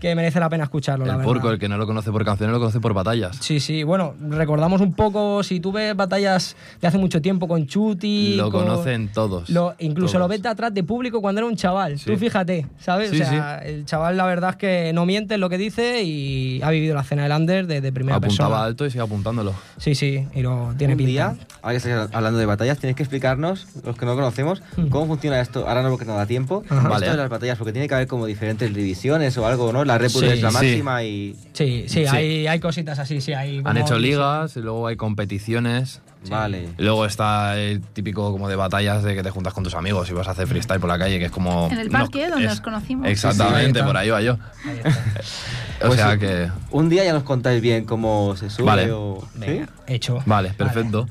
que 0.00 0.14
merece 0.14 0.40
la 0.40 0.48
pena 0.48 0.64
escucharlo, 0.64 1.04
la 1.04 1.12
El 1.12 1.18
verdad. 1.18 1.32
porco, 1.32 1.50
el 1.50 1.58
que 1.58 1.68
no 1.68 1.76
lo 1.76 1.86
conoce 1.86 2.10
por 2.10 2.24
canciones, 2.24 2.52
lo 2.52 2.58
conoce 2.58 2.80
por 2.80 2.94
batallas. 2.94 3.36
Sí, 3.40 3.60
sí, 3.60 3.82
bueno, 3.82 4.14
recordamos 4.30 4.80
un 4.80 4.94
poco, 4.94 5.42
si 5.42 5.60
tú 5.60 5.72
ves 5.72 5.94
batallas 5.94 6.56
de 6.80 6.88
hace 6.88 6.98
mucho 6.98 7.20
tiempo 7.20 7.46
con 7.46 7.66
Chuti... 7.66 8.34
Lo 8.36 8.50
con- 8.50 8.62
conocen 8.64 9.08
todos. 9.12 9.50
Lo, 9.50 9.74
incluso 9.78 10.12
Todos. 10.14 10.20
lo 10.24 10.28
ves 10.28 10.42
de 10.42 10.48
atrás 10.48 10.72
de 10.74 10.82
público 10.82 11.20
cuando 11.20 11.40
era 11.40 11.48
un 11.48 11.56
chaval. 11.56 11.98
Sí. 11.98 12.06
Tú 12.10 12.16
fíjate, 12.16 12.66
¿sabes? 12.78 13.10
Sí, 13.10 13.20
o 13.20 13.24
sea, 13.26 13.58
el 13.58 13.84
chaval 13.84 14.16
la 14.16 14.24
verdad 14.24 14.50
es 14.50 14.56
que 14.56 14.92
no 14.94 15.04
miente 15.06 15.34
en 15.34 15.40
lo 15.40 15.48
que 15.50 15.58
dice 15.58 16.02
y 16.02 16.62
ha 16.62 16.70
vivido 16.70 16.94
la 16.94 17.02
cena 17.02 17.24
del 17.24 17.32
under 17.32 17.66
de, 17.66 17.80
de 17.80 17.92
primera 17.92 18.16
Apuntaba 18.16 18.48
persona. 18.48 18.64
alto 18.64 18.86
y 18.86 18.90
sigue 18.90 19.02
apuntándolo. 19.04 19.52
Sí, 19.76 19.94
sí, 19.94 20.26
y 20.34 20.42
lo 20.42 20.72
tiene 20.78 20.94
un 20.94 20.98
pinta. 20.98 21.10
día, 21.10 21.34
ahora 21.62 21.78
que 21.78 21.92
hablando 22.12 22.38
de 22.38 22.46
batallas, 22.46 22.78
tenéis 22.78 22.96
que 22.96 23.02
explicarnos, 23.02 23.66
los 23.84 23.96
que 23.96 24.06
no 24.06 24.14
conocemos, 24.14 24.62
cómo 24.90 25.06
funciona 25.06 25.40
esto. 25.40 25.68
Ahora 25.68 25.82
no 25.82 25.90
porque 25.90 26.04
no 26.06 26.14
da 26.14 26.26
tiempo. 26.26 26.62
Ajá. 26.68 26.76
Esto 26.78 26.88
Vale. 26.90 27.10
de 27.10 27.16
las 27.16 27.28
batallas, 27.28 27.58
porque 27.58 27.72
tiene 27.72 27.88
que 27.88 27.94
haber 27.94 28.06
como 28.06 28.26
diferentes 28.26 28.72
divisiones 28.74 29.36
o 29.38 29.46
algo, 29.46 29.72
¿no? 29.72 29.84
La 29.98 30.08
Sí, 30.08 30.24
es 30.26 30.42
la 30.42 30.50
sí. 30.50 30.54
máxima 30.56 31.02
y. 31.04 31.36
Sí, 31.52 31.84
sí, 31.88 31.88
Sí. 31.88 32.06
Hay, 32.06 32.46
hay 32.46 32.60
cositas 32.60 32.98
así, 32.98 33.20
sí. 33.20 33.32
Hay 33.32 33.58
Han 33.58 33.64
como- 33.64 33.78
hecho 33.80 33.98
ligas, 33.98 34.56
y 34.56 34.60
luego 34.60 34.86
hay 34.86 34.96
competiciones. 34.96 36.00
Vale. 36.28 36.68
Y 36.78 36.82
luego 36.82 37.06
está 37.06 37.58
el 37.58 37.80
típico 37.80 38.30
como 38.30 38.46
de 38.48 38.54
batallas 38.54 39.02
de 39.02 39.14
que 39.14 39.22
te 39.22 39.30
juntas 39.30 39.54
con 39.54 39.64
tus 39.64 39.74
amigos 39.74 40.10
y 40.10 40.12
vas 40.12 40.28
a 40.28 40.32
hacer 40.32 40.46
freestyle 40.46 40.78
por 40.78 40.90
la 40.90 40.98
calle, 40.98 41.18
que 41.18 41.24
es 41.24 41.30
como... 41.30 41.68
En 41.72 41.78
el 41.78 41.88
no, 41.88 41.98
parque 41.98 42.28
donde 42.28 42.44
es- 42.44 42.50
nos 42.50 42.60
conocimos. 42.60 43.08
Exactamente, 43.08 43.82
por 43.82 43.96
ahí 43.96 44.10
va 44.10 44.20
yo. 44.20 44.34
o 45.82 45.86
Pues 45.86 45.94
sea 45.98 46.12
sí. 46.12 46.18
que... 46.18 46.50
Un 46.72 46.90
día 46.90 47.04
ya 47.04 47.14
nos 47.14 47.22
contáis 47.22 47.62
bien 47.62 47.86
cómo 47.86 48.36
se 48.36 48.50
sube 48.50 48.66
Vale. 48.66 48.92
o. 48.92 49.26
Venga, 49.36 49.68
hecho. 49.86 50.22
Vale, 50.26 50.50
perfecto. 50.50 51.08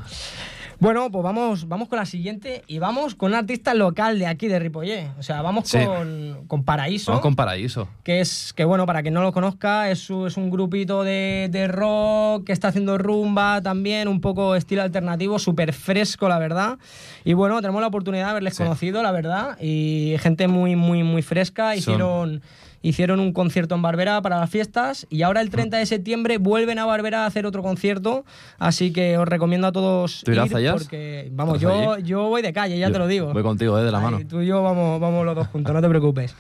Bueno, 0.82 1.12
pues 1.12 1.24
vamos, 1.24 1.68
vamos 1.68 1.90
con 1.90 2.00
la 2.00 2.06
siguiente 2.06 2.64
y 2.68 2.80
vamos 2.80 3.14
con 3.14 3.32
un 3.32 3.38
artista 3.38 3.74
local 3.74 4.18
de 4.18 4.28
aquí, 4.28 4.48
de 4.48 4.60
Ripollet. 4.60 5.10
O 5.20 5.24
sea, 5.24 5.42
vamos 5.42 5.68
Sí. 5.68 5.78
con, 5.86 6.46
con 6.48 6.64
Paraíso. 6.64 7.12
Vamos 7.12 7.22
con 7.22 7.36
Paraíso. 7.36 7.90
que 8.04 8.22
es 8.22 8.54
que 8.54 8.64
bueno 8.64 8.86
para 8.86 9.02
quien 9.02 9.14
no 9.14 9.22
lo 9.22 9.34
conozca 9.34 9.92
es, 9.92 10.10
es 10.10 10.38
un 10.38 10.50
grupito 10.50 11.04
de, 11.04 11.50
de 11.52 11.68
rock 11.68 12.46
que 12.46 12.54
está 12.54 12.70
haciendo 12.70 12.98
rumba 12.98 13.62
también 13.62 14.08
un 14.08 14.22
poco 14.22 14.56
estilo 14.56 14.82
alternativo 14.82 15.38
súper 15.38 15.74
fresco 15.74 16.30
la 16.30 16.40
verdad 16.40 16.78
y 17.26 17.34
bueno 17.34 17.60
tenemos 17.62 17.82
la 17.82 17.88
oportunidad 17.88 18.26
de 18.26 18.32
haberles 18.32 18.58
conocido 18.58 19.04
la 19.04 19.12
verdad 19.12 19.58
y 19.62 20.16
gente 20.20 20.48
muy 20.48 20.76
muy 20.78 21.04
muy 21.04 21.22
fresca 21.22 21.76
hicieron 21.76 22.42
hicieron 22.82 23.20
un 23.20 23.34
concierto 23.34 23.76
en 23.76 23.82
Barbera 23.82 24.22
para 24.22 24.40
las 24.40 24.50
fiestas 24.50 25.06
y 25.10 25.22
ahora 25.24 25.42
el 25.42 25.50
30 25.50 25.78
de 25.78 25.86
septiembre 25.86 26.38
vuelven 26.38 26.80
a 26.80 26.86
Barbera 26.86 27.24
a 27.24 27.26
hacer 27.26 27.46
otro 27.46 27.62
concierto 27.62 28.26
así 28.58 28.92
que 28.94 29.18
os 29.18 29.28
recomiendo 29.28 29.68
a 29.68 29.72
todos 29.72 30.22
¿Tú 30.24 30.32
irás 30.32 30.50
ir 30.52 30.58
allá? 30.58 30.74
porque 30.74 31.30
vamos 31.32 31.54
¿Vas 31.56 31.62
yo 31.62 31.94
allí? 31.94 32.04
yo 32.04 32.28
voy 32.30 32.42
de 32.42 32.54
calle 32.54 32.78
ya 32.80 32.88
Yo 32.88 32.94
te 32.94 33.00
lo 33.00 33.08
digo 33.08 33.34
Voy 33.34 33.44
contigo, 33.44 33.78
eh, 33.78 33.84
de 33.84 33.92
la 33.92 34.00
mano. 34.00 34.20
tú 34.28 34.42
y 34.42 34.48
yo 34.48 34.64
vamos, 34.64 35.00
vamos 35.00 35.26
los 35.26 35.36
dos 35.36 35.48
juntos, 35.48 35.74
no 35.74 35.82
te 35.82 35.90
preocupes. 35.90 36.36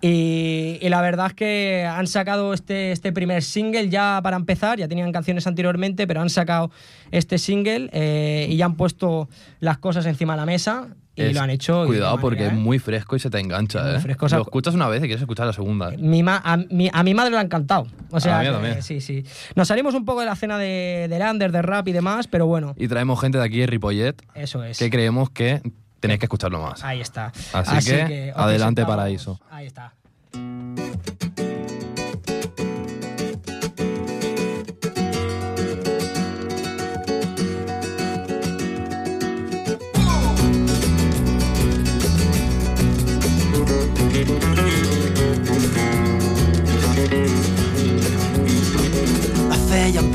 Y, 0.00 0.78
y 0.80 0.88
la 0.88 1.00
verdad 1.00 1.28
es 1.28 1.34
que 1.34 1.86
han 1.90 2.06
sacado 2.06 2.52
este, 2.52 2.92
este 2.92 3.12
primer 3.12 3.42
single 3.42 3.88
ya 3.88 4.20
para 4.22 4.36
empezar, 4.36 4.78
ya 4.78 4.88
tenían 4.88 5.10
canciones 5.12 5.46
anteriormente, 5.46 6.06
pero 6.06 6.20
han 6.20 6.30
sacado 6.30 6.70
este 7.10 7.38
single 7.38 7.88
eh, 7.92 8.46
y 8.50 8.56
ya 8.56 8.66
han 8.66 8.76
puesto 8.76 9.28
las 9.60 9.78
cosas 9.78 10.04
encima 10.06 10.34
de 10.34 10.36
la 10.38 10.46
mesa 10.46 10.88
y 11.16 11.22
Es- 11.22 11.34
lo 11.34 11.40
han 11.40 11.50
hecho. 11.50 11.80
de 11.82 11.86
Cuidado 11.88 12.18
porque 12.20 12.40
manera, 12.44 12.54
es 12.54 12.58
¿eh? 12.60 12.62
muy 12.62 12.78
fresco 12.78 13.16
y 13.16 13.18
se 13.18 13.30
te 13.30 13.40
engancha, 13.40 13.96
¿eh? 13.96 14.00
fresco, 14.00 14.26
o 14.26 14.28
sea, 14.28 14.38
Lo 14.38 14.44
escuchas 14.44 14.74
una 14.74 14.86
vez 14.86 14.98
y 14.98 15.06
quieres 15.06 15.22
escuchar 15.22 15.46
la 15.46 15.52
segunda. 15.52 15.90
Mi 15.98 16.22
ma- 16.22 16.40
a, 16.44 16.56
mi, 16.58 16.90
a 16.92 17.02
mi 17.02 17.14
madre 17.14 17.30
le 17.32 17.38
ha 17.38 17.42
encantado. 17.42 17.86
O 18.10 18.20
sea, 18.20 18.36
A 18.36 18.40
mí 18.42 18.46
que- 18.46 18.52
también. 18.52 18.82
sí, 18.82 19.00
sí. 19.00 19.24
Nos 19.54 19.66
salimos 19.68 19.94
un 19.94 20.04
poco 20.04 20.20
de 20.20 20.26
la 20.26 20.34
escena 20.34 20.58
de, 20.58 21.06
del 21.10 21.22
under, 21.22 21.50
de 21.50 21.62
rap 21.62 21.88
y 21.88 21.92
demás, 21.92 22.26
pero 22.28 22.46
bueno, 22.46 22.74
Y 22.76 22.86
traemos 22.86 23.20
gente 23.20 23.38
de 23.38 23.44
aquí 23.44 23.58
de 23.60 23.66
Ripollet 23.66 24.14
eso 24.34 24.62
es. 24.62 24.78
que 24.78 24.90
creemos 24.90 25.30
que 25.30 25.62
tenéis 26.00 26.20
que 26.20 26.26
escucharlo 26.26 26.60
más. 26.62 26.84
Ahí 26.84 27.00
está. 27.00 27.32
Así, 27.52 27.86
que, 27.90 28.32
os 28.34 28.38
adelante 28.42 28.84
Paraíso. 28.84 29.40
Ahí 29.50 29.66
está. 29.66 29.92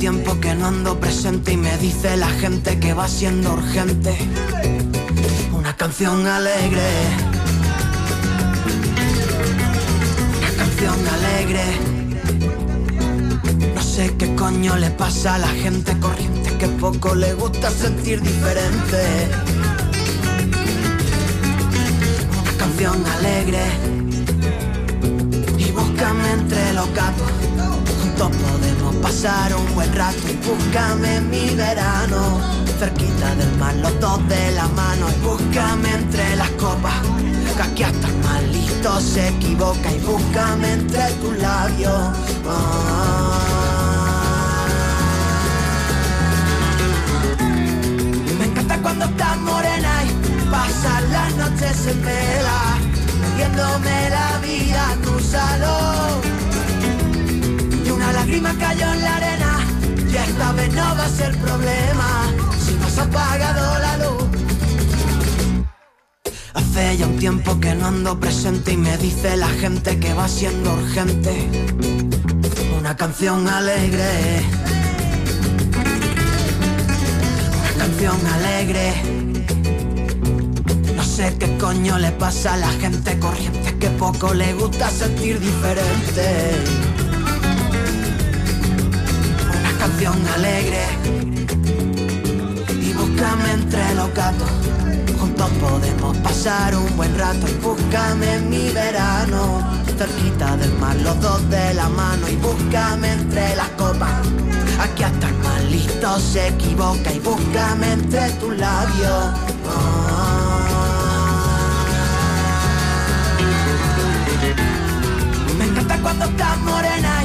Tiempo 0.01 0.39
que 0.39 0.55
no 0.55 0.65
ando 0.65 0.99
presente 0.99 1.51
y 1.51 1.57
me 1.57 1.77
dice 1.77 2.17
la 2.17 2.27
gente 2.27 2.79
que 2.79 2.91
va 2.91 3.07
siendo 3.07 3.53
urgente. 3.53 4.17
Una 5.53 5.77
canción 5.77 6.25
alegre. 6.25 6.89
Una 10.39 10.51
canción 10.57 10.95
alegre. 11.17 11.65
No 13.75 13.83
sé 13.83 14.15
qué 14.17 14.33
coño 14.33 14.75
le 14.77 14.89
pasa 14.89 15.35
a 15.35 15.37
la 15.37 15.49
gente 15.49 15.95
corriente 15.99 16.49
que 16.57 16.67
poco 16.67 17.13
le 17.13 17.35
gusta 17.35 17.69
sentir 17.69 18.23
diferente. 18.23 19.03
Una 22.41 22.53
canción 22.57 23.05
alegre. 23.05 23.65
Y 25.59 25.71
búscame 25.71 26.31
entre 26.31 26.73
los 26.73 26.91
gatos. 26.95 27.31
Juntos 28.01 28.31
podemos 28.35 28.70
pasar 29.01 29.53
un 29.55 29.73
buen 29.73 29.93
rato 29.95 30.27
y 30.29 30.35
búscame 30.47 31.21
mi 31.21 31.49
verano. 31.55 32.39
Cerquita 32.79 33.35
del 33.35 33.51
mar, 33.57 33.75
los 33.75 33.99
dos 33.99 34.27
de 34.27 34.51
la 34.51 34.67
mano 34.69 35.07
y 35.09 35.19
búscame 35.25 35.93
entre 35.93 36.35
las 36.35 36.49
copas. 36.51 36.93
Que 37.55 37.63
aquí 37.63 37.83
hasta 37.83 38.07
el 38.39 38.51
listo 38.53 39.01
se 39.01 39.29
equivoca 39.29 39.91
y 39.91 39.99
búscame 39.99 40.73
entre 40.73 41.11
tus 41.21 41.37
labios. 41.37 42.17
Ah. 42.47 43.37
Me 48.39 48.45
encanta 48.45 48.81
cuando 48.81 49.05
estás 49.05 49.37
morena 49.37 50.03
y 50.05 50.49
pasan 50.49 51.11
las 51.11 51.35
noches 51.35 51.87
en 51.87 52.01
vela, 52.03 52.77
viéndome 53.35 54.09
la 54.09 54.39
vida 54.39 54.93
en 54.93 55.01
tu 55.01 55.19
salón. 55.19 56.30
Una 58.21 58.27
lágrima 58.27 58.53
cayó 58.59 58.93
en 58.93 59.01
la 59.01 59.15
arena 59.15 59.67
y 60.07 60.15
esta 60.15 60.51
vez 60.51 60.71
no 60.75 60.95
va 60.95 61.05
a 61.05 61.09
ser 61.09 61.35
problema 61.39 62.31
si 62.63 62.73
no 62.75 62.85
has 62.85 62.97
apagado 62.99 63.79
la 63.79 63.97
luz. 63.97 64.23
Hace 66.53 66.97
ya 66.97 67.07
un 67.07 67.17
tiempo 67.17 67.59
que 67.59 67.73
no 67.73 67.87
ando 67.87 68.19
presente 68.19 68.73
y 68.73 68.77
me 68.77 68.95
dice 68.97 69.35
la 69.37 69.47
gente 69.47 69.99
que 69.99 70.13
va 70.13 70.27
siendo 70.27 70.71
urgente. 70.71 71.49
Una 72.77 72.95
canción 72.95 73.47
alegre. 73.47 74.45
Una 77.57 77.85
canción 77.85 78.19
alegre. 78.35 78.93
No 80.95 81.03
sé 81.03 81.35
qué 81.39 81.57
coño 81.57 81.97
le 81.97 82.11
pasa 82.11 82.53
a 82.53 82.57
la 82.57 82.69
gente 82.69 83.17
corriente 83.17 83.79
que 83.79 83.89
poco 83.89 84.31
le 84.35 84.53
gusta 84.53 84.91
sentir 84.91 85.39
diferente. 85.39 86.90
Alegre 90.03 90.83
y 92.71 92.91
búscame 92.91 93.51
entre 93.53 93.93
los 93.93 94.11
gatos. 94.15 94.49
Juntos 95.19 95.49
podemos 95.61 96.17
pasar 96.17 96.75
un 96.75 96.97
buen 96.97 97.15
rato 97.19 97.47
y 97.47 97.53
búscame 97.63 98.39
mi 98.39 98.71
verano. 98.71 99.61
Cerquita 99.99 100.57
del 100.57 100.73
mar, 100.79 100.95
los 101.03 101.21
dos 101.21 101.47
de 101.51 101.75
la 101.75 101.87
mano 101.89 102.27
y 102.27 102.35
búscame 102.37 103.11
entre 103.11 103.55
las 103.55 103.69
copas. 103.77 104.25
Aquí 104.79 105.03
hasta 105.03 105.27
el 105.27 105.35
más 105.35 105.63
listo 105.65 106.19
se 106.19 106.47
equivoca 106.47 107.13
y 107.13 107.19
búscame 107.19 107.91
entre 107.93 108.31
tus 108.31 108.57
labios. 108.57 109.25
Encanta 115.63 116.01
cuando 116.01 116.25
estás 116.25 116.57
morena 116.61 117.20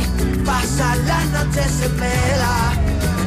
las 1.06 1.26
noches 1.30 1.80
en 1.82 1.96
vela, 1.96 2.72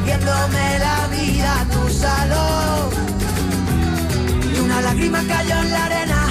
viéndome 0.04 0.78
la 0.78 1.06
vida 1.08 1.60
a 1.60 1.64
tu 1.64 1.88
salón. 1.88 2.90
Y 4.54 4.58
una 4.60 4.80
lágrima 4.82 5.22
cayó 5.26 5.60
en 5.62 5.70
la 5.70 5.84
arena, 5.86 6.26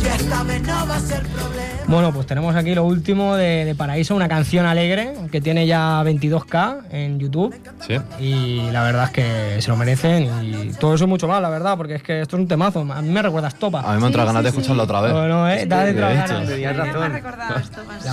y 0.00 0.06
esta 0.06 0.42
vez 0.44 0.62
no 0.62 0.86
va 0.86 0.96
a 0.96 1.00
ser 1.00 1.26
problema. 1.28 1.61
Bueno, 1.92 2.10
pues 2.10 2.26
tenemos 2.26 2.56
aquí 2.56 2.74
lo 2.74 2.84
último 2.84 3.36
de, 3.36 3.66
de 3.66 3.74
Paraíso, 3.74 4.16
una 4.16 4.26
canción 4.26 4.64
alegre 4.64 5.12
que 5.30 5.42
tiene 5.42 5.66
ya 5.66 6.02
22k 6.02 6.84
en 6.90 7.18
YouTube. 7.18 7.54
Sí. 7.86 7.98
Y 8.18 8.70
la 8.70 8.82
verdad 8.82 9.04
es 9.04 9.10
que 9.10 9.60
se 9.60 9.68
lo 9.68 9.76
merecen 9.76 10.24
y 10.42 10.72
todo 10.72 10.94
eso 10.94 11.04
y 11.04 11.06
mucho 11.06 11.28
más, 11.28 11.42
la 11.42 11.50
verdad, 11.50 11.76
porque 11.76 11.96
es 11.96 12.02
que 12.02 12.22
esto 12.22 12.36
es 12.36 12.40
un 12.40 12.48
temazo. 12.48 12.80
A 12.80 13.02
mí 13.02 13.10
me 13.10 13.20
recuerda 13.20 13.48
a 13.48 13.50
Estopa. 13.50 13.80
A 13.82 13.94
mí 13.94 14.00
me 14.00 14.06
entra 14.06 14.24
ganas 14.24 14.42
de 14.42 14.48
escucharlo 14.48 14.84
otra 14.84 15.02
vez. 15.02 15.12
Bueno, 15.12 15.46
eh, 15.50 15.66
da 15.66 15.84
de. 15.84 15.92
Tenías 15.92 16.76
razón. 16.78 17.12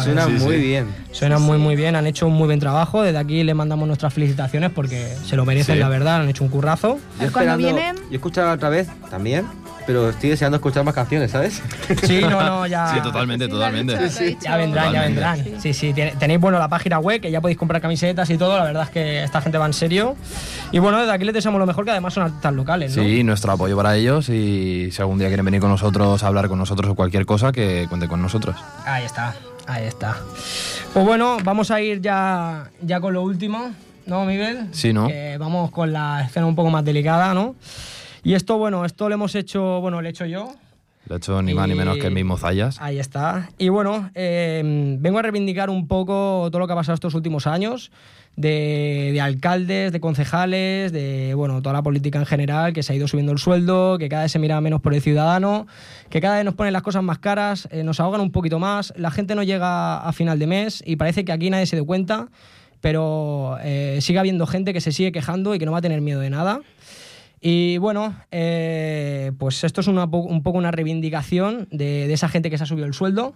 Suena 0.04 0.28
muy 0.28 0.58
bien. 0.58 0.88
Suena 1.14 1.40
muy 1.40 1.58
muy 1.58 1.78
bien, 1.78 1.96
han 1.96 2.06
hecho 2.06 2.28
un 2.28 2.34
muy 2.34 2.48
buen 2.48 2.60
trabajo. 2.60 3.02
Desde 3.02 3.18
aquí 3.18 3.44
le 3.44 3.54
mandamos 3.54 3.88
nuestras 3.88 4.14
felicitaciones 4.14 4.72
porque 4.72 5.08
se 5.26 5.38
lo 5.38 5.46
merecen, 5.46 5.76
Sí. 5.76 5.80
la 5.80 5.88
verdad, 5.88 6.18
han 6.22 6.28
hecho 6.28 6.44
un 6.44 6.50
currazo. 6.50 7.00
Yo 7.18 7.28
esperando, 7.28 7.70
yo 7.70 7.78
he 8.12 8.16
escuchado 8.16 8.52
otra 8.52 8.68
vez 8.68 8.90
también, 9.10 9.46
pero 9.90 10.08
estoy 10.12 10.30
deseando 10.30 10.58
escuchar 10.58 10.84
más 10.84 10.94
canciones, 10.94 11.32
¿sabes? 11.32 11.64
Sí, 12.04 12.22
no, 12.22 12.44
no, 12.44 12.68
ya. 12.68 12.94
Sí, 12.94 13.02
totalmente, 13.02 13.48
totalmente. 13.48 13.98
Ya 14.40 14.56
vendrán, 14.56 14.94
ya 14.94 15.02
vendrán. 15.02 15.60
Sí, 15.60 15.74
sí, 15.74 15.96
tenéis 16.20 16.40
bueno 16.40 16.60
la 16.60 16.68
página 16.68 17.00
web 17.00 17.20
que 17.20 17.32
ya 17.32 17.42
podéis 17.42 17.58
comprar 17.58 17.82
camisetas 17.82 18.30
y 18.30 18.38
todo. 18.38 18.56
La 18.56 18.66
verdad 18.66 18.84
es 18.84 18.92
que 18.92 19.24
esta 19.24 19.42
gente 19.42 19.58
va 19.58 19.66
en 19.66 19.74
serio. 19.74 20.16
Y 20.72 20.78
bueno, 20.78 21.00
desde 21.00 21.12
aquí 21.12 21.26
les 21.26 21.34
deseamos 21.34 21.58
lo 21.58 21.66
mejor, 21.66 21.86
que 21.86 21.90
además 21.90 22.14
son 22.14 22.22
artistas 22.22 22.54
locales, 22.54 22.96
¿no? 22.96 23.02
Sí, 23.02 23.24
nuestro 23.24 23.52
apoyo 23.52 23.76
para 23.76 23.96
ellos 23.96 24.30
y 24.30 24.92
si 24.92 25.02
algún 25.02 25.18
día 25.18 25.28
quieren 25.28 25.44
venir 25.44 25.60
con 25.60 25.72
nosotros 25.72 26.22
a 26.22 26.28
hablar 26.28 26.50
con 26.50 26.60
nosotros 26.60 26.92
o 26.92 26.94
cualquier 26.94 27.26
cosa, 27.26 27.52
que 27.52 27.88
cuente 27.90 28.08
con 28.08 28.22
nosotros. 28.22 28.58
Ahí 28.86 29.06
está, 29.06 29.34
ahí 29.66 29.86
está. 29.86 30.18
Pues 30.94 31.04
bueno, 31.04 31.38
vamos 31.44 31.72
a 31.72 31.82
ir 31.82 32.00
ya, 32.00 32.70
ya 32.84 33.00
con 33.00 33.16
lo 33.16 33.24
último, 33.24 33.72
¿no, 34.06 34.24
Miguel? 34.26 34.68
Sí, 34.72 34.94
¿no? 34.94 35.08
Que 35.08 35.38
vamos 35.40 35.72
con 35.72 35.92
la 35.92 36.22
escena 36.22 36.46
un 36.46 36.56
poco 36.56 36.70
más 36.70 36.86
delicada, 36.86 37.34
¿no? 37.34 37.56
Y 38.24 38.34
esto, 38.34 38.58
bueno, 38.58 38.86
esto 38.86 39.10
lo 39.10 39.16
hemos 39.16 39.36
hecho, 39.36 39.82
bueno, 39.82 40.02
lo 40.02 40.08
he 40.08 40.12
hecho 40.12 40.26
yo. 40.26 40.54
De 41.06 41.16
hecho, 41.16 41.42
ni 41.42 41.56
más 41.56 41.68
ni 41.68 41.74
menos 41.74 41.98
que 41.98 42.08
el 42.08 42.14
mismo 42.14 42.38
Zayas. 42.38 42.80
Ahí 42.80 43.00
está. 43.00 43.50
Y 43.58 43.70
bueno, 43.70 44.12
eh, 44.14 44.62
vengo 45.00 45.18
a 45.18 45.24
reivindicar 45.24 45.70
un 45.72 45.88
poco 45.88 46.50
todo 46.52 46.60
lo 46.60 46.68
que 46.68 46.74
ha 46.74 46.76
pasado 46.76 46.94
estos 46.94 47.16
últimos 47.16 47.48
años, 47.48 47.92
de, 48.36 49.10
de 49.12 49.20
alcaldes, 49.20 49.92
de 49.92 50.00
concejales, 50.00 50.92
de 50.92 51.34
bueno, 51.34 51.64
toda 51.64 51.74
la 51.74 51.82
política 51.82 52.20
en 52.20 52.28
general, 52.28 52.74
que 52.74 52.84
se 52.84 52.94
ha 52.94 52.96
ido 52.96 53.08
subiendo 53.08 53.32
el 53.32 53.40
sueldo, 53.40 53.98
que 53.98 54.08
cada 54.08 54.24
vez 54.24 54.32
se 54.32 54.38
mira 54.38 54.62
menos 54.62 54.82
por 54.82 54.94
el 54.94 55.02
ciudadano, 55.02 55.66
que 56.12 56.22
cada 56.22 56.36
vez 56.36 56.46
nos 56.46 56.54
ponen 56.54 56.74
las 56.74 56.84
cosas 56.84 57.02
más 57.02 57.18
caras, 57.18 57.68
eh, 57.72 57.84
nos 57.84 58.00
ahogan 58.00 58.22
un 58.22 58.32
poquito 58.32 58.60
más, 58.60 58.94
la 58.96 59.10
gente 59.10 59.34
no 59.34 59.42
llega 59.42 59.98
a 59.98 60.14
final 60.14 60.38
de 60.38 60.46
mes 60.46 60.84
y 60.86 60.98
parece 60.98 61.26
que 61.26 61.32
aquí 61.32 61.50
nadie 61.50 61.66
se 61.66 61.76
dio 61.76 61.86
cuenta, 61.86 62.28
pero 62.82 63.58
eh, 63.64 63.98
sigue 64.02 64.20
habiendo 64.20 64.46
gente 64.46 64.74
que 64.74 64.82
se 64.82 64.92
sigue 64.92 65.12
quejando 65.12 65.56
y 65.56 65.60
que 65.60 65.66
no 65.66 65.72
va 65.72 65.80
a 65.80 65.82
tener 65.82 66.02
miedo 66.02 66.20
de 66.20 66.30
nada. 66.30 66.62
Y 67.42 67.78
bueno, 67.78 68.16
eh, 68.32 69.32
pues 69.38 69.64
esto 69.64 69.82
es 69.82 69.88
un 69.88 70.42
poco 70.44 70.58
una 70.58 70.72
reivindicación 70.72 71.68
de, 71.72 72.08
de 72.08 72.14
esa 72.14 72.28
gente 72.28 72.50
que 72.50 72.58
se 72.58 72.64
ha 72.64 72.68
subido 72.68 72.86
el 72.86 72.94
sueldo. 72.94 73.34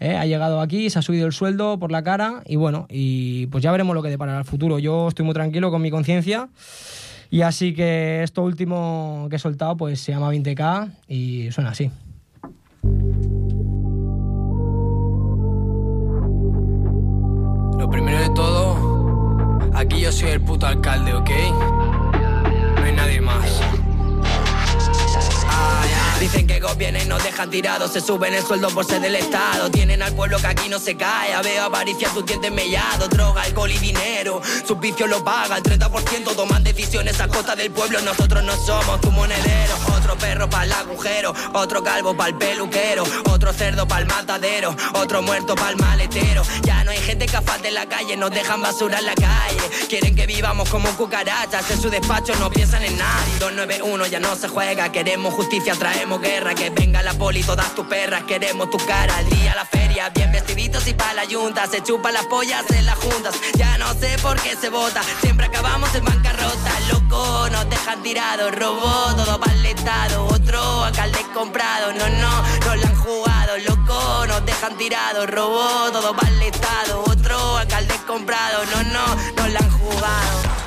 ¿eh? 0.00 0.16
Ha 0.16 0.26
llegado 0.26 0.60
aquí, 0.60 0.90
se 0.90 0.98
ha 0.98 1.02
subido 1.02 1.26
el 1.26 1.32
sueldo 1.32 1.78
por 1.78 1.90
la 1.90 2.02
cara 2.02 2.42
y 2.46 2.56
bueno, 2.56 2.86
y 2.90 3.46
pues 3.46 3.62
ya 3.62 3.72
veremos 3.72 3.94
lo 3.94 4.02
que 4.02 4.10
deparará 4.10 4.38
el 4.38 4.44
futuro. 4.44 4.78
Yo 4.78 5.08
estoy 5.08 5.24
muy 5.24 5.34
tranquilo 5.34 5.70
con 5.70 5.82
mi 5.82 5.90
conciencia 5.90 6.48
y 7.30 7.42
así 7.42 7.74
que 7.74 8.22
esto 8.22 8.42
último 8.42 9.26
que 9.30 9.36
he 9.36 9.38
soltado 9.38 9.76
pues 9.76 10.00
se 10.00 10.12
llama 10.12 10.32
20K 10.32 10.90
y 11.08 11.50
suena 11.50 11.70
así. 11.70 11.90
Lo 17.78 17.90
primero 17.90 18.18
de 18.18 18.30
todo, 18.34 19.70
aquí 19.74 20.00
yo 20.00 20.12
soy 20.12 20.30
el 20.30 20.40
puto 20.40 20.66
alcalde, 20.66 21.14
¿ok? 21.14 21.30
Gobiernan 26.66 27.02
y 27.02 27.04
nos 27.06 27.22
dejan 27.22 27.50
tirados, 27.50 27.92
se 27.92 28.00
suben 28.00 28.34
el 28.34 28.44
sueldo 28.44 28.68
por 28.70 28.84
ser 28.84 29.00
del 29.00 29.14
Estado. 29.14 29.70
Tienen 29.70 30.02
al 30.02 30.14
pueblo 30.14 30.38
que 30.38 30.46
aquí 30.46 30.68
no 30.68 30.78
se 30.78 30.96
cae. 30.96 31.40
Veo 31.42 31.64
avaricia, 31.64 32.08
tus 32.10 32.24
dientes 32.26 32.50
mellados, 32.50 33.08
droga, 33.10 33.42
alcohol 33.42 33.70
y 33.70 33.78
dinero. 33.78 34.40
Sus 34.66 34.78
vicios 34.80 35.08
lo 35.08 35.22
pagan, 35.24 35.62
30% 35.62 36.34
toman 36.34 36.64
decisiones 36.64 37.20
a 37.20 37.28
costa 37.28 37.54
del 37.54 37.70
pueblo. 37.70 38.00
Nosotros 38.02 38.42
no 38.42 38.56
somos 38.56 39.00
tu 39.00 39.10
monedero. 39.10 39.74
Otro 39.96 40.16
perro 40.18 40.48
para 40.48 40.64
el 40.64 40.72
agujero, 40.72 41.34
otro 41.52 41.82
calvo 41.82 42.16
para 42.16 42.30
el 42.30 42.36
peluquero, 42.36 43.04
otro 43.30 43.52
cerdo 43.52 43.86
para 43.86 44.02
el 44.02 44.06
matadero, 44.06 44.74
otro 44.94 45.22
muerto 45.22 45.54
para 45.54 45.70
el 45.70 45.76
maletero. 45.76 46.42
Ya 46.62 46.84
no 46.84 46.90
hay 46.90 46.98
gente 46.98 47.26
que 47.26 47.36
en 47.64 47.74
la 47.74 47.86
calle, 47.86 48.16
nos 48.16 48.30
dejan 48.30 48.60
basura 48.60 48.98
en 48.98 49.06
la 49.06 49.14
calle. 49.14 49.86
Quieren 49.88 50.14
que 50.14 50.26
vivamos 50.26 50.68
como 50.68 50.88
cucarachas, 50.96 51.70
en 51.70 51.80
su 51.80 51.90
despacho 51.90 52.34
no 52.36 52.50
piensan 52.50 52.82
en 52.84 52.96
nadie. 52.96 53.38
291 53.40 54.06
ya 54.06 54.20
no 54.20 54.36
se 54.36 54.48
juega, 54.48 54.90
queremos 54.92 55.34
justicia, 55.34 55.74
traemos 55.74 56.20
guerra. 56.20 56.54
Que 56.56 56.70
venga 56.70 57.02
la 57.02 57.12
poli, 57.12 57.42
todas 57.42 57.74
tus 57.74 57.86
perras, 57.86 58.22
queremos 58.24 58.70
tu 58.70 58.78
cara. 58.78 59.16
Al 59.18 59.28
día 59.28 59.54
la 59.54 59.64
feria, 59.66 60.08
bien 60.08 60.32
vestiditos 60.32 60.86
y 60.88 60.94
pa' 60.94 61.12
la 61.14 61.24
yunta. 61.24 61.66
Se 61.66 61.82
chupan 61.82 62.14
las 62.14 62.26
pollas 62.26 62.64
en 62.70 62.86
las 62.86 62.96
juntas, 62.96 63.34
ya 63.56 63.76
no 63.78 63.92
sé 63.94 64.16
por 64.22 64.40
qué 64.40 64.56
se 64.56 64.70
vota. 64.70 65.02
Siempre 65.20 65.46
acabamos 65.46 65.94
en 65.94 66.04
bancarrota, 66.04 66.80
loco, 66.90 67.48
nos 67.50 67.68
dejan 67.68 68.02
tirados. 68.02 68.54
Robó 68.54 69.14
todo 69.14 69.38
Estado, 69.64 70.26
otro 70.26 70.84
alcalde 70.84 71.18
comprado. 71.34 71.92
No, 71.92 72.08
no, 72.08 72.42
nos 72.66 72.76
la 72.78 72.88
han 72.88 72.96
jugado, 72.96 73.58
loco, 73.58 74.26
nos 74.26 74.46
dejan 74.46 74.76
tirados. 74.78 75.28
Robó 75.28 75.90
todo 75.92 76.14
Estado, 76.40 77.04
otro 77.06 77.58
alcalde 77.58 77.94
comprado. 78.06 78.64
No, 78.66 78.82
no, 78.84 79.06
nos 79.36 79.50
la 79.50 79.58
han 79.60 79.70
jugado. 79.70 80.65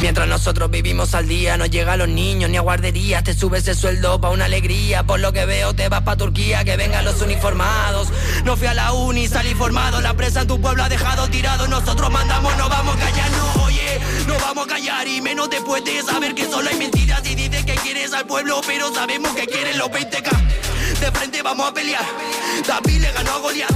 Mientras 0.00 0.28
nosotros 0.28 0.70
vivimos 0.70 1.14
al 1.14 1.26
día, 1.26 1.56
no 1.56 1.64
llega 1.64 1.94
a 1.94 1.96
los 1.96 2.08
niños 2.08 2.50
ni 2.50 2.58
a 2.58 2.60
guarderías. 2.60 3.24
Te 3.24 3.32
subes 3.32 3.66
el 3.66 3.76
sueldo 3.76 4.20
pa' 4.20 4.28
una 4.28 4.44
alegría. 4.44 5.04
Por 5.04 5.20
lo 5.20 5.32
que 5.32 5.46
veo, 5.46 5.74
te 5.74 5.88
vas 5.88 6.02
pa' 6.02 6.16
Turquía, 6.16 6.64
que 6.64 6.76
vengan 6.76 7.04
los 7.04 7.22
uniformados. 7.22 8.08
No 8.44 8.56
fui 8.58 8.66
a 8.66 8.74
la 8.74 8.92
uni, 8.92 9.26
salí 9.26 9.54
formado. 9.54 10.02
La 10.02 10.14
presa 10.14 10.42
en 10.42 10.48
tu 10.48 10.60
pueblo 10.60 10.84
ha 10.84 10.90
dejado 10.90 11.28
tirado. 11.28 11.66
Nosotros 11.66 12.10
mandamos, 12.10 12.54
no 12.58 12.68
vamos 12.68 12.94
a 12.94 12.98
callar, 12.98 13.30
no, 13.30 13.64
oye, 13.64 14.00
no 14.26 14.34
vamos 14.38 14.66
a 14.66 14.68
callar. 14.68 15.08
Y 15.08 15.22
menos 15.22 15.48
después 15.48 15.82
de 15.84 16.02
saber 16.02 16.34
que 16.34 16.44
solo 16.44 16.68
hay 16.68 16.76
mentiras. 16.76 17.22
Y 17.24 17.34
dices 17.34 17.64
que 17.64 17.74
quieres 17.76 18.12
al 18.12 18.26
pueblo, 18.26 18.60
pero 18.66 18.92
sabemos 18.92 19.34
que 19.34 19.46
quieren 19.46 19.78
los 19.78 19.88
20k. 19.88 20.30
De 21.00 21.10
frente 21.10 21.40
vamos 21.42 21.70
a 21.70 21.72
pelear. 21.72 22.04
David 22.68 23.00
le 23.00 23.12
ganó 23.12 23.32
a 23.32 23.38
Goliath. 23.38 23.70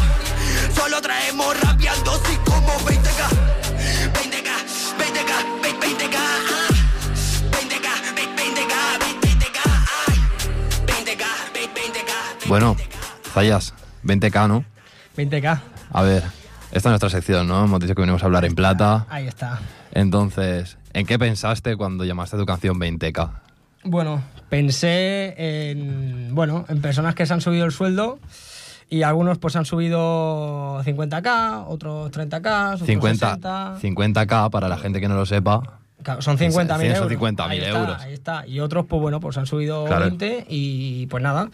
Solo 0.77 1.01
traemos 1.01 1.59
rabia 1.61 1.93
al 1.93 2.03
como 2.45 2.73
20k. 2.81 3.29
20k, 4.13 4.51
20k, 4.99 5.63
20k. 5.63 5.81
20K. 5.81 6.10
Bueno, 12.51 12.75
Zayas, 13.33 13.75
20k, 14.03 14.49
¿no? 14.49 14.65
20K, 15.17 15.61
A 15.93 16.03
ver, 16.03 16.25
esta 16.73 16.79
es 16.79 16.85
nuestra 16.87 17.09
sección, 17.09 17.47
¿no? 17.47 17.65
Hemos 17.65 17.79
dicho 17.79 17.95
que 17.95 18.01
venimos 18.01 18.25
a 18.25 18.27
hablar 18.27 18.45
en 18.45 18.57
plata. 18.57 19.07
ahí 19.09 19.29
está. 19.29 19.61
Entonces, 19.93 20.77
¿en 20.93 21.07
qué 21.07 21.17
pensaste 21.17 21.77
cuando 21.77 22.05
llamaste 22.05 22.35
a 22.35 22.41
tu 22.41 22.47
canción 22.47 22.81
20k? 22.81 23.31
Bueno, 23.85 24.21
pensé 24.49 25.37
en, 25.71 26.35
bueno, 26.35 26.65
en 26.69 26.81
personas 26.83 27.15
que 27.15 27.25
se 27.25 27.35
han 27.35 27.41
subido 27.41 27.67
el 27.67 27.71
sueldo 27.71 28.19
y 28.89 29.05
algunos 29.05 29.39
pues 29.39 29.55
han 29.55 29.65
subido 29.65 30.83
50k, 30.83 31.67
otros 31.69 32.11
30k, 32.11 32.75
otros 32.75 32.87
50, 32.89 33.27
60. 33.29 33.77
50k, 33.81 34.51
para 34.51 34.67
la 34.69 34.77
gente 34.77 35.01
que 35.01 35.07
no 35.07 35.15
lo 35.15 35.25
sepa. 35.25 35.80
Son 36.21 36.39
50.000 36.39 36.67
Son 36.67 36.83
euros. 36.85 37.13
50.000 37.13 37.49
Ahí 37.51 37.59
está, 37.59 37.79
euros. 37.81 38.03
Ahí 38.03 38.13
está. 38.13 38.47
Y 38.47 38.61
otros, 38.61 38.87
pues 38.87 39.01
bueno, 39.03 39.21
pues 39.21 39.37
han 39.39 39.47
subido 39.47 39.85
Claro. 39.85 40.07
20 40.07 40.47
y 40.49 41.07
pues 41.07 41.23
nada. 41.23 41.51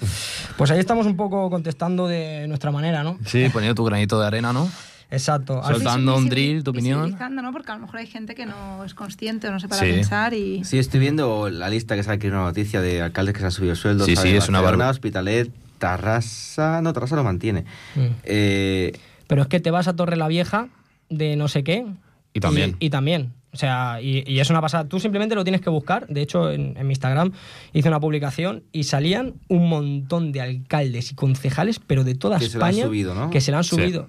Pues 0.56 0.70
ahí 0.70 0.78
estamos 0.78 1.06
un 1.06 1.16
poco 1.16 1.50
contestando 1.50 2.06
de 2.08 2.46
nuestra 2.48 2.70
manera, 2.70 3.02
¿no? 3.02 3.18
Sí, 3.26 3.48
poniendo 3.52 3.74
tu 3.74 3.84
granito 3.84 4.20
de 4.20 4.26
arena, 4.26 4.52
¿no? 4.52 4.70
Exacto. 5.10 5.62
Soltando 5.62 6.16
un 6.16 6.28
drill, 6.28 6.64
tu 6.64 6.72
opinión. 6.72 7.16
Porque 7.52 7.70
a 7.72 7.76
lo 7.76 7.80
mejor 7.82 7.96
hay 7.98 8.06
gente 8.08 8.34
que 8.34 8.44
no 8.44 8.84
es 8.84 8.92
consciente 8.94 9.46
o 9.48 9.52
no 9.52 9.60
se 9.60 9.68
para 9.68 9.82
Sí. 9.82 9.92
pensar 9.92 10.34
y... 10.34 10.64
Sí, 10.64 10.78
estoy 10.80 10.98
viendo 10.98 11.48
la 11.48 11.68
lista 11.68 11.94
que 11.94 12.02
sale 12.02 12.16
aquí 12.16 12.26
una 12.26 12.42
noticia 12.42 12.80
de 12.80 13.02
alcaldes 13.02 13.34
que 13.34 13.40
se 13.40 13.46
han 13.46 13.52
subido 13.52 13.72
el 13.72 13.78
sueldo. 13.78 14.04
Sí, 14.04 14.16
sí, 14.16 14.30
es 14.36 14.48
una 14.48 14.60
Barcelona, 14.60 14.84
barba- 14.86 14.90
Hospitalet, 14.90 15.50
Tarrasa... 15.78 16.80
No, 16.82 16.92
Tarrasa 16.92 17.16
lo 17.16 17.24
mantiene. 17.24 17.64
Mm. 17.94 18.00
Eh, 18.24 18.92
Pero 19.26 19.42
es 19.42 19.48
que 19.48 19.60
te 19.60 19.70
vas 19.70 19.86
a 19.88 19.94
Torre 19.96 20.16
la 20.16 20.28
Vieja 20.28 20.68
de 21.08 21.36
no 21.36 21.46
sé 21.48 21.62
qué 21.64 21.86
Y 22.32 22.40
también. 22.40 22.76
Y, 22.80 22.90
también. 22.90 23.32
O 23.56 23.58
sea, 23.58 24.02
y, 24.02 24.22
y 24.30 24.38
es 24.40 24.50
una 24.50 24.60
pasada. 24.60 24.86
Tú 24.86 25.00
simplemente 25.00 25.34
lo 25.34 25.42
tienes 25.42 25.62
que 25.62 25.70
buscar. 25.70 26.06
De 26.08 26.20
hecho, 26.20 26.50
en, 26.50 26.76
en 26.76 26.86
mi 26.86 26.92
Instagram 26.92 27.32
hice 27.72 27.88
una 27.88 27.98
publicación 28.00 28.64
y 28.70 28.84
salían 28.84 29.32
un 29.48 29.70
montón 29.70 30.30
de 30.30 30.42
alcaldes 30.42 31.10
y 31.12 31.14
concejales, 31.14 31.78
pero 31.78 32.04
de 32.04 32.14
toda 32.16 32.38
Que 32.38 32.50
se 32.50 32.58
lo 32.58 32.64
han 32.66 32.70
España, 32.72 32.86
subido, 32.86 33.14
¿no? 33.14 33.30
que 33.30 33.40
se 33.40 33.50
la 33.52 33.56
han 33.58 33.64
Sí. 33.64 33.70
subido. 33.70 34.08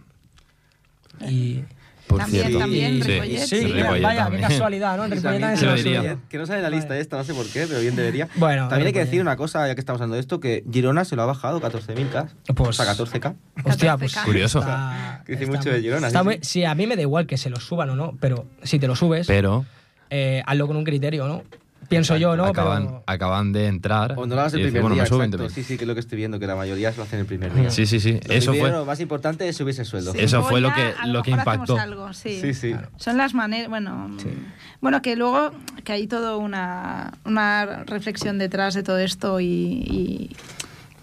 Y... 1.29 1.61
Por 2.07 2.19
También, 2.19 2.43
cierto. 2.45 2.59
también, 2.59 3.03
Sí. 3.03 3.11
Ripollet, 3.11 3.37
Sí, 3.39 3.57
sí. 3.57 3.73
vaya, 3.73 3.99
vaya, 4.01 4.29
qué 4.31 4.39
casualidad, 4.39 4.95
¿no? 4.97 5.03
Ripollet 5.03 5.21
también 5.21 5.41
también 5.41 5.77
se 5.77 5.83
diría. 5.83 6.17
Que 6.29 6.37
no 6.37 6.45
sale 6.45 6.61
la 6.61 6.69
lista 6.69 6.97
esta, 6.97 7.17
no 7.17 7.23
sé 7.25 7.33
por 7.33 7.45
qué, 7.47 7.65
pero 7.67 7.81
bien 7.81 7.95
debería. 7.95 8.29
Bueno, 8.35 8.69
También 8.69 8.87
hay 8.87 8.93
que 8.93 8.99
decir 9.03 9.19
una 9.21 9.35
cosa, 9.35 9.67
ya 9.67 9.75
que 9.75 9.81
estamos 9.81 9.99
hablando 9.99 10.15
de 10.15 10.21
esto, 10.21 10.39
que 10.39 10.63
Girona 10.71 11.03
se 11.05 11.15
lo 11.17 11.23
ha 11.23 11.25
bajado 11.25 11.59
14.000K. 11.59 12.29
Pues- 12.55 12.69
o 12.69 12.73
sea, 12.73 12.85
14K. 12.85 13.35
Hostia, 13.65 13.97
pues 13.97 14.15
Curioso. 14.15 14.59
Está, 14.59 15.21
Que 15.25 15.33
dice 15.33 15.43
está 15.43 15.57
mucho 15.57 15.69
de 15.71 15.81
Girona. 15.81 16.07
está 16.07 16.23
sí, 16.41 16.63
a 16.63 16.73
mí 16.75 16.87
me 16.87 16.95
da 16.95 17.01
igual 17.01 17.27
que 17.27 17.37
se 17.37 17.49
lo 17.49 17.59
suban 17.59 17.89
o 17.89 17.95
no, 17.95 18.17
pero 18.21 18.45
si 18.63 18.79
te 18.79 18.87
lo 18.87 18.95
subes, 18.95 19.27
Pero 19.27 19.65
eh, 20.09 20.41
hazlo 20.45 20.67
con 20.67 20.77
un 20.77 20.85
criterio, 20.85 21.27
¿no? 21.27 21.43
Pienso 21.87 22.17
yo, 22.17 22.35
¿no? 22.35 22.45
acaban, 22.45 22.85
Pero- 22.85 23.03
acaban 23.07 23.53
de 23.53 23.67
entrar. 23.67 24.13
O 24.17 24.25
no 24.25 24.35
lo 24.35 24.41
hagas 24.41 24.53
el 24.53 24.61
primer 24.63 24.81
bueno, 24.81 24.95
día, 24.95 25.03
me 25.03 25.09
subo 25.09 25.23
exacto. 25.23 25.45
20.000. 25.47 25.49
Sí, 25.53 25.63
sí, 25.63 25.77
que 25.77 25.83
es 25.83 25.87
lo 25.87 25.93
que 25.93 25.99
estoy 26.01 26.17
viendo, 26.17 26.39
que 26.39 26.47
la 26.47 26.55
mayoría 26.55 26.91
se 26.91 26.97
lo 26.97 27.03
hacen 27.03 27.19
el 27.19 27.25
primer 27.25 27.53
día. 27.53 27.69
Sí, 27.69 27.85
sí, 27.85 27.99
sí. 27.99 28.19
Lo 28.27 28.33
Eso 28.33 28.51
primero, 28.51 28.69
fue. 28.73 28.79
Lo 28.79 28.85
más 28.85 28.99
importante 28.99 29.47
es 29.47 29.55
subirse 29.57 29.81
el 29.81 29.87
sueldo. 29.87 30.13
Eso 30.15 30.43
fue 30.43 30.59
lo 30.61 30.73
que, 30.73 30.93
a 30.99 31.07
lo 31.07 31.23
que 31.23 31.31
mejor 31.31 31.47
hacemos 31.49 31.69
impactó. 31.69 31.77
algo, 31.79 32.13
sí. 32.13 32.39
Sí, 32.41 32.53
sí. 32.53 32.75
Son 32.97 33.17
las 33.17 33.33
maneras, 33.33 33.69
bueno, 33.69 34.09
bueno 34.81 35.01
que 35.01 35.15
luego 35.15 35.51
que 35.83 35.93
hay 35.93 36.07
todo 36.07 36.37
una, 36.39 37.13
una 37.25 37.83
reflexión 37.85 38.37
detrás 38.37 38.73
de 38.73 38.83
todo 38.83 38.97
esto 38.99 39.39
y, 39.39 39.45
y, 39.45 40.35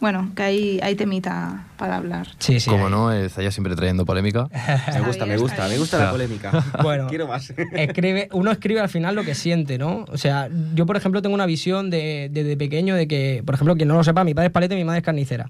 bueno, 0.04 0.32
que 0.36 0.42
hay, 0.42 0.80
hay 0.82 0.96
temita 0.96 1.64
para 1.78 1.96
hablar. 1.96 2.26
Sí, 2.38 2.60
sí. 2.60 2.68
Como 2.68 2.90
no, 2.90 3.10
eh, 3.10 3.30
Zaya 3.30 3.50
siempre 3.50 3.74
trayendo 3.74 4.04
polémica. 4.04 4.48
Me 4.92 5.00
gusta, 5.00 5.24
me 5.24 5.38
gusta, 5.38 5.66
me 5.66 5.78
gusta 5.78 5.96
la 5.98 6.10
polémica. 6.10 6.62
Bueno, 6.82 7.06
Quiero 7.06 7.26
más. 7.26 7.54
escribe, 7.72 8.28
uno 8.32 8.50
escribe 8.50 8.80
al 8.80 8.90
final 8.90 9.14
lo 9.14 9.24
que 9.24 9.34
siente, 9.34 9.78
¿no? 9.78 10.04
O 10.12 10.18
sea, 10.18 10.50
yo, 10.74 10.84
por 10.84 10.98
ejemplo, 10.98 11.22
tengo 11.22 11.34
una 11.34 11.46
visión 11.46 11.88
de, 11.88 12.28
desde 12.30 12.54
pequeño 12.58 12.94
de 12.94 13.08
que, 13.08 13.42
por 13.46 13.54
ejemplo, 13.54 13.76
quien 13.76 13.88
no 13.88 13.94
lo 13.94 14.04
sepa, 14.04 14.24
mi 14.24 14.34
padre 14.34 14.48
es 14.48 14.52
paleta 14.52 14.74
y 14.74 14.76
mi 14.76 14.84
madre 14.84 14.98
es 14.98 15.04
carnicera. 15.06 15.48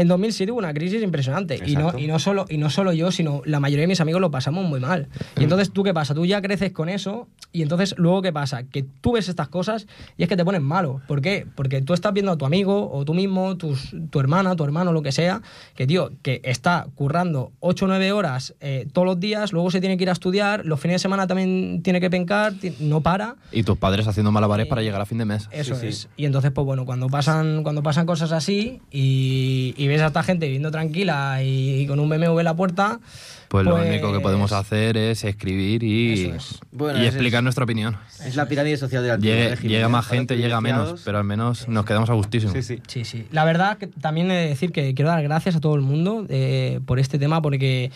En 0.00 0.06
2007 0.06 0.52
hubo 0.52 0.58
una 0.60 0.72
crisis 0.72 1.02
impresionante 1.02 1.60
y 1.66 1.74
no, 1.74 1.98
y, 1.98 2.06
no 2.06 2.18
solo, 2.20 2.44
y 2.48 2.56
no 2.56 2.70
solo 2.70 2.92
yo, 2.92 3.10
sino 3.10 3.42
la 3.44 3.58
mayoría 3.58 3.82
de 3.82 3.88
mis 3.88 4.00
amigos 4.00 4.20
lo 4.20 4.30
pasamos 4.30 4.64
muy 4.64 4.78
mal. 4.78 5.08
Mm. 5.36 5.40
Y 5.40 5.42
entonces, 5.44 5.72
¿tú 5.72 5.82
qué 5.82 5.92
pasa? 5.92 6.14
Tú 6.14 6.24
ya 6.24 6.40
creces 6.40 6.70
con 6.70 6.88
eso 6.88 7.26
y 7.50 7.62
entonces 7.62 7.94
luego 7.98 8.22
¿qué 8.22 8.32
pasa? 8.32 8.62
Que 8.62 8.84
tú 9.00 9.12
ves 9.12 9.28
estas 9.28 9.48
cosas 9.48 9.88
y 10.16 10.22
es 10.22 10.28
que 10.28 10.36
te 10.36 10.44
pones 10.44 10.60
malo. 10.62 11.00
¿Por 11.08 11.20
qué? 11.20 11.46
Porque 11.56 11.82
tú 11.82 11.94
estás 11.94 12.12
viendo 12.12 12.30
a 12.30 12.36
tu 12.38 12.46
amigo 12.46 12.90
o 12.92 13.04
tú 13.04 13.12
mismo, 13.12 13.56
tus- 13.56 13.92
tu 14.10 14.20
hermana, 14.20 14.54
tu 14.54 14.62
hermano, 14.62 14.92
lo 14.92 15.02
que 15.02 15.10
sea, 15.10 15.42
que 15.74 15.86
tío, 15.86 16.12
que 16.22 16.40
está 16.44 16.86
currando 16.94 17.50
8 17.58 17.86
o 17.86 17.88
9 17.88 18.12
horas 18.12 18.54
eh, 18.60 18.86
todos 18.92 19.04
los 19.06 19.18
días, 19.18 19.52
luego 19.52 19.70
se 19.72 19.80
tiene 19.80 19.96
que 19.96 20.04
ir 20.04 20.10
a 20.10 20.12
estudiar, 20.12 20.64
los 20.64 20.78
fines 20.78 20.94
de 20.94 20.98
semana 21.00 21.26
también 21.26 21.82
tiene 21.82 22.00
que 22.00 22.08
pencar, 22.08 22.52
no 22.78 23.00
para. 23.00 23.34
Y 23.50 23.64
tus 23.64 23.76
padres 23.76 24.06
haciendo 24.06 24.30
malabares 24.30 24.68
para 24.68 24.82
llegar 24.82 25.00
a 25.00 25.06
fin 25.06 25.18
de 25.18 25.24
mes. 25.24 25.48
Eso 25.50 25.74
es. 25.74 26.08
Y 26.16 26.24
entonces, 26.24 26.52
pues 26.52 26.64
bueno, 26.64 26.84
cuando 26.86 27.08
pasan, 27.08 27.64
cuando 27.64 27.82
pasan 27.82 28.06
cosas 28.06 28.30
así 28.30 28.80
y, 28.92 29.74
y 29.76 29.87
ves 29.88 30.00
a 30.02 30.06
esta 30.06 30.22
gente 30.22 30.46
viviendo 30.46 30.70
tranquila 30.70 31.42
y, 31.42 31.80
y 31.82 31.86
con 31.86 31.98
un 32.00 32.08
BMW 32.08 32.38
en 32.38 32.44
la 32.44 32.54
puerta, 32.54 33.00
Pues, 33.48 33.64
lo 33.64 33.76
Pues- 33.76 33.88
único 33.88 34.12
que 34.12 34.20
podemos 34.20 34.52
hacer 34.52 34.98
es 34.98 35.24
escribir 35.24 35.82
y, 35.82 36.34
Bueno, 36.70 36.98
y 36.98 37.06
ese 37.06 37.16
explicar 37.16 37.38
es- 37.38 37.44
nuestra 37.44 37.64
opinión. 37.64 37.96
Es 38.22 38.36
la 38.36 38.46
pirámide 38.46 38.76
social 38.76 39.02
de 39.02 39.08
la 39.08 39.16
Llegue- 39.16 39.56
llega 39.66 39.88
más 39.88 40.06
gente, 40.06 40.36
llega 40.36 40.60
menos, 40.60 41.00
pero 41.02 41.16
al 41.16 41.24
menos 41.24 41.66
nos 41.66 41.86
quedamos 41.86 42.10
a 42.10 42.12
gustísimo. 42.12 42.52
Sí, 42.52 42.62
sí. 42.62 42.82
Sí, 42.86 43.04
sí. 43.06 43.26
La 43.32 43.46
verdad 43.46 43.78
que 43.78 43.86
también 43.86 44.30
he 44.30 44.34
de 44.34 44.48
decir 44.48 44.70
que 44.70 44.92
quiero 44.94 45.10
dar 45.10 45.22
gracias 45.22 45.56
a 45.56 45.60
todo 45.60 45.74
el 45.76 45.80
mundo 45.80 46.26
eh, 46.28 46.80
por 46.84 46.98
este 46.98 47.18
tema 47.18 47.40
porque 47.40 47.90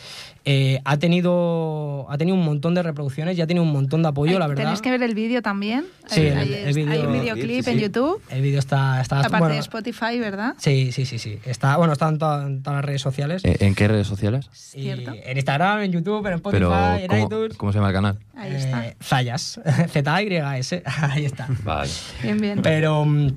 eh, 0.46 0.80
ha 0.86 0.96
tenido 0.96 2.06
ha 2.08 2.16
tenido 2.18 2.36
un 2.36 2.44
montón 2.44 2.74
de 2.74 2.82
reproducciones 2.82 3.36
y 3.38 3.42
ha 3.42 3.46
tenido 3.46 3.62
un 3.64 3.72
montón 3.72 4.02
de 4.02 4.08
apoyo, 4.08 4.32
Ay, 4.32 4.38
la 4.38 4.46
verdad. 4.46 4.62
Tenéis 4.64 4.80
que 4.80 4.90
ver 4.90 5.02
el 5.02 5.14
vídeo 5.14 5.42
también. 5.42 5.84
Sí, 6.06 6.20
hay, 6.20 6.28
el- 6.28 6.54
el 6.68 6.74
vídeo- 6.74 6.92
hay 6.92 6.98
un 7.00 7.12
videoclip 7.12 7.68
en 7.68 7.78
YouTube. 7.78 8.22
El 8.30 8.42
vídeo 8.42 8.58
está, 8.58 9.00
está 9.02 9.20
Aparte 9.20 9.38
bueno, 9.38 9.54
de 9.54 9.60
Spotify, 9.60 10.18
¿verdad? 10.18 10.54
Sí, 10.58 10.92
sí, 10.92 11.04
sí, 11.06 11.18
sí. 11.18 11.38
Está, 11.44 11.76
bueno, 11.82 11.92
está 11.94 12.08
en, 12.08 12.18
to- 12.18 12.42
en 12.46 12.62
todas 12.62 12.76
las 12.78 12.84
redes 12.84 13.02
sociales. 13.02 13.44
¿En 13.44 13.56
en 13.60 13.74
qué 13.74 13.88
redes 13.88 14.06
sociales? 14.06 14.48
Y 14.74 14.88
en 14.90 15.36
Instagram, 15.36 15.80
en 15.82 15.92
YouTube, 15.92 16.24
en 16.26 16.34
Spotify, 16.34 16.60
Pero, 16.62 16.94
en 16.96 17.06
¿cómo, 17.08 17.24
iTunes. 17.26 17.56
cómo 17.56 17.72
se 17.72 17.78
llama 17.78 17.88
el 17.88 17.94
canal? 17.94 18.18
Ahí 18.36 18.54
está. 18.54 18.86
Eh, 18.86 18.96
Zayas. 19.02 19.60
Z-A-Y-S. 19.90 20.82
Ahí 21.02 21.24
está. 21.24 21.48
Vale. 21.64 21.90
Bien, 22.22 22.40
bien. 22.40 22.62
Pero, 22.62 23.04
mm, 23.04 23.32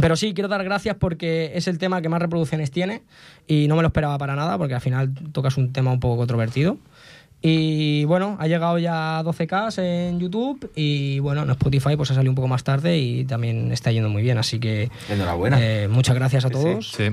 pero 0.00 0.16
sí, 0.16 0.32
quiero 0.34 0.48
dar 0.48 0.64
gracias 0.64 0.96
porque 0.98 1.52
es 1.54 1.68
el 1.68 1.78
tema 1.78 2.00
que 2.02 2.08
más 2.08 2.20
reproducciones 2.22 2.70
tiene 2.70 3.02
y 3.46 3.68
no 3.68 3.76
me 3.76 3.82
lo 3.82 3.88
esperaba 3.88 4.16
para 4.18 4.34
nada 4.36 4.56
porque 4.56 4.74
al 4.74 4.80
final 4.80 5.12
tocas 5.32 5.56
un 5.56 5.72
tema 5.72 5.92
un 5.92 6.00
poco 6.00 6.16
controvertido. 6.16 6.78
Y 7.42 8.04
bueno, 8.04 8.36
ha 8.38 8.46
llegado 8.48 8.78
ya 8.78 9.18
a 9.18 9.24
12K 9.24 9.78
en 9.82 10.20
YouTube 10.20 10.70
y 10.76 11.20
bueno, 11.20 11.42
en 11.42 11.50
Spotify 11.50 11.96
pues 11.96 12.10
ha 12.10 12.14
salido 12.14 12.30
un 12.30 12.34
poco 12.36 12.48
más 12.48 12.64
tarde 12.64 12.98
y 12.98 13.24
también 13.24 13.72
está 13.72 13.90
yendo 13.90 14.10
muy 14.10 14.20
bien, 14.22 14.36
así 14.36 14.58
que 14.60 14.90
Enhorabuena. 15.08 15.56
eh, 15.58 15.88
muchas 15.88 16.14
gracias 16.16 16.44
a 16.44 16.48
Sí, 16.48 16.54
sí. 16.54 16.60
todos 16.62 16.92
Sí. 16.92 17.04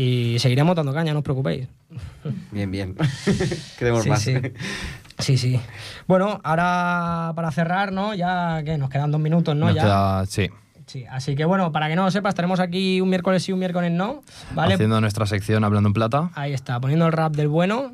Y 0.00 0.38
seguiremos 0.38 0.76
dando 0.76 0.94
caña, 0.94 1.12
no 1.12 1.18
os 1.18 1.24
preocupéis. 1.24 1.66
Bien, 2.52 2.70
bien. 2.70 2.94
Queremos 3.78 4.04
Sí, 4.04 4.08
más. 4.10 4.22
sí. 4.22 4.34
Sí, 5.18 5.36
sí. 5.36 5.60
Bueno, 6.06 6.40
ahora 6.44 7.32
para 7.34 7.50
cerrar, 7.50 7.90
¿no? 7.92 8.14
Ya 8.14 8.62
que 8.64 8.78
nos 8.78 8.90
quedan 8.90 9.10
dos 9.10 9.20
minutos, 9.20 9.56
¿no? 9.56 9.66
Nos 9.66 9.74
ya. 9.74 9.82
queda- 9.82 10.26
sí. 10.26 10.48
Sí, 10.86 11.04
así 11.10 11.34
que 11.34 11.44
bueno, 11.44 11.72
para 11.72 11.88
que 11.88 11.96
no 11.96 12.04
lo 12.04 12.10
sepas, 12.10 12.30
estaremos 12.30 12.60
aquí 12.60 13.00
un 13.00 13.10
miércoles 13.10 13.42
sí, 13.42 13.52
un 13.52 13.58
miércoles 13.58 13.90
no, 13.92 14.22
¿vale? 14.54 14.74
Haciendo 14.74 15.00
nuestra 15.00 15.26
sección 15.26 15.64
Hablando 15.64 15.88
en 15.88 15.92
Plata. 15.92 16.30
Ahí 16.34 16.54
está, 16.54 16.80
poniendo 16.80 17.04
el 17.06 17.12
rap 17.12 17.34
del 17.34 17.48
bueno. 17.48 17.92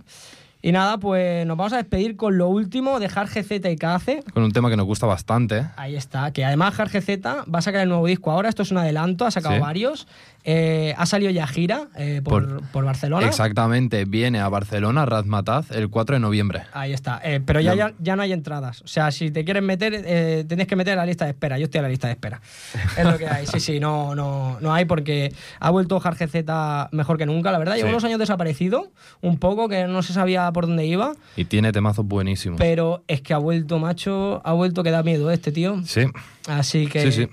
Y 0.62 0.72
nada, 0.72 0.96
pues 0.98 1.44
nos 1.46 1.56
vamos 1.58 1.72
a 1.74 1.76
despedir 1.76 2.16
con 2.16 2.38
lo 2.38 2.48
último 2.48 2.98
de 3.00 3.10
Hard 3.14 3.28
GZ 3.28 3.50
y 3.70 3.76
KACE. 3.76 4.22
Con 4.32 4.44
un 4.44 4.52
tema 4.52 4.70
que 4.70 4.76
nos 4.76 4.86
gusta 4.86 5.06
bastante. 5.06 5.66
Ahí 5.76 5.94
está, 5.96 6.30
que 6.32 6.42
además 6.44 6.78
Hard 6.78 6.90
GZ 6.90 7.26
va 7.52 7.58
a 7.58 7.62
sacar 7.62 7.80
el 7.82 7.88
nuevo 7.88 8.06
disco 8.06 8.30
ahora, 8.30 8.48
esto 8.48 8.62
es 8.62 8.70
un 8.70 8.78
adelanto, 8.78 9.26
ha 9.26 9.30
sacado 9.30 9.56
Sí. 9.56 9.60
varios. 9.60 10.06
Eh, 10.46 10.94
ha 10.98 11.06
salido 11.06 11.30
ya 11.30 11.46
gira 11.46 11.88
eh, 11.96 12.20
por, 12.22 12.62
por 12.68 12.84
Barcelona. 12.84 13.26
Exactamente. 13.26 14.04
Viene 14.04 14.40
a 14.40 14.48
Barcelona, 14.50 15.06
Razmataz, 15.06 15.70
el 15.70 15.88
4 15.88 16.16
de 16.16 16.20
noviembre. 16.20 16.62
Ahí 16.72 16.92
está. 16.92 17.20
Eh, 17.24 17.40
pero 17.44 17.60
ya, 17.60 17.70
No. 17.70 17.76
ya, 17.76 17.94
ya 17.98 18.14
no 18.16 18.22
hay 18.22 18.32
entradas. 18.32 18.82
O 18.82 18.86
sea, 18.86 19.10
si 19.10 19.30
te 19.30 19.44
quieres 19.44 19.62
meter, 19.62 19.94
eh, 20.06 20.44
tienes 20.46 20.66
que 20.66 20.76
meter 20.76 20.92
a 20.94 20.96
la 20.96 21.06
lista 21.06 21.24
de 21.24 21.30
espera. 21.30 21.58
Yo 21.58 21.64
estoy 21.64 21.78
a 21.78 21.82
la 21.82 21.88
lista 21.88 22.08
de 22.08 22.12
espera. 22.12 22.42
Es 22.98 23.04
lo 23.04 23.16
que 23.16 23.26
hay. 23.26 23.46
Sí, 23.46 23.58
sí, 23.58 23.80
no, 23.80 24.14
no, 24.14 24.58
no 24.60 24.74
hay 24.74 24.84
porque 24.84 25.32
ha 25.60 25.70
vuelto 25.70 26.00
Hard 26.04 26.16
GZ 26.18 26.44
mejor 26.92 27.16
que 27.16 27.24
nunca. 27.26 27.50
La 27.50 27.58
verdad, 27.58 27.76
llevo 27.76 27.88
Sí. 27.88 27.92
unos 27.94 28.04
años 28.04 28.18
desaparecido, 28.18 28.92
un 29.22 29.38
poco, 29.38 29.68
que 29.68 29.86
no 29.86 30.02
se 30.02 30.12
sabía 30.12 30.50
por 30.52 30.66
dónde 30.66 30.84
iba. 30.84 31.14
Y 31.36 31.46
tiene 31.46 31.72
temazos 31.72 32.04
buenísimos. 32.06 32.58
Pero 32.58 33.02
es 33.08 33.22
que 33.22 33.32
ha 33.32 33.38
vuelto, 33.38 33.78
macho, 33.78 34.42
ha 34.44 34.52
vuelto 34.52 34.82
que 34.82 34.90
da 34.90 35.02
miedo 35.02 35.30
este 35.30 35.52
tío. 35.52 35.80
Sí. 35.86 36.02
Así 36.48 36.86
que. 36.86 37.10
Sí, 37.10 37.12
sí. 37.12 37.28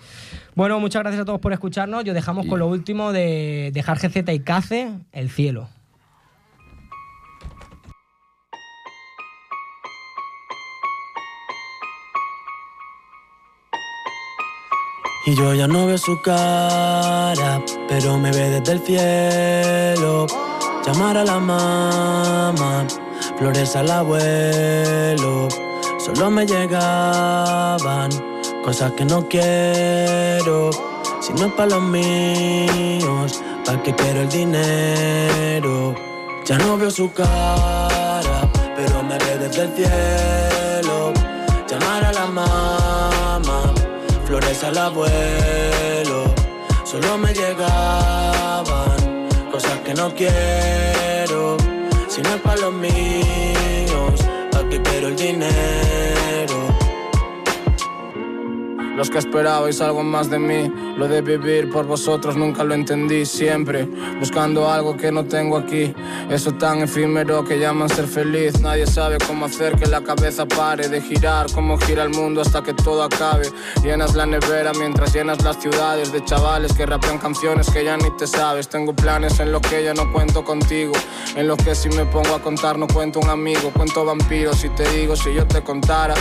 Bueno, 0.54 0.80
muchas 0.80 1.02
gracias 1.02 1.22
a 1.22 1.26
todos 1.26 1.40
por 1.40 1.54
escucharnos. 1.54 2.04
Yo 2.04 2.14
dejamos 2.14 2.46
con 2.46 2.60
lo 2.60 2.68
último 2.68 3.14
de, 3.14 3.72
de 3.74 3.84
Hard 3.86 4.00
GZ 4.00 4.30
y 4.34 4.40
Cace, 4.42 4.92
El 5.14 5.30
Cielo. 5.30 5.70
Y 15.26 15.36
yo 15.36 15.54
ya 15.54 15.68
no 15.68 15.86
veo 15.86 15.98
su 15.98 16.20
cara, 16.22 17.62
pero 17.88 18.18
me 18.18 18.32
ve 18.32 18.60
desde 18.60 18.74
el 18.74 18.80
cielo. 18.80 20.26
Llamar 20.86 21.16
a 21.16 21.24
la 21.24 21.40
mamá, 21.40 22.88
flores 23.38 23.76
al 23.76 23.92
abuelo. 23.92 25.48
Solo 26.00 26.32
me 26.32 26.46
llegaban 26.46 28.31
cosas 28.64 28.92
que 28.94 29.06
no 29.06 29.28
quiero. 29.28 30.70
Si 31.20 31.34
no 31.34 31.48
es 31.48 31.54
para 31.54 31.70
los 31.70 31.84
míos, 31.84 33.42
¿para 33.66 33.82
qué 33.84 33.94
quiero 33.96 34.22
el 34.22 34.30
dinero? 34.30 35.96
Ya 36.46 36.58
no 36.58 36.78
veo 36.78 36.92
su 36.92 37.12
cara, 37.14 38.50
pero 38.76 39.04
me 39.04 39.18
ve 39.18 39.38
desde 39.38 39.64
el 39.64 39.74
cielo. 39.76 41.14
Llamar 41.70 42.06
a 42.06 42.14
la 42.14 42.26
mamá, 42.26 43.74
flores 44.26 44.64
al 44.64 44.78
abuelo. 44.78 46.24
Solo 46.84 47.18
me 47.18 47.34
llegaban 47.34 49.28
cosas 49.52 49.80
que 49.86 49.94
no 49.94 50.14
quiero. 50.14 51.58
Si 52.08 52.22
no 52.22 52.30
es 52.36 52.42
para 52.42 52.62
los 52.62 52.74
míos, 52.74 54.20
¿para 54.52 54.68
qué 54.70 54.82
quiero 54.82 55.08
el 55.08 55.16
dinero? 55.16 56.61
Los 58.96 59.10
que 59.10 59.18
esperabais 59.18 59.82
algo 59.82 60.04
más 60.04 60.30
de 60.30 60.40
mí. 60.40 60.72
Lo 60.98 61.08
de 61.08 61.22
vivir 61.22 61.70
por 61.70 61.86
vosotros 61.86 62.36
nunca 62.36 62.64
lo 62.64 62.74
entendí, 62.74 63.26
siempre 63.26 63.88
buscando 64.20 64.70
algo 64.70 64.96
que 64.98 65.12
no 65.12 65.26
tengo 65.26 65.58
aquí. 65.58 65.94
Eso 66.30 66.54
tan 66.54 66.80
efímero 66.80 67.44
que 67.44 67.60
llaman 67.60 67.90
ser 67.90 68.08
feliz. 68.08 68.60
Nadie 68.62 68.86
sabe 68.86 69.18
cómo 69.26 69.46
hacer 69.46 69.76
que 69.78 69.88
la 69.88 70.02
cabeza 70.02 70.46
pare 70.46 70.90
de 70.90 71.02
girar, 71.02 71.48
cómo 71.54 71.78
gira 71.78 72.04
el 72.04 72.10
mundo 72.10 72.42
hasta 72.42 72.62
que 72.62 72.74
todo 72.74 73.04
acabe. 73.04 73.50
Llenas 73.84 74.16
la 74.16 74.26
nevera 74.26 74.72
mientras 74.74 75.14
llenas 75.14 75.42
las 75.44 75.58
ciudades 75.58 76.12
de 76.12 76.24
chavales 76.24 76.74
que 76.74 76.86
rapean 76.86 77.18
canciones 77.18 77.70
que 77.70 77.84
ya 77.84 77.98
ni 77.98 78.10
te 78.18 78.28
sabes. 78.28 78.68
Tengo 78.68 78.94
planes 78.94 79.40
en 79.40 79.52
los 79.52 79.62
que 79.62 79.84
ya 79.84 79.94
no 79.94 80.12
cuento 80.12 80.44
contigo, 80.44 80.94
en 81.36 81.48
los 81.48 81.58
que 81.58 81.76
si 81.76 81.90
me 81.90 82.06
pongo 82.06 82.36
a 82.36 82.42
contar 82.42 82.78
no 82.78 82.88
cuento 82.88 83.20
un 83.20 83.30
amigo, 83.30 83.72
cuento 83.74 84.06
vampiros 84.06 84.64
y 84.64 84.70
te 84.70 84.90
digo 84.92 85.16
si 85.16 85.34
yo 85.34 85.46
te 85.48 85.62
contara. 85.64 86.14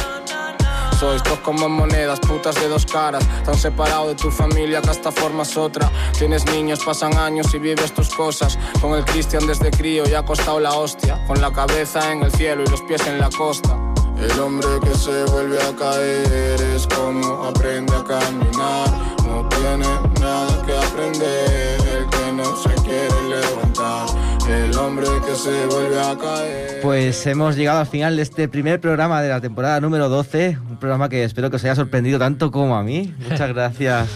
Sois 1.01 1.23
dos 1.23 1.39
como 1.39 1.67
monedas, 1.67 2.21
putas 2.21 2.55
de 2.57 2.69
dos 2.69 2.85
caras. 2.85 3.27
Tan 3.47 3.57
separado 3.57 4.09
de 4.09 4.15
tu 4.17 4.31
familia 4.31 4.83
que 4.83 4.91
hasta 4.91 5.11
formas 5.11 5.57
otra. 5.57 5.91
Tienes 6.19 6.45
niños, 6.53 6.81
pasan 6.85 7.17
años 7.17 7.55
y 7.55 7.59
vives 7.59 7.95
tus 7.95 8.11
cosas. 8.11 8.59
Con 8.83 8.93
el 8.93 9.07
Cristian 9.07 9.47
desde 9.47 9.71
crío 9.71 10.07
y 10.07 10.13
ha 10.13 10.23
costado 10.23 10.61
la 10.61 10.75
hostia. 10.75 11.19
Con 11.27 11.41
la 11.41 11.51
cabeza 11.51 12.13
en 12.13 12.23
el 12.23 12.31
cielo 12.33 12.65
y 12.67 12.71
los 12.71 12.83
pies 12.83 13.07
en 13.07 13.19
la 13.19 13.31
costa. 13.31 13.79
El 14.19 14.39
hombre 14.41 14.69
que 14.83 14.95
se 14.95 15.25
vuelve 15.25 15.59
a 15.63 15.75
caer 15.75 16.61
es 16.77 16.87
como 16.87 17.45
aprende 17.45 17.97
a 17.97 18.05
caminar. 18.05 19.17
No 19.25 19.49
tiene 19.49 19.89
nada 20.21 20.63
que 20.67 20.77
aprender, 20.77 21.81
el 21.81 22.07
que 22.11 22.33
no 22.33 22.57
se 22.57 22.75
quiere 22.83 23.23
levantar. 23.27 23.70
El 24.51 24.77
hombre 24.77 25.07
que 25.27 25.35
se 25.37 25.67
vuelve 25.67 26.01
a 26.01 26.17
caer. 26.19 26.81
Pues 26.83 27.27
hemos 27.27 27.57
llegado 27.57 27.81
al 27.81 27.87
final 27.87 28.17
de 28.17 28.23
este 28.23 28.49
primer 28.49 28.81
programa 28.81 29.23
de 29.23 29.29
la 29.29 29.41
temporada 29.41 29.81
número 29.81 30.09
12, 30.09 30.59
un 30.69 30.77
programa 30.79 31.09
que 31.09 31.25
espero 31.25 31.51
que 31.51 31.57
os 31.57 31.65
haya 31.65 31.75
sorprendido 31.77 32.19
tanto 32.19 32.51
como 32.51 32.77
a 32.77 32.83
mí. 32.83 33.15
Muchas 33.29 33.49
gracias, 33.55 34.09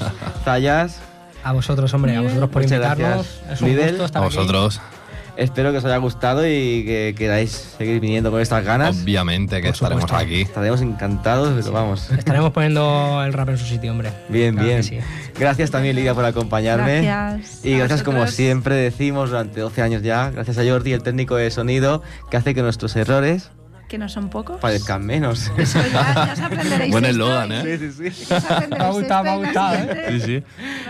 Zayas. 0.44 1.00
A 1.44 1.52
vosotros, 1.52 1.92
hombre, 1.94 2.16
a 2.16 2.20
vosotros 2.22 2.50
por 2.50 2.62
Muchas 2.62 2.78
invitarnos. 2.78 3.26
gracias, 3.46 3.52
Es 3.52 3.60
un 3.62 3.68
Lidl. 3.68 3.88
gusto 3.90 4.04
estar 4.06 4.24
aquí. 4.24 4.93
Espero 5.36 5.72
que 5.72 5.78
os 5.78 5.84
haya 5.84 5.96
gustado 5.96 6.46
y 6.46 6.84
que 6.84 7.14
queráis 7.16 7.50
seguir 7.76 8.00
viniendo 8.00 8.30
con 8.30 8.40
estas 8.40 8.64
ganas. 8.64 9.02
Obviamente 9.02 9.60
que 9.60 9.68
estaremos 9.70 10.02
supuesto. 10.02 10.24
aquí. 10.24 10.42
Estaremos 10.42 10.80
encantados, 10.80 11.52
pero 11.60 11.72
vamos. 11.72 12.10
Estaremos 12.10 12.52
poniendo 12.52 13.22
el 13.24 13.32
rap 13.32 13.48
en 13.48 13.58
su 13.58 13.64
sitio, 13.66 13.90
hombre. 13.92 14.10
Bien, 14.28 14.54
Claro 14.54 14.68
bien. 14.68 14.82
sí. 14.84 14.98
Gracias 15.38 15.70
también, 15.70 15.96
Lidia, 15.96 16.14
por 16.14 16.24
acompañarme. 16.24 17.02
Gracias 17.02 17.64
Y 17.64 17.74
a 17.74 17.78
gracias, 17.78 18.02
como 18.04 18.26
siempre 18.28 18.76
decimos, 18.76 19.30
durante 19.30 19.60
12 19.60 19.82
años 19.82 20.02
ya, 20.02 20.30
gracias 20.30 20.58
a 20.58 20.64
Jordi, 20.64 20.92
el 20.92 21.02
técnico 21.02 21.34
de 21.36 21.50
sonido, 21.50 22.02
que 22.30 22.36
hace 22.36 22.54
que 22.54 22.62
nuestros 22.62 22.94
errores 22.96 23.50
Que 23.94 23.98
no 23.98 24.08
son 24.08 24.28
pocos. 24.28 24.56
parezcan 24.60 25.06
menos. 25.06 25.52
Eso 25.56 25.78
ya, 25.80 26.26
ya 26.26 26.32
os 26.32 26.40
aprenderéis 26.40 26.90
Buen 26.90 27.04
eslogan, 27.04 27.52
¿eh? 27.52 27.78
Sí, 27.78 27.92
sí, 27.92 28.10
sí. 28.10 28.34
Me 28.68 28.76
ha 28.84 28.90
gustado, 28.90 29.22
me 29.22 29.30
ha 29.30 29.36
gustado, 29.36 29.74
¿eh? 29.76 30.06
Sí, 30.10 30.20
sí. 30.20 30.42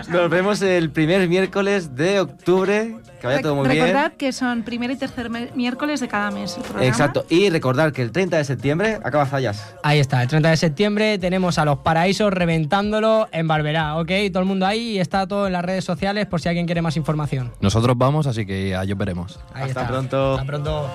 Nos 0.09 0.27
vemos 0.27 0.59
el 0.63 0.89
primer 0.89 1.29
miércoles 1.29 1.95
de 1.95 2.19
octubre. 2.21 2.95
Que 3.21 3.27
vaya 3.27 3.41
todo 3.41 3.53
muy 3.55 3.69
bien. 3.69 3.85
Recordad 3.85 4.13
que 4.13 4.31
son 4.33 4.63
primer 4.63 4.89
y 4.89 4.95
tercer 4.95 5.29
miércoles 5.29 5.99
de 5.99 6.07
cada 6.07 6.31
mes 6.31 6.57
el 6.57 6.63
programa. 6.63 6.87
Exacto. 6.87 7.25
Y 7.29 7.51
recordar 7.51 7.93
que 7.93 8.01
el 8.01 8.11
30 8.11 8.37
de 8.37 8.43
septiembre 8.43 8.99
acaba 9.03 9.27
Fallas. 9.27 9.75
Ahí 9.83 9.99
está, 9.99 10.23
el 10.23 10.27
30 10.27 10.49
de 10.49 10.57
septiembre 10.57 11.17
tenemos 11.19 11.59
a 11.59 11.65
los 11.65 11.77
paraísos 11.79 12.33
reventándolo 12.33 13.27
en 13.31 13.47
Barberá, 13.47 13.97
¿ok? 13.97 14.11
Todo 14.31 14.39
el 14.41 14.45
mundo 14.47 14.65
ahí 14.65 14.93
y 14.93 14.99
está 14.99 15.27
todo 15.27 15.45
en 15.45 15.53
las 15.53 15.63
redes 15.63 15.85
sociales 15.85 16.25
por 16.25 16.41
si 16.41 16.49
alguien 16.49 16.65
quiere 16.65 16.81
más 16.81 16.97
información. 16.97 17.51
Nosotros 17.61 17.95
vamos, 17.95 18.25
así 18.25 18.47
que 18.47 18.75
allí 18.75 18.93
os 18.93 18.97
veremos. 18.97 19.39
Ahí 19.53 19.65
Hasta 19.69 19.81
está. 19.81 19.87
pronto. 19.87 20.33
Hasta 20.33 20.45
pronto. 20.45 20.89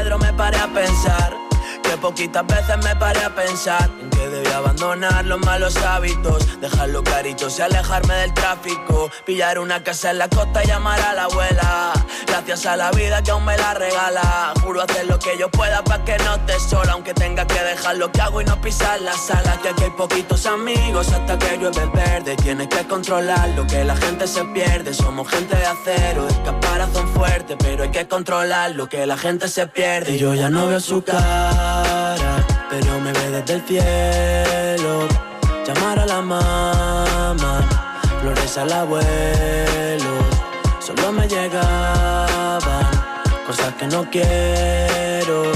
Pedro 0.00 0.18
me 0.18 0.32
paré 0.32 0.56
a 0.56 0.66
pensar 0.66 1.36
que 1.82 1.94
poquitas 1.98 2.46
veces 2.46 2.78
me 2.82 2.96
paré 2.96 3.22
a 3.22 3.34
pensar 3.34 3.90
en 4.00 4.08
que 4.08 4.28
debía 4.28 4.56
abandonar 4.56 5.26
los 5.26 5.38
malos 5.40 5.76
hábitos, 5.76 6.58
dejarlo 6.58 7.02
claritos 7.02 7.58
y 7.58 7.62
alejarme 7.62 8.14
del 8.14 8.32
tráfico, 8.32 9.10
pillar 9.26 9.58
una 9.58 9.84
casa 9.84 10.10
en 10.10 10.16
la 10.16 10.28
costa 10.28 10.64
y 10.64 10.68
llamar 10.68 10.98
a 11.02 11.12
la 11.12 11.24
abuela. 11.24 11.92
Gracias 12.26 12.64
a 12.64 12.76
la 12.76 12.90
vida 12.92 13.22
que 13.22 13.30
aún 13.30 13.44
me 13.44 13.58
la 13.58 13.74
regala, 13.74 14.54
juro 14.62 14.80
hacer 14.80 15.06
lo 15.06 15.18
que 15.18 15.36
yo 15.36 15.50
pueda 15.50 15.84
para 15.84 16.02
que 16.02 16.16
no 16.16 16.36
estés 16.36 16.62
sola, 16.62 16.92
aunque 16.92 17.12
tenga 17.12 17.46
que 17.46 17.62
dejar 17.62 17.96
lo 17.98 18.10
que 18.10 18.22
hago 18.22 18.40
y 18.40 18.46
no 18.46 18.58
pisar 18.58 19.02
la 19.02 19.12
sala. 19.12 19.58
Que 19.60 19.68
aquí 19.68 19.84
hay 19.84 19.90
poquitos 19.90 20.46
amigos 20.46 21.12
hasta 21.12 21.38
que 21.38 21.58
llueve 21.58 21.84
verde. 21.92 22.36
Tienes 22.36 22.68
que 22.68 22.86
controlar 22.86 23.50
lo 23.50 23.66
que 23.66 23.84
la 23.84 23.96
gente 23.96 24.26
se 24.26 24.44
pierde. 24.46 24.94
Somos 24.94 25.28
gente 25.28 25.54
de 25.56 25.66
acero, 25.66 26.24
de 26.24 26.32
caparazón 26.80 27.08
fuerte, 27.08 27.56
pero 27.58 27.82
hay 27.82 27.90
que 27.90 28.08
controlar 28.08 28.70
lo 28.74 28.88
que 28.88 29.04
la 29.06 29.18
gente 29.18 29.48
se 29.48 29.66
pierde. 29.66 30.12
Y 30.12 30.18
yo 30.18 30.34
ya 30.34 30.48
no 30.48 30.66
veo 30.66 30.80
su 30.80 31.02
cara, 31.02 32.46
pero 32.70 32.98
me 33.00 33.12
ve 33.12 33.30
desde 33.30 33.54
el 33.54 33.62
cielo. 33.66 35.08
Llamar 35.66 35.98
a 35.98 36.06
la 36.06 36.22
mamá, 36.22 37.36
flores 38.20 38.56
al 38.56 38.72
abuelo. 38.72 40.12
Solo 40.80 41.12
me 41.12 41.28
llegaban 41.28 42.90
cosas 43.46 43.74
que 43.74 43.86
no 43.86 44.08
quiero. 44.10 45.52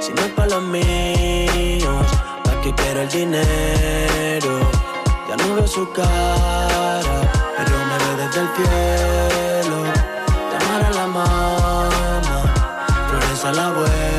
Si 0.00 0.12
no 0.12 0.22
es 0.22 0.32
para 0.36 0.48
los 0.48 0.62
míos, 0.62 2.06
¿para 2.44 2.60
qué 2.60 2.72
quiero 2.74 3.02
el 3.02 3.08
dinero? 3.08 4.60
Ya 5.28 5.36
no 5.36 5.54
veo 5.56 5.66
su 5.66 5.90
cara, 5.92 7.02
pero 7.56 7.78
me 7.88 7.98
ve 7.98 8.24
desde 8.24 8.40
el 8.40 8.48
cielo. 8.54 9.47
Al 13.48 13.58
abuelo. 13.58 14.17